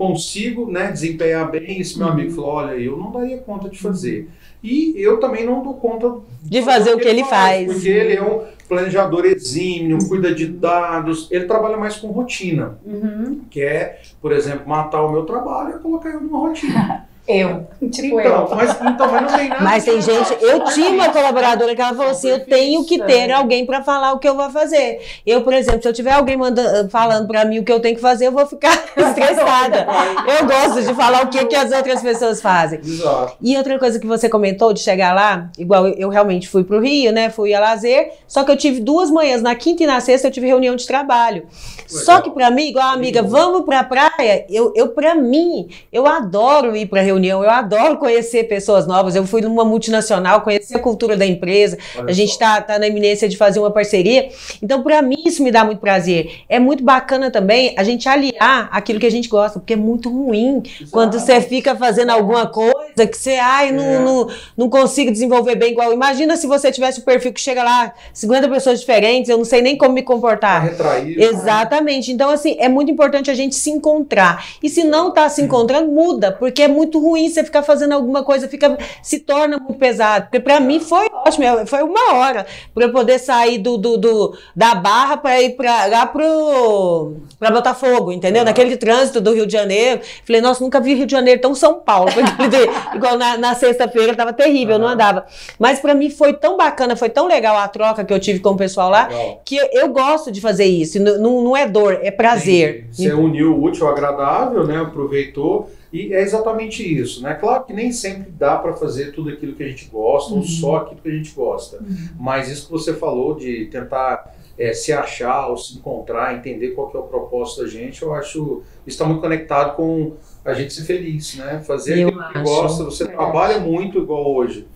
Consigo 0.00 0.70
né, 0.72 0.90
desempenhar 0.90 1.50
bem. 1.50 1.78
Esse 1.78 1.98
meu 1.98 2.06
uhum. 2.06 2.14
amigo 2.14 2.30
falou: 2.30 2.50
olha, 2.52 2.72
eu 2.72 2.96
não 2.96 3.12
daria 3.12 3.36
conta 3.36 3.68
de 3.68 3.78
fazer. 3.78 4.30
E 4.62 4.94
eu 4.96 5.20
também 5.20 5.44
não 5.44 5.62
dou 5.62 5.74
conta 5.74 6.20
de 6.42 6.62
fazer 6.62 6.94
o 6.94 6.98
que 6.98 7.08
ele 7.08 7.24
faz, 7.24 7.70
Porque 7.70 7.88
ele 7.88 8.14
é 8.14 8.22
um 8.22 8.42
planejador 8.66 9.26
exímio, 9.26 9.98
cuida 10.08 10.34
de 10.34 10.46
dados, 10.46 11.28
ele 11.30 11.44
trabalha 11.44 11.76
mais 11.76 11.96
com 11.96 12.08
rotina. 12.08 12.78
Uhum. 12.84 13.42
Que 13.50 13.60
é, 13.60 14.00
por 14.22 14.32
exemplo, 14.32 14.66
matar 14.66 15.02
o 15.02 15.12
meu 15.12 15.24
trabalho 15.24 15.76
e 15.76 15.78
colocar 15.80 16.08
eu 16.08 16.20
numa 16.20 16.38
rotina. 16.38 17.06
Eu. 17.30 17.66
Tipo 17.90 18.20
então, 18.20 18.48
eu. 18.48 18.56
Mas, 18.56 18.70
então, 18.70 19.10
mas 19.10 19.22
não 19.22 19.38
tem 19.38 19.48
nada. 19.48 19.64
Mas 19.64 19.84
tem 19.84 20.00
gente. 20.00 20.36
Eu 20.40 20.64
tinha 20.64 20.90
uma 20.90 21.08
colaboradora 21.10 21.74
que 21.74 21.80
ela 21.80 21.94
falou 21.94 22.10
assim: 22.10 22.28
eu 22.28 22.44
tenho 22.44 22.84
que 22.84 23.02
ter 23.04 23.30
alguém 23.30 23.64
para 23.64 23.82
falar 23.82 24.12
o 24.12 24.18
que 24.18 24.28
eu 24.28 24.36
vou 24.36 24.50
fazer. 24.50 25.00
Eu, 25.26 25.42
por 25.42 25.52
exemplo, 25.52 25.80
se 25.80 25.88
eu 25.88 25.92
tiver 25.92 26.12
alguém 26.12 26.36
mandando, 26.36 26.90
falando 26.90 27.26
para 27.26 27.44
mim 27.44 27.60
o 27.60 27.64
que 27.64 27.72
eu 27.72 27.80
tenho 27.80 27.94
que 27.94 28.02
fazer, 28.02 28.26
eu 28.26 28.32
vou 28.32 28.46
ficar 28.46 28.72
estressada. 28.96 29.86
Eu 30.26 30.46
gosto 30.46 30.86
de 30.86 30.94
falar 30.94 31.24
o 31.24 31.28
que, 31.28 31.44
que 31.46 31.54
as 31.54 31.72
outras 31.72 32.02
pessoas 32.02 32.42
fazem. 32.42 32.80
Exato. 32.80 33.36
E 33.40 33.56
outra 33.56 33.78
coisa 33.78 33.98
que 33.98 34.06
você 34.06 34.28
comentou 34.28 34.72
de 34.72 34.80
chegar 34.80 35.14
lá, 35.14 35.50
igual 35.58 35.86
eu, 35.86 35.94
eu 35.94 36.08
realmente 36.08 36.48
fui 36.48 36.64
para 36.64 36.76
o 36.76 36.80
Rio, 36.80 37.12
né? 37.12 37.30
Fui 37.30 37.54
a 37.54 37.60
lazer, 37.60 38.12
só 38.26 38.44
que 38.44 38.50
eu 38.50 38.56
tive 38.56 38.80
duas 38.80 39.10
manhãs, 39.10 39.40
na 39.40 39.54
quinta 39.54 39.84
e 39.84 39.86
na 39.86 40.00
sexta, 40.00 40.28
eu 40.28 40.32
tive 40.32 40.46
reunião 40.46 40.76
de 40.76 40.86
trabalho. 40.86 41.46
Legal. 41.90 42.04
Só 42.04 42.20
que 42.20 42.30
para 42.30 42.50
mim, 42.50 42.68
igual 42.68 42.88
a 42.88 42.92
amiga, 42.92 43.22
vamos 43.22 43.64
para 43.64 43.80
a 43.80 43.84
praia, 43.84 44.44
eu, 44.48 44.72
eu 44.76 44.88
para 44.88 45.14
mim, 45.14 45.68
eu 45.92 46.06
adoro 46.06 46.76
ir 46.76 46.86
para 46.86 47.00
reunião. 47.00 47.19
Eu 47.28 47.50
adoro 47.50 47.98
conhecer 47.98 48.44
pessoas 48.44 48.86
novas. 48.86 49.14
Eu 49.14 49.26
fui 49.26 49.40
numa 49.40 49.64
multinacional, 49.64 50.40
conhecer 50.40 50.76
a 50.76 50.78
cultura 50.78 51.16
da 51.16 51.26
empresa. 51.26 51.78
Olha 51.96 52.10
a 52.10 52.12
gente 52.12 52.30
está 52.30 52.60
tá 52.60 52.78
na 52.78 52.86
iminência 52.86 53.28
de 53.28 53.36
fazer 53.36 53.60
uma 53.60 53.70
parceria. 53.70 54.28
Então, 54.62 54.82
para 54.82 55.02
mim, 55.02 55.22
isso 55.26 55.42
me 55.42 55.50
dá 55.50 55.64
muito 55.64 55.80
prazer. 55.80 56.40
É 56.48 56.58
muito 56.58 56.82
bacana 56.82 57.30
também 57.30 57.74
a 57.76 57.84
gente 57.84 58.08
aliar 58.08 58.68
aquilo 58.72 58.98
que 58.98 59.06
a 59.06 59.10
gente 59.10 59.28
gosta, 59.28 59.58
porque 59.58 59.74
é 59.74 59.76
muito 59.76 60.10
ruim 60.10 60.62
Exato. 60.64 60.90
quando 60.90 61.18
você 61.18 61.40
fica 61.40 61.76
fazendo 61.76 62.10
alguma 62.10 62.46
coisa 62.46 62.79
que 63.06 63.16
você, 63.16 63.36
ai, 63.36 63.72
não, 63.72 63.84
é. 63.84 63.98
não, 63.98 64.28
não 64.56 64.70
consigo 64.70 65.10
desenvolver 65.10 65.54
bem 65.54 65.72
igual. 65.72 65.92
Imagina 65.92 66.36
se 66.36 66.46
você 66.46 66.70
tivesse 66.70 67.00
o 67.00 67.02
perfil 67.02 67.32
que 67.32 67.40
chega 67.40 67.62
lá, 67.62 67.92
50 68.12 68.48
pessoas 68.48 68.80
diferentes, 68.80 69.28
eu 69.28 69.36
não 69.36 69.44
sei 69.44 69.62
nem 69.62 69.76
como 69.76 69.94
me 69.94 70.02
comportar. 70.02 70.66
É 70.66 70.70
retraído. 70.70 71.22
Exatamente. 71.22 72.12
Então, 72.12 72.30
assim, 72.30 72.56
é 72.58 72.68
muito 72.68 72.90
importante 72.90 73.30
a 73.30 73.34
gente 73.34 73.54
se 73.54 73.70
encontrar. 73.70 74.44
E 74.62 74.68
se 74.68 74.84
não 74.84 75.10
tá 75.10 75.28
se 75.28 75.42
encontrando, 75.42 75.90
muda, 75.90 76.32
porque 76.32 76.62
é 76.62 76.68
muito 76.68 76.98
ruim 76.98 77.28
você 77.28 77.44
ficar 77.44 77.62
fazendo 77.62 77.92
alguma 77.92 78.22
coisa, 78.22 78.48
fica, 78.48 78.78
se 79.02 79.18
torna 79.20 79.58
muito 79.58 79.78
pesado. 79.78 80.26
Porque 80.26 80.40
para 80.40 80.60
mim 80.60 80.80
foi 80.80 81.06
ótimo, 81.12 81.44
foi 81.66 81.82
uma 81.82 82.14
hora 82.14 82.46
para 82.74 82.84
eu 82.84 82.92
poder 82.92 83.18
sair 83.18 83.58
do, 83.58 83.76
do, 83.76 83.96
do 83.96 84.38
da 84.54 84.74
barra 84.74 85.16
para 85.16 85.40
ir 85.42 85.50
pra, 85.56 85.86
lá 85.86 86.06
pro 86.06 87.16
para 87.38 87.50
Botafogo, 87.50 88.12
entendeu? 88.12 88.44
Naquele 88.44 88.76
trânsito 88.76 89.20
do 89.20 89.32
Rio 89.32 89.46
de 89.46 89.52
Janeiro. 89.52 90.00
Falei, 90.24 90.40
nossa, 90.40 90.62
nunca 90.62 90.80
vi 90.80 90.94
Rio 90.94 91.06
de 91.06 91.12
Janeiro 91.12 91.40
tão 91.40 91.54
São 91.54 91.80
Paulo. 91.80 92.10
igual 92.94 93.16
na, 93.16 93.36
na 93.36 93.54
sexta-feira, 93.54 94.14
tava 94.14 94.32
terrível, 94.32 94.74
eu 94.74 94.78
não 94.78 94.88
andava. 94.88 95.26
Mas 95.58 95.80
para 95.80 95.94
mim 95.94 96.10
foi 96.10 96.32
tão 96.32 96.56
bacana, 96.56 96.96
foi 96.96 97.08
tão 97.08 97.26
legal 97.26 97.56
a 97.56 97.68
troca 97.68 98.04
que 98.04 98.12
eu 98.12 98.20
tive 98.20 98.40
com 98.40 98.50
o 98.50 98.56
pessoal 98.56 98.90
lá, 98.90 99.08
legal. 99.08 99.42
que 99.44 99.56
eu, 99.56 99.88
gosto 99.88 100.30
de 100.30 100.40
fazer 100.40 100.64
isso. 100.64 101.00
Não, 101.00 101.42
não 101.42 101.56
é 101.56 101.68
dor, 101.68 101.98
é 102.02 102.10
prazer. 102.10 102.86
Você 102.90 103.12
uniu 103.12 103.54
o 103.54 103.62
útil 103.62 103.86
ao 103.86 103.92
agradável, 103.92 104.66
né? 104.66 104.78
Aproveitou. 104.78 105.70
E 105.92 106.14
é 106.14 106.20
exatamente 106.22 106.82
isso, 106.82 107.20
né? 107.20 107.34
Claro 107.34 107.64
que 107.64 107.72
nem 107.72 107.90
sempre 107.90 108.30
dá 108.30 108.56
para 108.56 108.74
fazer 108.74 109.12
tudo 109.12 109.30
aquilo 109.30 109.54
que 109.54 109.62
a 109.64 109.66
gente 109.66 109.86
gosta, 109.86 110.32
uhum. 110.32 110.38
ou 110.38 110.44
só 110.44 110.76
aquilo 110.76 111.00
que 111.02 111.08
a 111.08 111.12
gente 111.12 111.32
gosta. 111.32 111.78
Uhum. 111.78 112.08
Mas 112.18 112.48
isso 112.48 112.66
que 112.66 112.72
você 112.72 112.94
falou 112.94 113.34
de 113.34 113.66
tentar 113.66 114.32
é, 114.56 114.72
se 114.72 114.92
achar 114.92 115.48
ou 115.48 115.56
se 115.56 115.76
encontrar, 115.76 116.36
entender 116.36 116.72
qual 116.72 116.90
que 116.90 116.96
é 116.96 117.00
o 117.00 117.04
propósito 117.04 117.62
da 117.62 117.68
gente, 117.68 118.02
eu 118.02 118.14
acho 118.14 118.62
está 118.86 119.04
muito 119.04 119.20
conectado 119.20 119.74
com 119.74 120.12
a 120.44 120.52
gente 120.54 120.72
ser 120.72 120.84
feliz, 120.84 121.36
né? 121.36 121.62
Fazer 121.66 121.98
eu 121.98 122.08
aquilo 122.08 122.22
acho. 122.22 122.32
que 122.32 122.40
gosta. 122.40 122.84
Você 122.84 123.06
trabalha 123.06 123.58
muito 123.60 123.98
igual 123.98 124.34
hoje. 124.34 124.66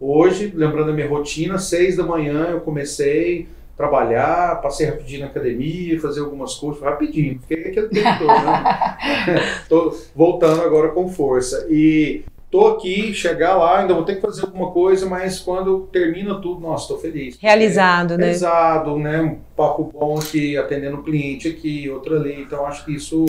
Hoje, 0.00 0.52
lembrando 0.54 0.90
a 0.90 0.94
minha 0.94 1.08
rotina, 1.08 1.58
seis 1.58 1.96
da 1.96 2.02
manhã 2.02 2.48
eu 2.50 2.60
comecei 2.60 3.46
a 3.74 3.76
trabalhar, 3.76 4.60
passei 4.60 4.86
rapidinho 4.86 5.20
na 5.20 5.26
academia, 5.26 6.00
fazer 6.00 6.20
algumas 6.20 6.54
coisas, 6.54 6.82
rapidinho, 6.82 7.38
fiquei 7.40 7.70
aquele 7.70 7.88
tempo 7.88 8.18
todo, 8.18 8.28
né? 8.28 9.40
Tô 9.68 9.96
voltando 10.14 10.62
agora 10.62 10.88
com 10.88 11.08
força. 11.08 11.66
E 11.70 12.24
tô 12.52 12.66
aqui, 12.66 13.14
chegar 13.14 13.56
lá, 13.56 13.80
ainda 13.80 13.94
vou 13.94 14.04
ter 14.04 14.16
que 14.16 14.20
fazer 14.20 14.42
alguma 14.42 14.70
coisa, 14.72 15.06
mas 15.06 15.40
quando 15.40 15.88
termina 15.90 16.34
tudo, 16.34 16.60
nossa, 16.60 16.88
tô 16.88 16.98
feliz. 16.98 17.38
Realizado, 17.40 18.12
é, 18.12 18.16
né? 18.18 18.24
Realizado, 18.24 18.98
né? 18.98 19.22
Um 19.22 19.38
papo 19.56 19.84
bom 19.84 20.18
aqui, 20.18 20.58
atendendo 20.58 20.98
o 20.98 21.02
cliente 21.02 21.48
aqui, 21.48 21.88
outro 21.88 22.14
ali. 22.14 22.42
Então, 22.42 22.66
acho 22.66 22.84
que 22.84 22.92
isso, 22.92 23.24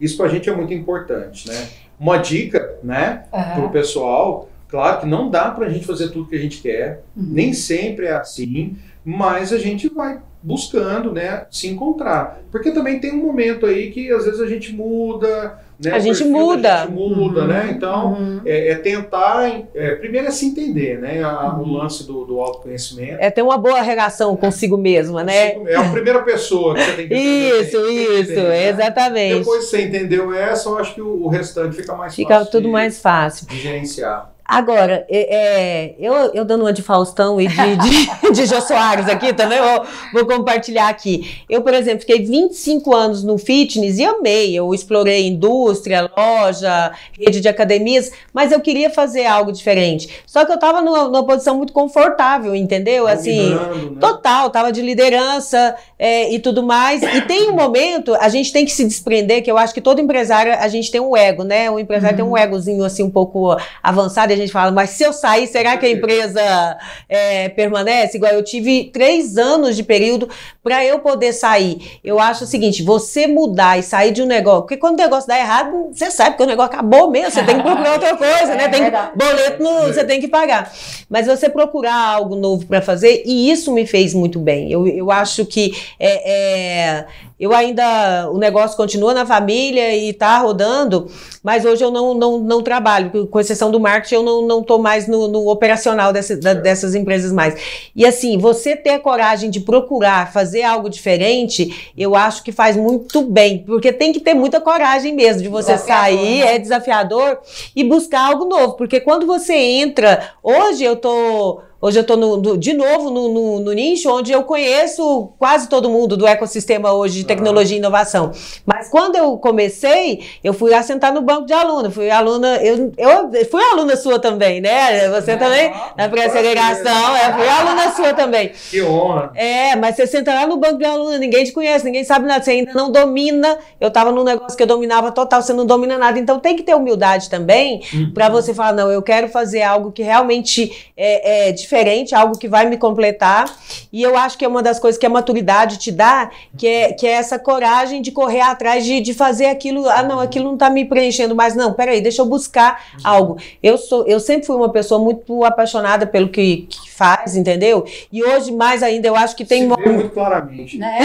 isso 0.00 0.16
pra 0.16 0.28
gente 0.28 0.48
é 0.48 0.54
muito 0.54 0.72
importante, 0.72 1.48
né? 1.48 1.68
Uma 1.98 2.16
dica, 2.18 2.76
né, 2.82 3.24
uhum. 3.32 3.54
pro 3.54 3.70
pessoal 3.70 4.48
Claro 4.74 5.02
que 5.02 5.06
não 5.06 5.30
dá 5.30 5.52
para 5.52 5.66
a 5.66 5.68
gente 5.68 5.86
fazer 5.86 6.08
tudo 6.08 6.28
que 6.28 6.34
a 6.34 6.40
gente 6.40 6.60
quer, 6.60 7.04
uhum. 7.16 7.28
nem 7.28 7.52
sempre 7.52 8.06
é 8.06 8.14
assim, 8.14 8.76
mas 9.04 9.52
a 9.52 9.58
gente 9.58 9.88
vai 9.88 10.20
buscando, 10.42 11.12
né, 11.12 11.46
se 11.48 11.68
encontrar. 11.68 12.40
Porque 12.50 12.72
também 12.72 12.98
tem 12.98 13.12
um 13.12 13.22
momento 13.22 13.66
aí 13.66 13.92
que 13.92 14.10
às 14.10 14.24
vezes 14.24 14.40
a 14.40 14.48
gente 14.48 14.74
muda, 14.74 15.60
né, 15.82 15.90
a 15.90 15.98
gente 15.98 16.24
muda, 16.24 16.82
a 16.82 16.86
gente 16.86 16.92
muda, 16.92 17.40
uhum. 17.40 17.46
né? 17.46 17.68
Então 17.70 18.12
uhum. 18.12 18.40
é, 18.44 18.70
é, 18.70 18.74
tentar, 18.76 19.50
é, 19.74 19.94
primeiro 19.96 20.28
é 20.28 20.30
se 20.30 20.46
entender, 20.46 21.00
né? 21.00 21.22
A, 21.22 21.54
o 21.56 21.62
uhum. 21.62 21.72
lance 21.72 22.06
do, 22.06 22.24
do, 22.24 22.40
autoconhecimento. 22.40 23.16
É 23.18 23.30
ter 23.30 23.42
uma 23.42 23.58
boa 23.58 23.80
relação 23.80 24.36
consigo 24.36 24.76
mesma, 24.76 25.24
né? 25.24 25.54
É 25.66 25.76
a 25.76 25.90
primeira 25.90 26.22
pessoa 26.22 26.74
que 26.74 26.82
você 26.82 26.92
tem 26.92 27.08
que 27.08 27.14
Isso, 27.14 27.76
isso, 27.88 28.32
entender, 28.32 28.48
né? 28.48 28.68
exatamente. 28.68 29.38
Depois 29.38 29.64
que 29.64 29.70
você 29.70 29.82
entendeu 29.82 30.32
essa, 30.32 30.68
eu 30.68 30.78
acho 30.78 30.94
que 30.94 31.02
o, 31.02 31.24
o 31.24 31.28
restante 31.28 31.76
fica 31.76 31.94
mais 31.94 32.14
fica 32.14 32.28
fácil. 32.28 32.44
Fica 32.44 32.50
tudo 32.52 32.66
de, 32.66 32.72
mais 32.72 33.00
fácil. 33.00 33.46
De 33.48 33.58
gerenciar. 33.58 34.33
Agora, 34.46 35.06
é, 35.08 35.36
é, 35.36 35.94
eu, 35.98 36.12
eu 36.34 36.44
dando 36.44 36.60
uma 36.60 36.72
de 36.72 36.82
Faustão 36.82 37.40
e 37.40 37.48
de, 37.48 37.76
de, 37.76 38.28
de 38.30 38.46
Jô 38.46 38.60
Soares 38.60 39.08
aqui 39.08 39.32
também, 39.32 39.58
vou, 39.58 39.86
vou, 40.12 40.26
compartilhar 40.26 40.88
aqui. 40.88 41.42
Eu, 41.48 41.62
por 41.62 41.72
exemplo, 41.72 42.00
fiquei 42.00 42.22
25 42.22 42.94
anos 42.94 43.24
no 43.24 43.38
fitness 43.38 43.98
e 43.98 44.04
amei. 44.04 44.54
Eu 44.54 44.74
explorei 44.74 45.26
indústria, 45.26 46.10
loja, 46.14 46.92
rede 47.18 47.40
de 47.40 47.48
academias, 47.48 48.12
mas 48.34 48.52
eu 48.52 48.60
queria 48.60 48.90
fazer 48.90 49.24
algo 49.24 49.50
diferente. 49.50 50.10
Só 50.26 50.44
que 50.44 50.52
eu 50.52 50.56
estava 50.56 50.82
numa, 50.82 51.04
numa, 51.04 51.24
posição 51.24 51.56
muito 51.56 51.72
confortável, 51.72 52.54
entendeu? 52.54 53.06
Assim, 53.06 53.54
né? 53.54 53.96
total, 53.98 54.50
tava 54.50 54.70
de 54.70 54.82
liderança 54.82 55.74
é, 55.98 56.30
e 56.30 56.38
tudo 56.38 56.62
mais. 56.62 57.02
E 57.02 57.22
tem 57.22 57.48
um 57.48 57.54
momento, 57.54 58.14
a 58.16 58.28
gente 58.28 58.52
tem 58.52 58.66
que 58.66 58.72
se 58.72 58.84
desprender, 58.84 59.42
que 59.42 59.50
eu 59.50 59.56
acho 59.56 59.72
que 59.72 59.80
todo 59.80 60.02
empresário, 60.02 60.52
a 60.52 60.68
gente 60.68 60.90
tem 60.90 61.00
um 61.00 61.16
ego, 61.16 61.44
né? 61.44 61.70
O 61.70 61.78
empresário 61.78 62.18
uhum. 62.18 62.24
tem 62.24 62.32
um 62.34 62.36
egozinho 62.36 62.84
assim 62.84 63.02
um 63.02 63.10
pouco 63.10 63.56
avançado 63.82 64.33
a 64.34 64.36
gente 64.36 64.52
fala, 64.52 64.70
mas 64.70 64.90
se 64.90 65.02
eu 65.02 65.12
sair, 65.12 65.46
será 65.46 65.76
que 65.76 65.86
a 65.86 65.90
empresa 65.90 66.78
é, 67.08 67.48
permanece? 67.48 68.16
Igual 68.16 68.32
eu 68.32 68.42
tive 68.42 68.90
três 68.92 69.38
anos 69.38 69.76
de 69.76 69.82
período 69.82 70.28
para 70.62 70.84
eu 70.84 70.98
poder 70.98 71.32
sair. 71.32 71.98
Eu 72.02 72.18
acho 72.18 72.44
o 72.44 72.46
seguinte: 72.46 72.82
você 72.82 73.26
mudar 73.26 73.78
e 73.78 73.82
sair 73.82 74.12
de 74.12 74.22
um 74.22 74.26
negócio, 74.26 74.62
porque 74.62 74.76
quando 74.76 74.94
o 74.94 75.02
negócio 75.02 75.28
dá 75.28 75.38
errado, 75.38 75.90
você 75.92 76.10
sabe 76.10 76.36
que 76.36 76.42
o 76.42 76.46
negócio 76.46 76.72
acabou 76.72 77.10
mesmo, 77.10 77.30
você 77.30 77.42
tem 77.44 77.56
que 77.56 77.62
procurar 77.62 77.92
outra 77.94 78.16
coisa, 78.16 78.54
né? 78.54 78.68
Tem 78.68 78.84
que, 78.84 78.90
boleto 78.90 79.62
no, 79.62 79.82
você 79.82 80.04
tem 80.04 80.20
que 80.20 80.28
pagar. 80.28 80.72
Mas 81.08 81.26
você 81.26 81.48
procurar 81.48 81.94
algo 81.94 82.36
novo 82.36 82.66
para 82.66 82.82
fazer, 82.82 83.22
e 83.24 83.50
isso 83.50 83.72
me 83.72 83.86
fez 83.86 84.14
muito 84.14 84.38
bem. 84.38 84.70
Eu, 84.70 84.86
eu 84.86 85.10
acho 85.10 85.44
que 85.46 85.72
é, 85.98 86.32
é 86.32 87.06
eu 87.38 87.52
ainda, 87.52 88.30
o 88.30 88.38
negócio 88.38 88.76
continua 88.76 89.12
na 89.12 89.26
família 89.26 89.94
e 89.94 90.10
está 90.10 90.38
rodando, 90.38 91.10
mas 91.44 91.66
hoje 91.66 91.84
eu 91.84 91.90
não, 91.90 92.14
não, 92.14 92.38
não 92.38 92.62
trabalho, 92.62 93.28
com 93.28 93.38
exceção 93.38 93.70
do 93.70 93.78
marketing, 93.78 94.14
eu 94.14 94.42
não 94.42 94.60
estou 94.60 94.78
mais 94.78 95.06
no, 95.06 95.28
no 95.28 95.50
operacional 95.50 96.10
dessa, 96.10 96.34
da, 96.38 96.54
dessas 96.54 96.94
empresas 96.94 97.30
mais. 97.30 97.54
E 97.94 98.06
assim, 98.06 98.38
você 98.38 98.74
ter 98.74 98.90
a 98.90 98.98
coragem 98.98 99.50
de 99.50 99.60
procurar 99.60 100.32
fazer 100.32 100.62
algo 100.62 100.88
diferente, 100.88 101.92
eu 101.94 102.16
acho 102.16 102.42
que 102.42 102.50
faz 102.50 102.78
muito 102.78 103.20
bem, 103.20 103.58
porque 103.58 103.92
tem 103.92 104.10
que 104.10 104.20
ter 104.20 104.32
muita 104.32 104.58
coragem 104.58 105.14
mesmo 105.14 105.42
de 105.42 105.48
você 105.48 105.76
sair, 105.76 106.40
né? 106.40 106.54
é 106.54 106.58
desafiador, 106.58 107.38
e 107.76 107.84
buscar 107.84 108.22
algo 108.22 108.46
novo, 108.46 108.72
porque 108.72 108.98
quando 108.98 109.26
você 109.26 109.54
entra, 109.54 110.32
hoje 110.42 110.82
eu 110.82 110.96
tô 110.96 111.60
Hoje 111.84 111.98
eu 111.98 112.00
estou 112.00 112.56
de 112.56 112.72
novo 112.72 113.10
no, 113.10 113.28
no, 113.28 113.60
no, 113.60 113.72
nicho 113.74 114.10
onde 114.10 114.32
eu 114.32 114.42
conheço 114.44 115.34
quase 115.38 115.68
todo 115.68 115.90
mundo 115.90 116.16
do 116.16 116.26
ecossistema 116.26 116.94
hoje 116.94 117.18
de 117.18 117.24
tecnologia 117.24 117.76
e 117.76 117.78
inovação. 117.78 118.32
Mas 118.64 118.88
quando 118.88 119.16
eu 119.16 119.36
comecei, 119.36 120.24
eu 120.42 120.54
fui 120.54 120.70
lá 120.70 120.82
sentar 120.82 121.12
no 121.12 121.20
banco 121.20 121.44
de 121.44 121.52
aluna. 121.52 121.90
Fui 121.90 122.08
aluna, 122.08 122.56
eu, 122.62 122.90
eu 122.96 123.44
fui 123.50 123.62
aluna 123.62 123.96
sua 123.96 124.18
também, 124.18 124.62
né? 124.62 125.10
Você 125.10 125.32
ah, 125.32 125.36
também, 125.36 125.74
na 125.94 126.08
pré-aceleração. 126.08 127.16
Eu 127.18 127.34
fui 127.34 127.48
aluna 127.48 127.92
sua 127.94 128.14
também. 128.14 128.52
Que 128.70 128.80
honra. 128.80 129.32
É, 129.34 129.76
mas 129.76 129.94
você 129.94 130.06
senta 130.06 130.32
lá 130.32 130.46
no 130.46 130.56
banco 130.56 130.78
de 130.78 130.86
aluna, 130.86 131.18
ninguém 131.18 131.44
te 131.44 131.52
conhece, 131.52 131.84
ninguém 131.84 132.02
sabe 132.02 132.26
nada, 132.26 132.42
você 132.42 132.52
ainda 132.52 132.72
não 132.72 132.90
domina. 132.90 133.58
Eu 133.78 133.88
estava 133.88 134.10
num 134.10 134.24
negócio 134.24 134.56
que 134.56 134.62
eu 134.62 134.66
dominava 134.66 135.12
total, 135.12 135.42
você 135.42 135.52
não 135.52 135.66
domina 135.66 135.98
nada. 135.98 136.18
Então 136.18 136.40
tem 136.40 136.56
que 136.56 136.62
ter 136.62 136.74
humildade 136.74 137.28
também 137.28 137.82
uhum. 137.92 138.10
para 138.14 138.30
você 138.30 138.54
falar, 138.54 138.72
não, 138.72 138.90
eu 138.90 139.02
quero 139.02 139.28
fazer 139.28 139.60
algo 139.60 139.92
que 139.92 140.02
realmente 140.02 140.90
é, 140.96 141.48
é 141.48 141.52
diferente 141.52 141.73
diferente, 141.74 142.14
algo 142.14 142.38
que 142.38 142.46
vai 142.46 142.68
me 142.68 142.76
completar. 142.76 143.52
E 143.92 144.00
eu 144.00 144.16
acho 144.16 144.38
que 144.38 144.44
é 144.44 144.48
uma 144.48 144.62
das 144.62 144.78
coisas 144.78 144.98
que 144.98 145.04
a 145.04 145.10
maturidade 145.10 145.76
te 145.78 145.90
dá, 145.90 146.30
que 146.56 146.66
é, 146.66 146.92
que 146.92 147.06
é 147.06 147.10
essa 147.10 147.38
coragem 147.38 148.00
de 148.00 148.12
correr 148.12 148.40
atrás 148.40 148.84
de, 148.84 149.00
de 149.00 149.12
fazer 149.12 149.46
aquilo. 149.46 149.88
Ah, 149.88 150.02
não, 150.02 150.20
aquilo 150.20 150.44
não 150.44 150.54
está 150.54 150.70
me 150.70 150.84
preenchendo 150.84 151.34
mais. 151.34 151.56
Não, 151.56 151.72
peraí, 151.72 152.00
deixa 152.00 152.22
eu 152.22 152.26
buscar 152.26 152.84
algo. 153.02 153.36
Eu 153.62 153.76
sou, 153.76 154.06
eu 154.06 154.20
sempre 154.20 154.46
fui 154.46 154.54
uma 154.54 154.68
pessoa 154.68 155.00
muito 155.00 155.44
apaixonada 155.44 156.06
pelo 156.06 156.28
que, 156.28 156.68
que 156.68 156.90
faz, 156.96 157.36
entendeu? 157.36 157.84
E 158.12 158.22
hoje, 158.22 158.52
mais 158.52 158.82
ainda, 158.82 159.08
eu 159.08 159.16
acho 159.16 159.34
que 159.34 159.44
tem. 159.44 159.68
Se 159.68 159.88
muito 159.88 160.10
claramente. 160.10 160.78
Né? 160.78 160.98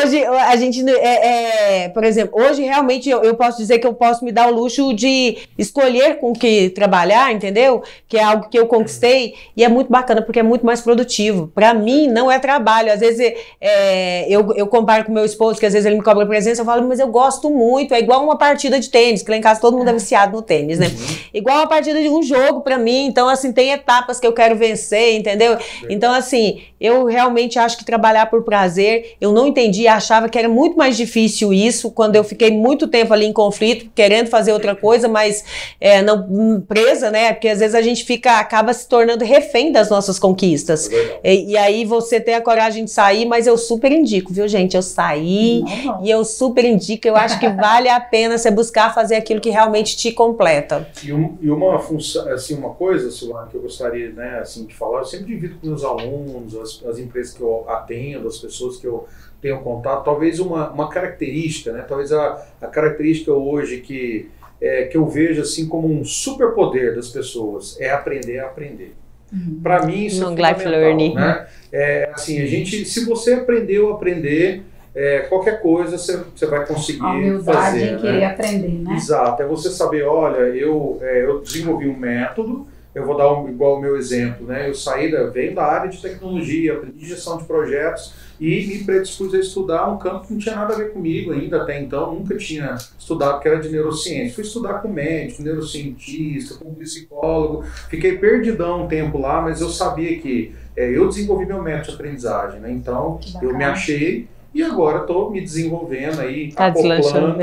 Hoje, 0.00 0.24
a 0.24 0.56
gente, 0.56 0.84
é, 0.98 1.84
é, 1.84 1.88
por 1.88 2.04
exemplo, 2.04 2.40
hoje 2.40 2.62
realmente 2.62 3.08
eu, 3.08 3.22
eu 3.22 3.34
posso 3.34 3.58
dizer 3.58 3.78
que 3.78 3.86
eu 3.86 3.94
posso 3.94 4.24
me 4.24 4.32
dar 4.32 4.48
o 4.48 4.54
luxo 4.54 4.92
de 4.92 5.38
escolher 5.56 6.18
com 6.18 6.32
que 6.32 6.70
trabalhar, 6.70 7.32
entendeu? 7.32 7.82
Que 8.08 8.18
é 8.18 8.22
algo 8.22 8.48
que 8.48 8.58
eu 8.58 8.66
conquistei 8.66 9.34
e 9.56 9.64
é 9.64 9.68
muito 9.68 9.90
bacana 9.90 10.22
porque 10.22 10.40
é 10.40 10.42
muito 10.42 10.66
mais 10.66 10.80
produtivo. 10.80 11.48
Para 11.54 11.72
mim, 11.72 12.08
não 12.08 12.30
é 12.30 12.38
trabalho. 12.38 12.92
Às 12.92 13.00
vezes 13.00 13.34
é, 13.60 14.26
eu, 14.28 14.52
eu 14.54 14.66
comparo 14.66 15.04
com 15.04 15.12
meu 15.12 15.24
esposo, 15.24 15.60
que 15.60 15.66
às 15.66 15.72
vezes 15.72 15.86
ele 15.86 15.96
me 15.96 16.02
cobra 16.02 16.26
presença, 16.26 16.62
eu 16.62 16.66
falo, 16.66 16.86
mas 16.88 16.98
eu 16.98 17.08
gosto 17.08 17.48
muito. 17.48 17.94
É 17.94 18.00
igual 18.00 18.24
uma 18.24 18.36
partida 18.36 18.80
de 18.80 18.90
tênis, 18.90 19.22
que 19.22 19.30
lá 19.30 19.36
em 19.36 19.40
casa 19.40 19.60
todo 19.60 19.76
mundo 19.76 19.88
é 19.88 19.92
viciado 19.92 20.32
no 20.32 20.42
tênis, 20.42 20.78
né? 20.78 20.86
Uhum. 20.86 21.16
Igual 21.32 21.58
uma 21.58 21.68
partida 21.68 22.00
de 22.00 22.08
um 22.08 22.22
jogo 22.22 22.60
para 22.62 22.76
mim. 22.76 23.06
Então, 23.06 23.28
assim, 23.28 23.52
tem 23.52 23.70
etapas 23.70 24.18
que 24.18 24.26
eu 24.26 24.32
quero 24.32 24.56
ver 24.56 24.63
vencer, 24.66 25.16
entendeu? 25.16 25.56
Então, 25.88 26.12
assim, 26.12 26.62
eu 26.80 27.04
realmente 27.04 27.58
acho 27.58 27.78
que 27.78 27.84
trabalhar 27.84 28.26
por 28.26 28.42
prazer, 28.42 29.14
eu 29.20 29.32
não 29.32 29.46
entendi, 29.46 29.86
achava 29.88 30.28
que 30.28 30.38
era 30.38 30.48
muito 30.48 30.76
mais 30.76 30.96
difícil 30.96 31.52
isso, 31.52 31.90
quando 31.90 32.16
eu 32.16 32.24
fiquei 32.24 32.50
muito 32.50 32.88
tempo 32.88 33.12
ali 33.12 33.26
em 33.26 33.32
conflito, 33.32 33.90
querendo 33.94 34.28
fazer 34.28 34.52
outra 34.52 34.74
coisa, 34.76 35.08
mas 35.08 35.44
é, 35.80 36.02
não 36.02 36.60
presa, 36.60 37.10
né? 37.10 37.32
Porque 37.32 37.48
às 37.48 37.58
vezes 37.58 37.74
a 37.74 37.82
gente 37.82 38.04
fica, 38.04 38.38
acaba 38.38 38.72
se 38.72 38.88
tornando 38.88 39.24
refém 39.24 39.72
das 39.72 39.88
nossas 39.88 40.18
conquistas. 40.18 40.90
É 41.22 41.34
e, 41.34 41.52
e, 41.52 41.56
aí 41.56 41.84
você 41.84 42.20
tem 42.20 42.34
a 42.34 42.40
coragem 42.40 42.84
de 42.84 42.90
sair, 42.90 43.24
mas 43.24 43.46
eu 43.46 43.56
super 43.56 43.90
indico, 43.90 44.32
viu, 44.32 44.46
gente? 44.46 44.76
Eu 44.76 44.82
saí 44.82 45.62
não, 45.62 45.84
não. 45.84 46.04
e 46.04 46.10
eu 46.10 46.24
super 46.24 46.64
indico, 46.64 47.06
eu 47.06 47.16
acho 47.16 47.38
que 47.40 47.48
vale 47.48 47.88
a 47.88 48.00
pena 48.00 48.36
você 48.36 48.50
buscar 48.50 48.94
fazer 48.94 49.16
aquilo 49.16 49.40
que 49.40 49.50
realmente 49.50 49.96
te 49.96 50.12
completa. 50.12 50.86
E, 51.02 51.12
um, 51.12 51.36
e 51.40 51.50
uma 51.50 51.78
função, 51.78 52.28
assim, 52.32 52.54
uma 52.54 52.70
coisa, 52.70 53.10
Silvana, 53.10 53.48
que 53.50 53.56
eu 53.56 53.62
gostaria, 53.62 54.10
né, 54.10 54.40
assim, 54.54 54.66
de 54.66 54.74
falar, 54.74 55.00
eu 55.00 55.04
sempre 55.04 55.26
divido 55.26 55.56
com 55.60 55.66
meus 55.66 55.84
alunos, 55.84 56.56
as, 56.56 56.84
as 56.86 56.98
empresas 56.98 57.34
que 57.34 57.40
eu 57.40 57.68
atendo, 57.68 58.28
as 58.28 58.38
pessoas 58.38 58.76
que 58.76 58.86
eu 58.86 59.06
tenho 59.40 59.60
contato, 59.60 60.04
talvez 60.04 60.38
uma, 60.38 60.70
uma 60.70 60.88
característica, 60.88 61.72
né, 61.72 61.84
talvez 61.86 62.12
a, 62.12 62.46
a 62.60 62.66
característica 62.66 63.32
hoje 63.32 63.80
que, 63.80 64.30
é, 64.60 64.84
que 64.84 64.96
eu 64.96 65.06
vejo 65.06 65.42
assim 65.42 65.68
como 65.68 65.92
um 65.92 66.04
superpoder 66.04 66.94
das 66.94 67.08
pessoas 67.10 67.78
é 67.80 67.90
aprender 67.90 68.38
a 68.38 68.46
aprender. 68.46 68.94
Uhum. 69.32 69.60
Para 69.62 69.84
mim 69.84 70.06
isso 70.06 70.24
Long 70.24 70.32
é 70.32 70.54
fundamental, 70.54 70.70
learning. 70.70 71.14
né? 71.14 71.46
É, 71.72 72.10
assim, 72.14 72.40
a 72.40 72.46
gente, 72.46 72.84
se 72.84 73.04
você 73.04 73.34
aprendeu 73.34 73.90
a 73.90 73.96
aprender, 73.96 74.62
é, 74.94 75.20
qualquer 75.28 75.60
coisa 75.60 75.98
você, 75.98 76.46
vai 76.46 76.64
conseguir 76.64 77.02
a 77.02 77.10
humildade 77.10 77.58
fazer. 77.58 77.94
em 77.94 77.98
querer 77.98 78.20
né? 78.20 78.26
aprender, 78.26 78.68
né? 78.68 78.94
Exato, 78.94 79.42
é 79.42 79.46
você 79.46 79.70
saber, 79.70 80.04
olha, 80.04 80.38
eu, 80.56 80.98
é, 81.02 81.24
eu 81.24 81.40
desenvolvi 81.40 81.88
um 81.88 81.96
método, 81.96 82.66
eu 82.94 83.04
vou 83.04 83.16
dar 83.16 83.32
um, 83.32 83.48
igual 83.48 83.76
o 83.76 83.80
meu 83.80 83.96
exemplo, 83.96 84.46
né? 84.46 84.68
Eu 84.68 84.74
saí 84.74 85.10
da, 85.10 85.24
venho 85.24 85.54
da 85.54 85.64
área 85.64 85.90
de 85.90 86.00
tecnologia, 86.00 86.74
aprendi 86.74 87.06
gestão 87.06 87.38
de 87.38 87.44
projetos 87.44 88.14
e 88.38 88.66
me 88.66 88.84
predispus 88.84 89.34
a 89.34 89.38
estudar 89.38 89.88
um 89.88 89.98
campo 89.98 90.26
que 90.26 90.32
não 90.32 90.38
tinha 90.38 90.54
nada 90.54 90.74
a 90.74 90.76
ver 90.76 90.92
comigo 90.92 91.32
ainda 91.32 91.62
até 91.62 91.80
então, 91.80 92.14
nunca 92.14 92.36
tinha 92.36 92.76
estudado, 92.98 93.40
que 93.40 93.48
era 93.48 93.60
de 93.60 93.68
neurociência. 93.68 94.34
Fui 94.34 94.44
estudar 94.44 94.74
com 94.74 94.88
médico, 94.88 95.42
neurocientista, 95.42 96.54
com 96.54 96.72
psicólogo, 96.74 97.64
fiquei 97.88 98.16
perdidão 98.18 98.84
um 98.84 98.88
tempo 98.88 99.18
lá, 99.18 99.40
mas 99.42 99.60
eu 99.60 99.68
sabia 99.68 100.18
que 100.20 100.54
é, 100.76 100.88
eu 100.96 101.08
desenvolvi 101.08 101.46
meu 101.46 101.62
método 101.62 101.88
de 101.88 101.94
aprendizagem, 101.94 102.60
né? 102.60 102.70
Então 102.70 103.18
eu 103.42 103.56
me 103.56 103.64
achei 103.64 104.28
e 104.54 104.62
agora 104.62 105.00
estou 105.00 105.32
me 105.32 105.40
desenvolvendo 105.40 106.20
aí, 106.20 106.52
tá 106.52 106.66
acoplando 106.66 107.36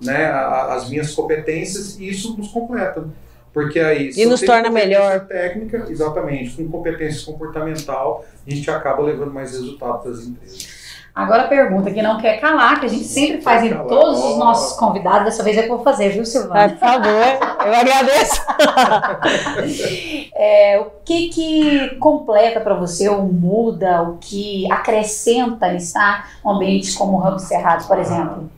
né, 0.00 0.26
as 0.26 0.90
minhas 0.90 1.14
competências 1.14 1.98
e 1.98 2.08
isso 2.08 2.36
nos 2.36 2.48
completa. 2.48 3.04
Porque 3.56 3.80
aí, 3.80 4.10
e 4.14 4.26
nos 4.26 4.42
torna 4.42 4.68
melhor. 4.68 5.20
Técnica, 5.20 5.86
exatamente, 5.88 6.54
com 6.62 6.68
competência 6.70 7.24
comportamental, 7.24 8.22
a 8.46 8.50
gente 8.50 8.70
acaba 8.70 9.02
levando 9.02 9.32
mais 9.32 9.52
resultado 9.52 10.02
para 10.02 10.10
as 10.10 10.26
empresas. 10.26 10.68
Agora 11.14 11.44
a 11.44 11.48
pergunta 11.48 11.90
que 11.90 12.02
não 12.02 12.20
quer 12.20 12.38
calar, 12.38 12.78
que 12.78 12.84
a 12.84 12.88
gente 12.90 13.04
sempre 13.04 13.40
faz 13.40 13.64
em 13.64 13.74
todos 13.74 14.22
os 14.22 14.36
nossos 14.36 14.76
convidados, 14.76 15.24
dessa 15.24 15.42
vez 15.42 15.56
é 15.56 15.62
que 15.62 15.70
eu 15.70 15.76
vou 15.76 15.82
fazer, 15.82 16.10
viu, 16.10 16.26
Silvana? 16.26 16.68
por 16.68 16.78
favor, 16.78 17.64
eu 17.64 17.74
agradeço. 17.74 18.42
é, 20.36 20.78
o 20.78 20.90
que 21.02 21.30
que 21.30 21.96
completa 21.98 22.60
para 22.60 22.74
você, 22.74 23.08
ou 23.08 23.22
muda, 23.22 24.02
o 24.02 24.18
que 24.18 24.70
acrescenta 24.70 25.72
estar 25.72 26.28
um 26.44 26.50
ambiente 26.50 26.94
como 26.94 27.16
o 27.16 27.20
Ramos 27.20 27.44
Cerrados, 27.44 27.86
por 27.86 27.98
exemplo? 27.98 28.50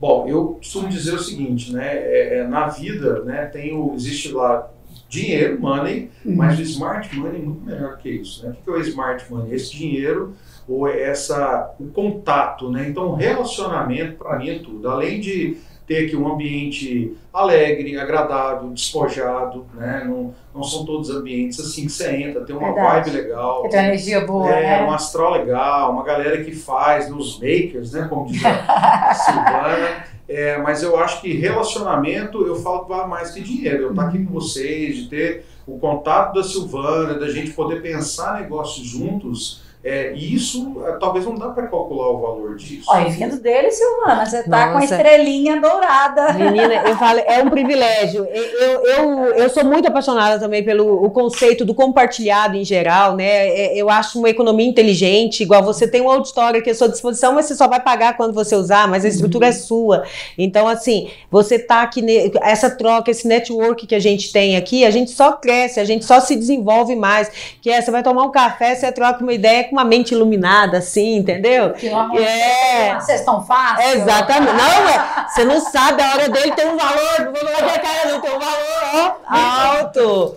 Bom, 0.00 0.26
eu 0.28 0.46
costumo 0.54 0.88
dizer 0.88 1.14
o 1.14 1.18
seguinte, 1.18 1.72
né? 1.72 1.86
É, 1.86 2.38
é, 2.38 2.46
na 2.46 2.68
vida, 2.68 3.22
né, 3.22 3.46
tem 3.46 3.76
o, 3.76 3.94
existe 3.94 4.32
lá 4.32 4.70
dinheiro, 5.08 5.60
money, 5.60 6.10
uhum. 6.24 6.34
mas 6.34 6.58
o 6.58 6.62
smart 6.62 7.14
money 7.16 7.40
é 7.40 7.44
muito 7.44 7.64
melhor 7.64 7.96
que 7.98 8.10
isso. 8.10 8.44
Né? 8.44 8.52
O 8.52 8.64
que 8.64 8.70
é 8.70 8.72
o 8.72 8.80
smart 8.80 9.32
money? 9.32 9.54
Esse 9.54 9.72
dinheiro 9.72 10.34
ou 10.68 10.88
é 10.88 11.02
essa 11.02 11.74
o 11.78 11.86
contato, 11.86 12.70
né? 12.70 12.88
Então, 12.88 13.10
o 13.10 13.14
relacionamento 13.14 14.16
para 14.16 14.38
mim 14.38 14.48
é 14.48 14.58
tudo. 14.58 14.88
Além 14.88 15.20
de 15.20 15.58
ter 15.86 16.06
aqui 16.06 16.16
um 16.16 16.32
ambiente 16.32 17.14
alegre, 17.32 17.98
agradável, 17.98 18.70
despojado, 18.70 19.66
né? 19.74 20.04
Não, 20.06 20.34
não 20.54 20.62
são 20.62 20.84
todos 20.84 21.10
ambientes 21.10 21.60
assim 21.60 21.86
que 21.86 21.92
você 21.92 22.10
entra, 22.16 22.44
tem 22.44 22.56
uma 22.56 22.72
Verdade. 22.72 23.10
vibe 23.10 23.22
legal. 23.22 23.68
Tem 23.68 23.80
uma 23.80 23.86
energia 23.88 24.20
boa, 24.22 24.50
é, 24.50 24.80
né? 24.80 24.86
um 24.86 24.90
astral 24.90 25.32
legal, 25.32 25.92
uma 25.92 26.04
galera 26.04 26.42
que 26.42 26.52
faz, 26.52 27.10
nos 27.10 27.38
makers, 27.38 27.92
né? 27.92 28.06
Como 28.08 28.26
diz 28.26 28.42
a 28.44 29.12
Silvana. 29.14 30.14
É, 30.26 30.56
mas 30.58 30.82
eu 30.82 30.98
acho 30.98 31.20
que 31.20 31.34
relacionamento, 31.34 32.46
eu 32.46 32.56
falo 32.56 32.84
vale 32.86 33.08
mais 33.08 33.30
que 33.32 33.42
dinheiro. 33.42 33.82
Eu 33.82 33.90
estar 33.90 34.06
aqui 34.06 34.24
com 34.24 34.32
vocês, 34.32 34.96
de 34.96 35.08
ter 35.08 35.44
o 35.66 35.78
contato 35.78 36.34
da 36.34 36.42
Silvana, 36.42 37.14
da 37.14 37.28
gente 37.28 37.50
poder 37.50 37.82
pensar 37.82 38.40
negócios 38.40 38.86
juntos, 38.86 39.62
é, 39.84 40.14
e 40.14 40.34
isso, 40.34 40.82
é, 40.86 40.92
talvez 40.92 41.26
não 41.26 41.34
dá 41.34 41.50
para 41.50 41.66
calcular 41.66 42.08
o 42.08 42.18
valor 42.18 42.56
disso. 42.56 42.86
Olha, 42.88 43.10
vindo 43.10 43.38
dele, 43.38 43.70
Silvana, 43.70 44.24
você 44.24 44.38
está 44.38 44.72
com 44.72 44.78
a 44.78 44.84
estrelinha 44.84 45.60
dourada. 45.60 46.32
Menina, 46.32 46.88
eu 46.88 46.96
falo, 46.96 47.18
é 47.18 47.42
um 47.42 47.50
privilégio. 47.50 48.24
Eu, 48.24 48.82
eu, 48.86 49.24
eu 49.34 49.50
sou 49.50 49.62
muito 49.62 49.86
apaixonada 49.86 50.40
também 50.40 50.64
pelo 50.64 51.04
o 51.04 51.10
conceito 51.10 51.66
do 51.66 51.74
compartilhado 51.74 52.56
em 52.56 52.64
geral, 52.64 53.14
né? 53.14 53.26
É, 53.26 53.76
eu 53.76 53.90
acho 53.90 54.18
uma 54.18 54.30
economia 54.30 54.66
inteligente, 54.66 55.42
igual 55.42 55.62
você 55.62 55.86
tem 55.86 56.00
um 56.00 56.10
auditório 56.10 56.60
aqui 56.60 56.70
à 56.70 56.74
sua 56.74 56.88
disposição, 56.88 57.34
mas 57.34 57.44
você 57.44 57.54
só 57.54 57.68
vai 57.68 57.80
pagar 57.80 58.16
quando 58.16 58.32
você 58.32 58.56
usar, 58.56 58.88
mas 58.88 59.04
a 59.04 59.08
estrutura 59.08 59.44
uhum. 59.44 59.52
é 59.52 59.54
sua. 59.54 60.04
Então, 60.38 60.66
assim, 60.66 61.10
você 61.30 61.58
tá 61.58 61.82
aqui, 61.82 62.02
essa 62.40 62.70
troca, 62.70 63.10
esse 63.10 63.28
network 63.28 63.86
que 63.86 63.94
a 63.94 64.00
gente 64.00 64.32
tem 64.32 64.56
aqui, 64.56 64.82
a 64.86 64.90
gente 64.90 65.10
só 65.10 65.32
cresce, 65.32 65.78
a 65.78 65.84
gente 65.84 66.06
só 66.06 66.20
se 66.20 66.34
desenvolve 66.34 66.96
mais. 66.96 67.30
Que 67.60 67.68
é, 67.68 67.82
você 67.82 67.90
vai 67.90 68.02
tomar 68.02 68.24
um 68.24 68.30
café, 68.30 68.74
você 68.74 68.90
troca 68.90 69.22
uma 69.22 69.34
ideia 69.34 69.73
uma 69.74 69.84
mente 69.84 70.14
iluminada, 70.14 70.78
assim, 70.78 71.16
entendeu? 71.16 71.72
Que 71.72 71.88
é. 71.88 72.94
Vocês 72.98 73.20
estão 73.20 73.44
fácil. 73.44 74.00
Exatamente. 74.00 74.52
Não, 74.52 74.88
é. 74.88 75.26
Você 75.28 75.44
não 75.44 75.60
sabe, 75.60 76.00
a 76.00 76.12
hora 76.12 76.28
dele 76.28 76.52
tem 76.52 76.68
um 76.68 76.76
valor, 76.76 77.20
não 77.20 77.32
vou 77.32 77.50
falar 77.50 77.78
cara, 77.80 78.12
não 78.12 78.20
tem 78.20 78.30
um 78.30 78.38
valor 78.38 78.84
ó, 78.94 79.34
alto. 79.34 80.36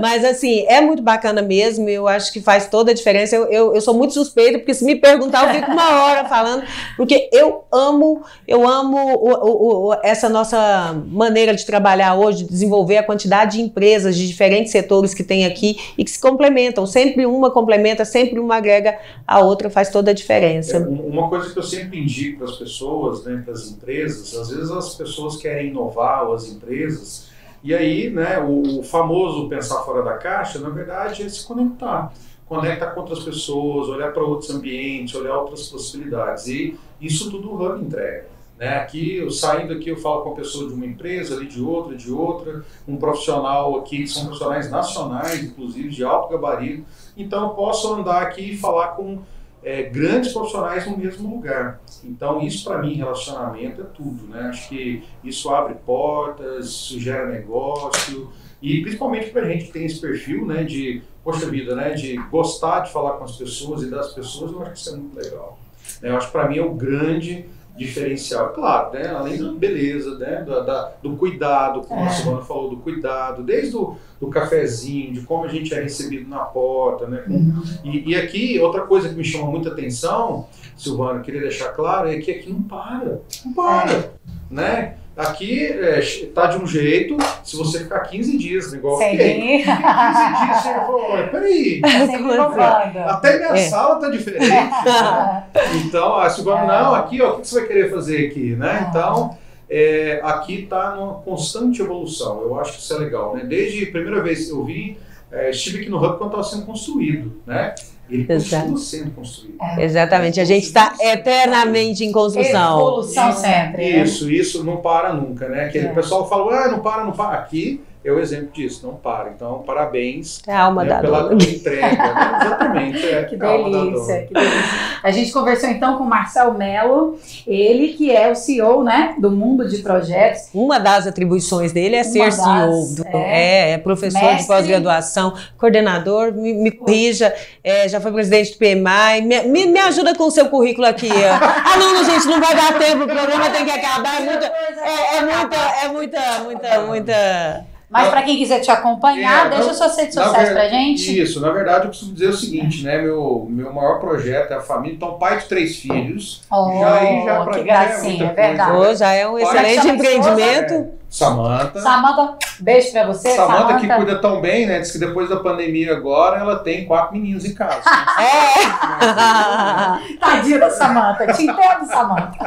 Mas 0.00 0.24
assim, 0.24 0.64
é 0.66 0.80
muito 0.80 1.02
bacana 1.02 1.42
mesmo, 1.42 1.88
eu 1.88 2.08
acho 2.08 2.32
que 2.32 2.40
faz 2.40 2.66
toda 2.66 2.90
a 2.90 2.94
diferença. 2.94 3.36
Eu, 3.36 3.44
eu, 3.46 3.74
eu 3.74 3.80
sou 3.80 3.94
muito 3.94 4.14
suspeita, 4.14 4.58
porque 4.58 4.74
se 4.74 4.84
me 4.84 4.96
perguntar, 4.96 5.46
eu 5.46 5.60
fico 5.60 5.70
uma 5.70 6.04
hora 6.04 6.24
falando, 6.24 6.64
porque 6.96 7.28
eu 7.32 7.64
amo, 7.70 8.22
eu 8.48 8.66
amo 8.66 8.96
o, 8.96 9.30
o, 9.30 9.88
o, 9.88 9.94
essa 10.02 10.28
nossa 10.28 10.94
maneira 11.06 11.54
de 11.54 11.66
trabalhar 11.66 12.14
hoje, 12.14 12.44
de 12.44 12.50
desenvolver 12.50 12.98
a 12.98 13.02
quantidade 13.02 13.58
de 13.58 13.62
empresas 13.62 14.16
de 14.16 14.26
diferentes 14.26 14.72
setores 14.72 15.12
que 15.12 15.22
tem 15.22 15.44
aqui 15.44 15.76
e 15.98 16.04
que 16.04 16.10
se 16.10 16.20
complementam. 16.20 16.86
Sempre 16.86 17.26
uma 17.26 17.50
complementa, 17.50 18.04
sempre 18.04 18.38
uma 18.38 18.60
agrega 18.62 18.98
a 19.26 19.40
outra, 19.40 19.68
faz 19.68 19.90
toda 19.90 20.10
a 20.10 20.14
diferença. 20.14 20.76
É, 20.76 20.80
uma 20.80 21.28
coisa 21.28 21.52
que 21.52 21.58
eu 21.58 21.62
sempre 21.62 22.00
indico 22.00 22.38
para 22.38 22.48
as 22.48 22.56
pessoas, 22.56 23.24
né, 23.24 23.42
para 23.44 23.52
as 23.52 23.68
empresas, 23.68 24.34
às 24.36 24.50
vezes 24.50 24.70
as 24.70 24.94
pessoas 24.94 25.36
querem 25.36 25.68
inovar, 25.68 26.26
ou 26.26 26.34
as 26.34 26.48
empresas, 26.48 27.28
e 27.62 27.74
aí 27.74 28.10
né, 28.10 28.38
o, 28.38 28.80
o 28.80 28.82
famoso 28.82 29.48
pensar 29.48 29.82
fora 29.82 30.02
da 30.02 30.14
caixa, 30.14 30.58
na 30.58 30.70
verdade, 30.70 31.22
é 31.22 31.28
se 31.28 31.46
conectar 31.46 32.12
conecta 32.52 32.86
com 32.88 33.00
outras 33.00 33.20
pessoas, 33.20 33.88
olhar 33.88 34.12
para 34.12 34.22
outros 34.22 34.50
ambientes, 34.50 35.14
olhar 35.14 35.38
outras 35.38 35.68
possibilidades. 35.68 36.46
E 36.48 36.78
isso 37.00 37.30
tudo 37.30 37.50
o 37.50 37.54
Hub 37.54 37.82
entrega. 37.82 38.26
Né? 38.58 38.76
Aqui, 38.76 39.16
eu 39.16 39.30
saindo 39.30 39.72
aqui, 39.72 39.88
eu 39.88 39.96
falo 39.96 40.22
com 40.22 40.32
a 40.32 40.36
pessoa 40.36 40.68
de 40.68 40.74
uma 40.74 40.84
empresa, 40.84 41.34
ali 41.34 41.46
de 41.46 41.60
outra, 41.60 41.96
de 41.96 42.12
outra, 42.12 42.62
um 42.86 42.96
profissional 42.96 43.76
aqui, 43.76 44.06
são 44.06 44.26
profissionais 44.26 44.70
nacionais, 44.70 45.42
inclusive, 45.42 45.88
de 45.88 46.04
alto 46.04 46.28
gabarito, 46.30 46.84
então 47.16 47.44
eu 47.44 47.50
posso 47.50 47.92
andar 47.94 48.22
aqui 48.22 48.52
e 48.52 48.56
falar 48.56 48.88
com 48.88 49.20
é, 49.62 49.82
grandes 49.84 50.32
profissionais 50.32 50.86
no 50.86 50.96
mesmo 50.96 51.30
lugar. 51.30 51.80
Então 52.04 52.42
isso 52.42 52.64
para 52.64 52.78
mim 52.78 52.94
relacionamento 52.94 53.80
é 53.80 53.84
tudo, 53.84 54.26
né? 54.26 54.48
Acho 54.48 54.68
que 54.68 55.04
isso 55.22 55.50
abre 55.50 55.74
portas, 55.86 56.66
isso 56.66 57.00
gera 57.00 57.28
negócio 57.28 58.32
e 58.60 58.80
principalmente 58.82 59.30
para 59.30 59.44
gente 59.44 59.66
que 59.66 59.72
tem 59.72 59.86
esse 59.86 60.00
perfil, 60.00 60.46
né? 60.46 60.64
De 60.64 61.02
poxa 61.22 61.48
vida, 61.48 61.74
né? 61.74 61.90
De 61.90 62.16
gostar 62.30 62.80
de 62.80 62.92
falar 62.92 63.12
com 63.12 63.24
as 63.24 63.36
pessoas 63.36 63.82
e 63.82 63.90
das 63.90 64.12
pessoas, 64.12 64.52
eu 64.52 64.62
acho 64.62 64.72
que 64.72 64.78
isso 64.78 64.90
é 64.90 64.96
muito 64.96 65.16
legal. 65.16 65.58
Eu 66.02 66.16
acho 66.16 66.26
que 66.26 66.32
para 66.32 66.48
mim 66.48 66.58
é 66.58 66.64
o 66.64 66.74
grande 66.74 67.46
diferencial. 67.82 68.50
Claro, 68.50 68.92
né? 68.92 69.08
além 69.08 69.38
da 69.38 69.52
beleza, 69.52 70.16
né? 70.18 70.44
Da, 70.46 70.60
da 70.60 70.92
do 71.02 71.16
cuidado, 71.16 71.82
como 71.82 72.00
é. 72.00 72.06
a 72.06 72.10
Silvana 72.10 72.42
falou, 72.42 72.70
do 72.70 72.76
cuidado, 72.78 73.42
desde 73.42 73.76
o 73.76 73.96
do 74.20 74.28
cafezinho, 74.28 75.12
de 75.12 75.22
como 75.22 75.44
a 75.44 75.48
gente 75.48 75.74
é 75.74 75.82
recebido 75.82 76.28
na 76.28 76.40
porta. 76.40 77.06
Né? 77.06 77.24
Uhum. 77.28 77.62
E, 77.84 78.10
e, 78.10 78.14
aqui, 78.14 78.58
outra 78.60 78.82
coisa 78.82 79.08
que 79.08 79.14
me 79.16 79.24
chama 79.24 79.50
muita 79.50 79.70
atenção, 79.70 80.46
Silvana, 80.76 81.20
queria 81.20 81.40
deixar 81.40 81.70
claro, 81.70 82.08
é 82.08 82.18
que 82.20 82.30
aqui 82.30 82.50
não 82.50 82.62
para. 82.62 83.20
Não 83.44 83.52
para. 83.52 83.92
É. 83.92 84.10
Né? 84.48 84.96
Aqui 85.14 85.64
está 85.64 86.44
é, 86.44 86.48
de 86.48 86.56
um 86.56 86.66
jeito, 86.66 87.18
se 87.44 87.54
você 87.54 87.80
ficar 87.80 88.00
15 88.00 88.38
dias, 88.38 88.72
igual 88.72 88.96
Sim. 88.96 89.10
fiquei. 89.10 89.58
15 89.58 89.64
dias, 89.64 90.62
você 90.62 90.74
fala, 90.74 91.28
peraí. 91.28 91.80
Tá 91.82 93.04
Até 93.10 93.38
minha 93.38 93.50
é. 93.50 93.68
sala 93.68 93.96
tá 93.96 94.08
diferente. 94.08 94.48
né? 94.48 95.44
Então, 95.84 96.16
a 96.16 96.30
Silvana, 96.30 96.62
é. 96.62 96.66
não, 96.66 96.94
aqui, 96.94 97.20
ó, 97.20 97.34
o 97.34 97.40
que 97.40 97.48
você 97.48 97.60
vai 97.60 97.68
querer 97.68 97.90
fazer 97.90 98.26
aqui? 98.26 98.56
Né? 98.56 98.86
Então, 98.88 99.36
é, 99.68 100.18
aqui 100.22 100.62
está 100.62 100.94
numa 100.94 101.14
constante 101.14 101.82
evolução. 101.82 102.40
Eu 102.40 102.58
acho 102.58 102.72
que 102.72 102.78
isso 102.78 102.94
é 102.94 102.98
legal. 102.98 103.36
Né? 103.36 103.44
Desde 103.44 103.84
a 103.84 103.90
primeira 103.90 104.22
vez 104.22 104.46
que 104.46 104.52
eu 104.52 104.64
vi, 104.64 104.98
é, 105.32 105.50
estive 105.50 105.80
aqui 105.80 105.88
no 105.88 105.96
Hub 105.96 106.18
quando 106.18 106.30
estava 106.30 106.42
sendo 106.44 106.66
construído, 106.66 107.40
né? 107.46 107.74
Ele 108.10 108.26
Exato. 108.28 108.62
continua 108.64 108.78
sendo 108.78 109.10
construído. 109.12 109.56
É. 109.62 109.84
Exatamente, 109.84 110.38
a 110.40 110.44
gente 110.44 110.64
está 110.66 110.94
eternamente 111.00 112.04
em 112.04 112.12
construção. 112.12 112.78
Evolução 112.78 113.32
sempre. 113.32 113.82
né? 113.96 114.02
Isso, 114.02 114.30
isso 114.30 114.62
não 114.64 114.78
para 114.78 115.12
nunca, 115.14 115.48
né? 115.48 115.66
Aquele 115.66 115.86
É. 115.86 115.92
pessoal 115.92 116.28
fala, 116.28 116.66
ah, 116.66 116.68
não 116.70 116.80
para, 116.80 117.04
não 117.04 117.12
para. 117.12 117.38
Aqui 117.38 117.80
é 118.04 118.10
o 118.12 118.18
exemplo 118.18 118.48
disso, 118.52 118.86
não 118.86 118.94
para. 118.96 119.30
Então, 119.30 119.62
parabéns 119.66 120.40
É 120.46 120.52
a 120.52 120.62
alma 120.62 120.82
né, 120.84 120.90
da 120.90 121.00
pela 121.00 121.22
dona. 121.22 121.42
entrega. 121.42 121.86
né? 121.96 122.38
Exatamente. 122.44 123.06
É, 123.08 123.24
Que 123.24 123.36
delícia, 123.36 123.70
dona. 123.70 124.26
que 124.26 124.34
delícia. 124.34 124.92
A 125.02 125.10
gente 125.10 125.32
conversou 125.32 125.68
então 125.68 125.96
com 125.98 126.04
o 126.04 126.08
Marcel 126.08 126.52
Melo, 126.54 127.18
ele 127.46 127.88
que 127.88 128.10
é 128.14 128.30
o 128.30 128.34
CEO 128.34 128.82
né, 128.84 129.14
do 129.18 129.30
mundo 129.30 129.68
de 129.68 129.78
projetos. 129.78 130.48
Uma 130.54 130.78
das 130.78 131.06
atribuições 131.06 131.72
dele 131.72 131.96
é 131.96 132.02
Uma 132.02 132.10
ser 132.10 132.24
das, 132.24 132.34
CEO, 132.34 132.94
do- 132.96 133.16
é. 133.16 133.70
é, 133.70 133.70
é 133.72 133.78
professor 133.78 134.20
Mestre. 134.22 134.40
de 134.42 134.46
pós-graduação, 134.46 135.34
coordenador, 135.58 136.32
me, 136.32 136.52
me 136.54 136.70
corrija, 136.70 137.34
é, 137.64 137.88
já 137.88 138.00
foi 138.00 138.12
presidente 138.12 138.52
do 138.52 138.58
PMI, 138.58 139.22
me, 139.22 139.42
me, 139.42 139.66
me 139.66 139.78
ajuda 139.80 140.14
com 140.14 140.24
o 140.24 140.30
seu 140.30 140.48
currículo 140.48 140.86
aqui. 140.86 141.08
Ah, 141.64 141.76
não, 141.78 141.94
não, 141.94 142.04
gente, 142.04 142.26
não 142.26 142.40
vai 142.40 142.54
dar 142.54 142.78
tempo, 142.78 143.04
o 143.04 143.06
programa 143.06 143.48
tem 143.50 143.64
que 143.64 143.70
acabar, 143.70 144.20
é 144.20 144.24
muita, 144.24 144.46
é, 144.46 145.16
é 145.16 145.20
muita, 145.22 145.56
é 145.56 145.88
muita, 145.88 146.38
muita, 146.44 146.80
muita... 146.86 147.71
Mas 147.92 148.08
para 148.08 148.22
quem 148.22 148.38
quiser 148.38 148.60
te 148.60 148.70
acompanhar, 148.70 149.46
É, 149.46 149.50
deixa 149.50 149.66
não- 149.66 149.74
suas 149.74 149.96
redes 149.96 150.14
sociais 150.14 150.48
pra 150.50 150.68
gente. 150.68 151.20
Isso, 151.20 151.40
na 151.40 151.50
verdade 151.50 151.84
eu 151.84 151.88
costumo 151.88 152.12
dizer 152.14 152.28
o 152.28 152.32
seguinte, 152.32 152.82
né? 152.84 153.02
Meu, 153.02 153.46
meu 153.50 153.70
maior 153.72 154.00
projeto 154.00 154.50
é 154.52 154.54
a 154.56 154.60
família, 154.60 154.94
então 154.96 155.18
pai 155.18 155.38
de 155.38 155.44
três 155.44 155.76
filhos. 155.76 156.40
Oh, 156.50 156.80
já 156.80 156.94
aí, 156.94 157.24
já 157.24 157.44
mim, 157.44 157.52
já 157.52 157.58
é 157.60 157.62
gracinha, 157.62 158.24
muita 158.26 158.40
é 158.40 158.46
verdade. 158.48 158.70
coisa. 158.72 158.88
Pô, 158.92 158.94
já 158.96 159.12
é 159.12 159.28
um 159.28 159.38
excelente 159.38 159.88
empreendimento. 159.88 160.72
É, 160.74 161.02
Samanta. 161.10 161.78
Samanta, 161.80 162.36
beijo 162.58 162.90
pra 162.92 163.06
você, 163.06 163.36
Samanta 163.36 163.58
Samanta. 163.74 163.80
que 163.86 163.94
cuida 163.94 164.18
tão 164.18 164.40
bem, 164.40 164.64
né? 164.64 164.78
Diz 164.78 164.92
que 164.92 164.98
depois 164.98 165.28
da 165.28 165.36
pandemia 165.36 165.92
agora 165.92 166.38
ela 166.40 166.56
tem 166.60 166.86
quatro 166.86 167.12
meninos 167.12 167.44
em 167.44 167.52
casa. 167.54 167.82
É. 168.18 170.16
Tadinha 170.18 170.58
da 170.58 170.70
Samanta, 170.70 171.26
te 171.32 171.42
entendo, 171.44 171.86
Samanta. 171.86 172.38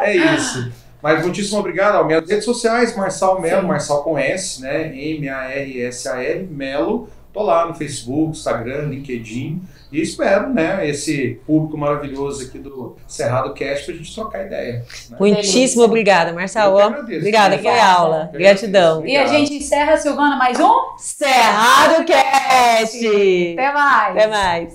É 0.00 0.16
isso. 0.16 0.70
Mas 1.04 1.22
muitíssimo 1.22 1.58
obrigado. 1.58 1.96
Ó, 1.96 2.04
minhas 2.04 2.26
redes 2.26 2.46
sociais, 2.46 2.96
Marçal 2.96 3.38
Melo, 3.38 3.60
Sim. 3.60 3.68
Marçal 3.68 4.02
com 4.02 4.16
S, 4.18 4.62
né? 4.62 4.86
M-A-R-S-A-L, 4.96 6.48
Melo. 6.50 7.10
Tô 7.30 7.42
lá 7.42 7.66
no 7.66 7.74
Facebook, 7.74 8.30
Instagram, 8.30 8.86
LinkedIn. 8.88 9.60
E 9.92 10.00
espero, 10.00 10.48
né, 10.48 10.88
esse 10.88 11.38
público 11.46 11.76
maravilhoso 11.76 12.46
aqui 12.46 12.58
do 12.58 12.96
Cerrado 13.06 13.52
Cast 13.52 13.84
pra 13.84 13.94
gente 13.94 14.14
trocar 14.14 14.46
ideia. 14.46 14.84
né? 15.10 15.16
Muitíssimo 15.20 15.52
Delícia. 15.52 15.84
obrigada, 15.84 16.32
agradeço. 16.86 17.18
Obrigada, 17.18 17.58
foi 17.58 17.78
aula. 17.80 18.30
Gratidão. 18.32 18.98
agradeço. 19.00 19.14
E 19.14 19.16
a 19.16 19.26
gente 19.26 19.54
encerra, 19.56 19.96
Silvana, 19.98 20.36
mais 20.36 20.58
um? 20.58 20.72
Cerrado 20.96 22.04
Cast! 22.06 23.06
Até 23.52 23.72
mais. 23.72 24.16
Até 24.16 24.26
mais. 24.26 24.74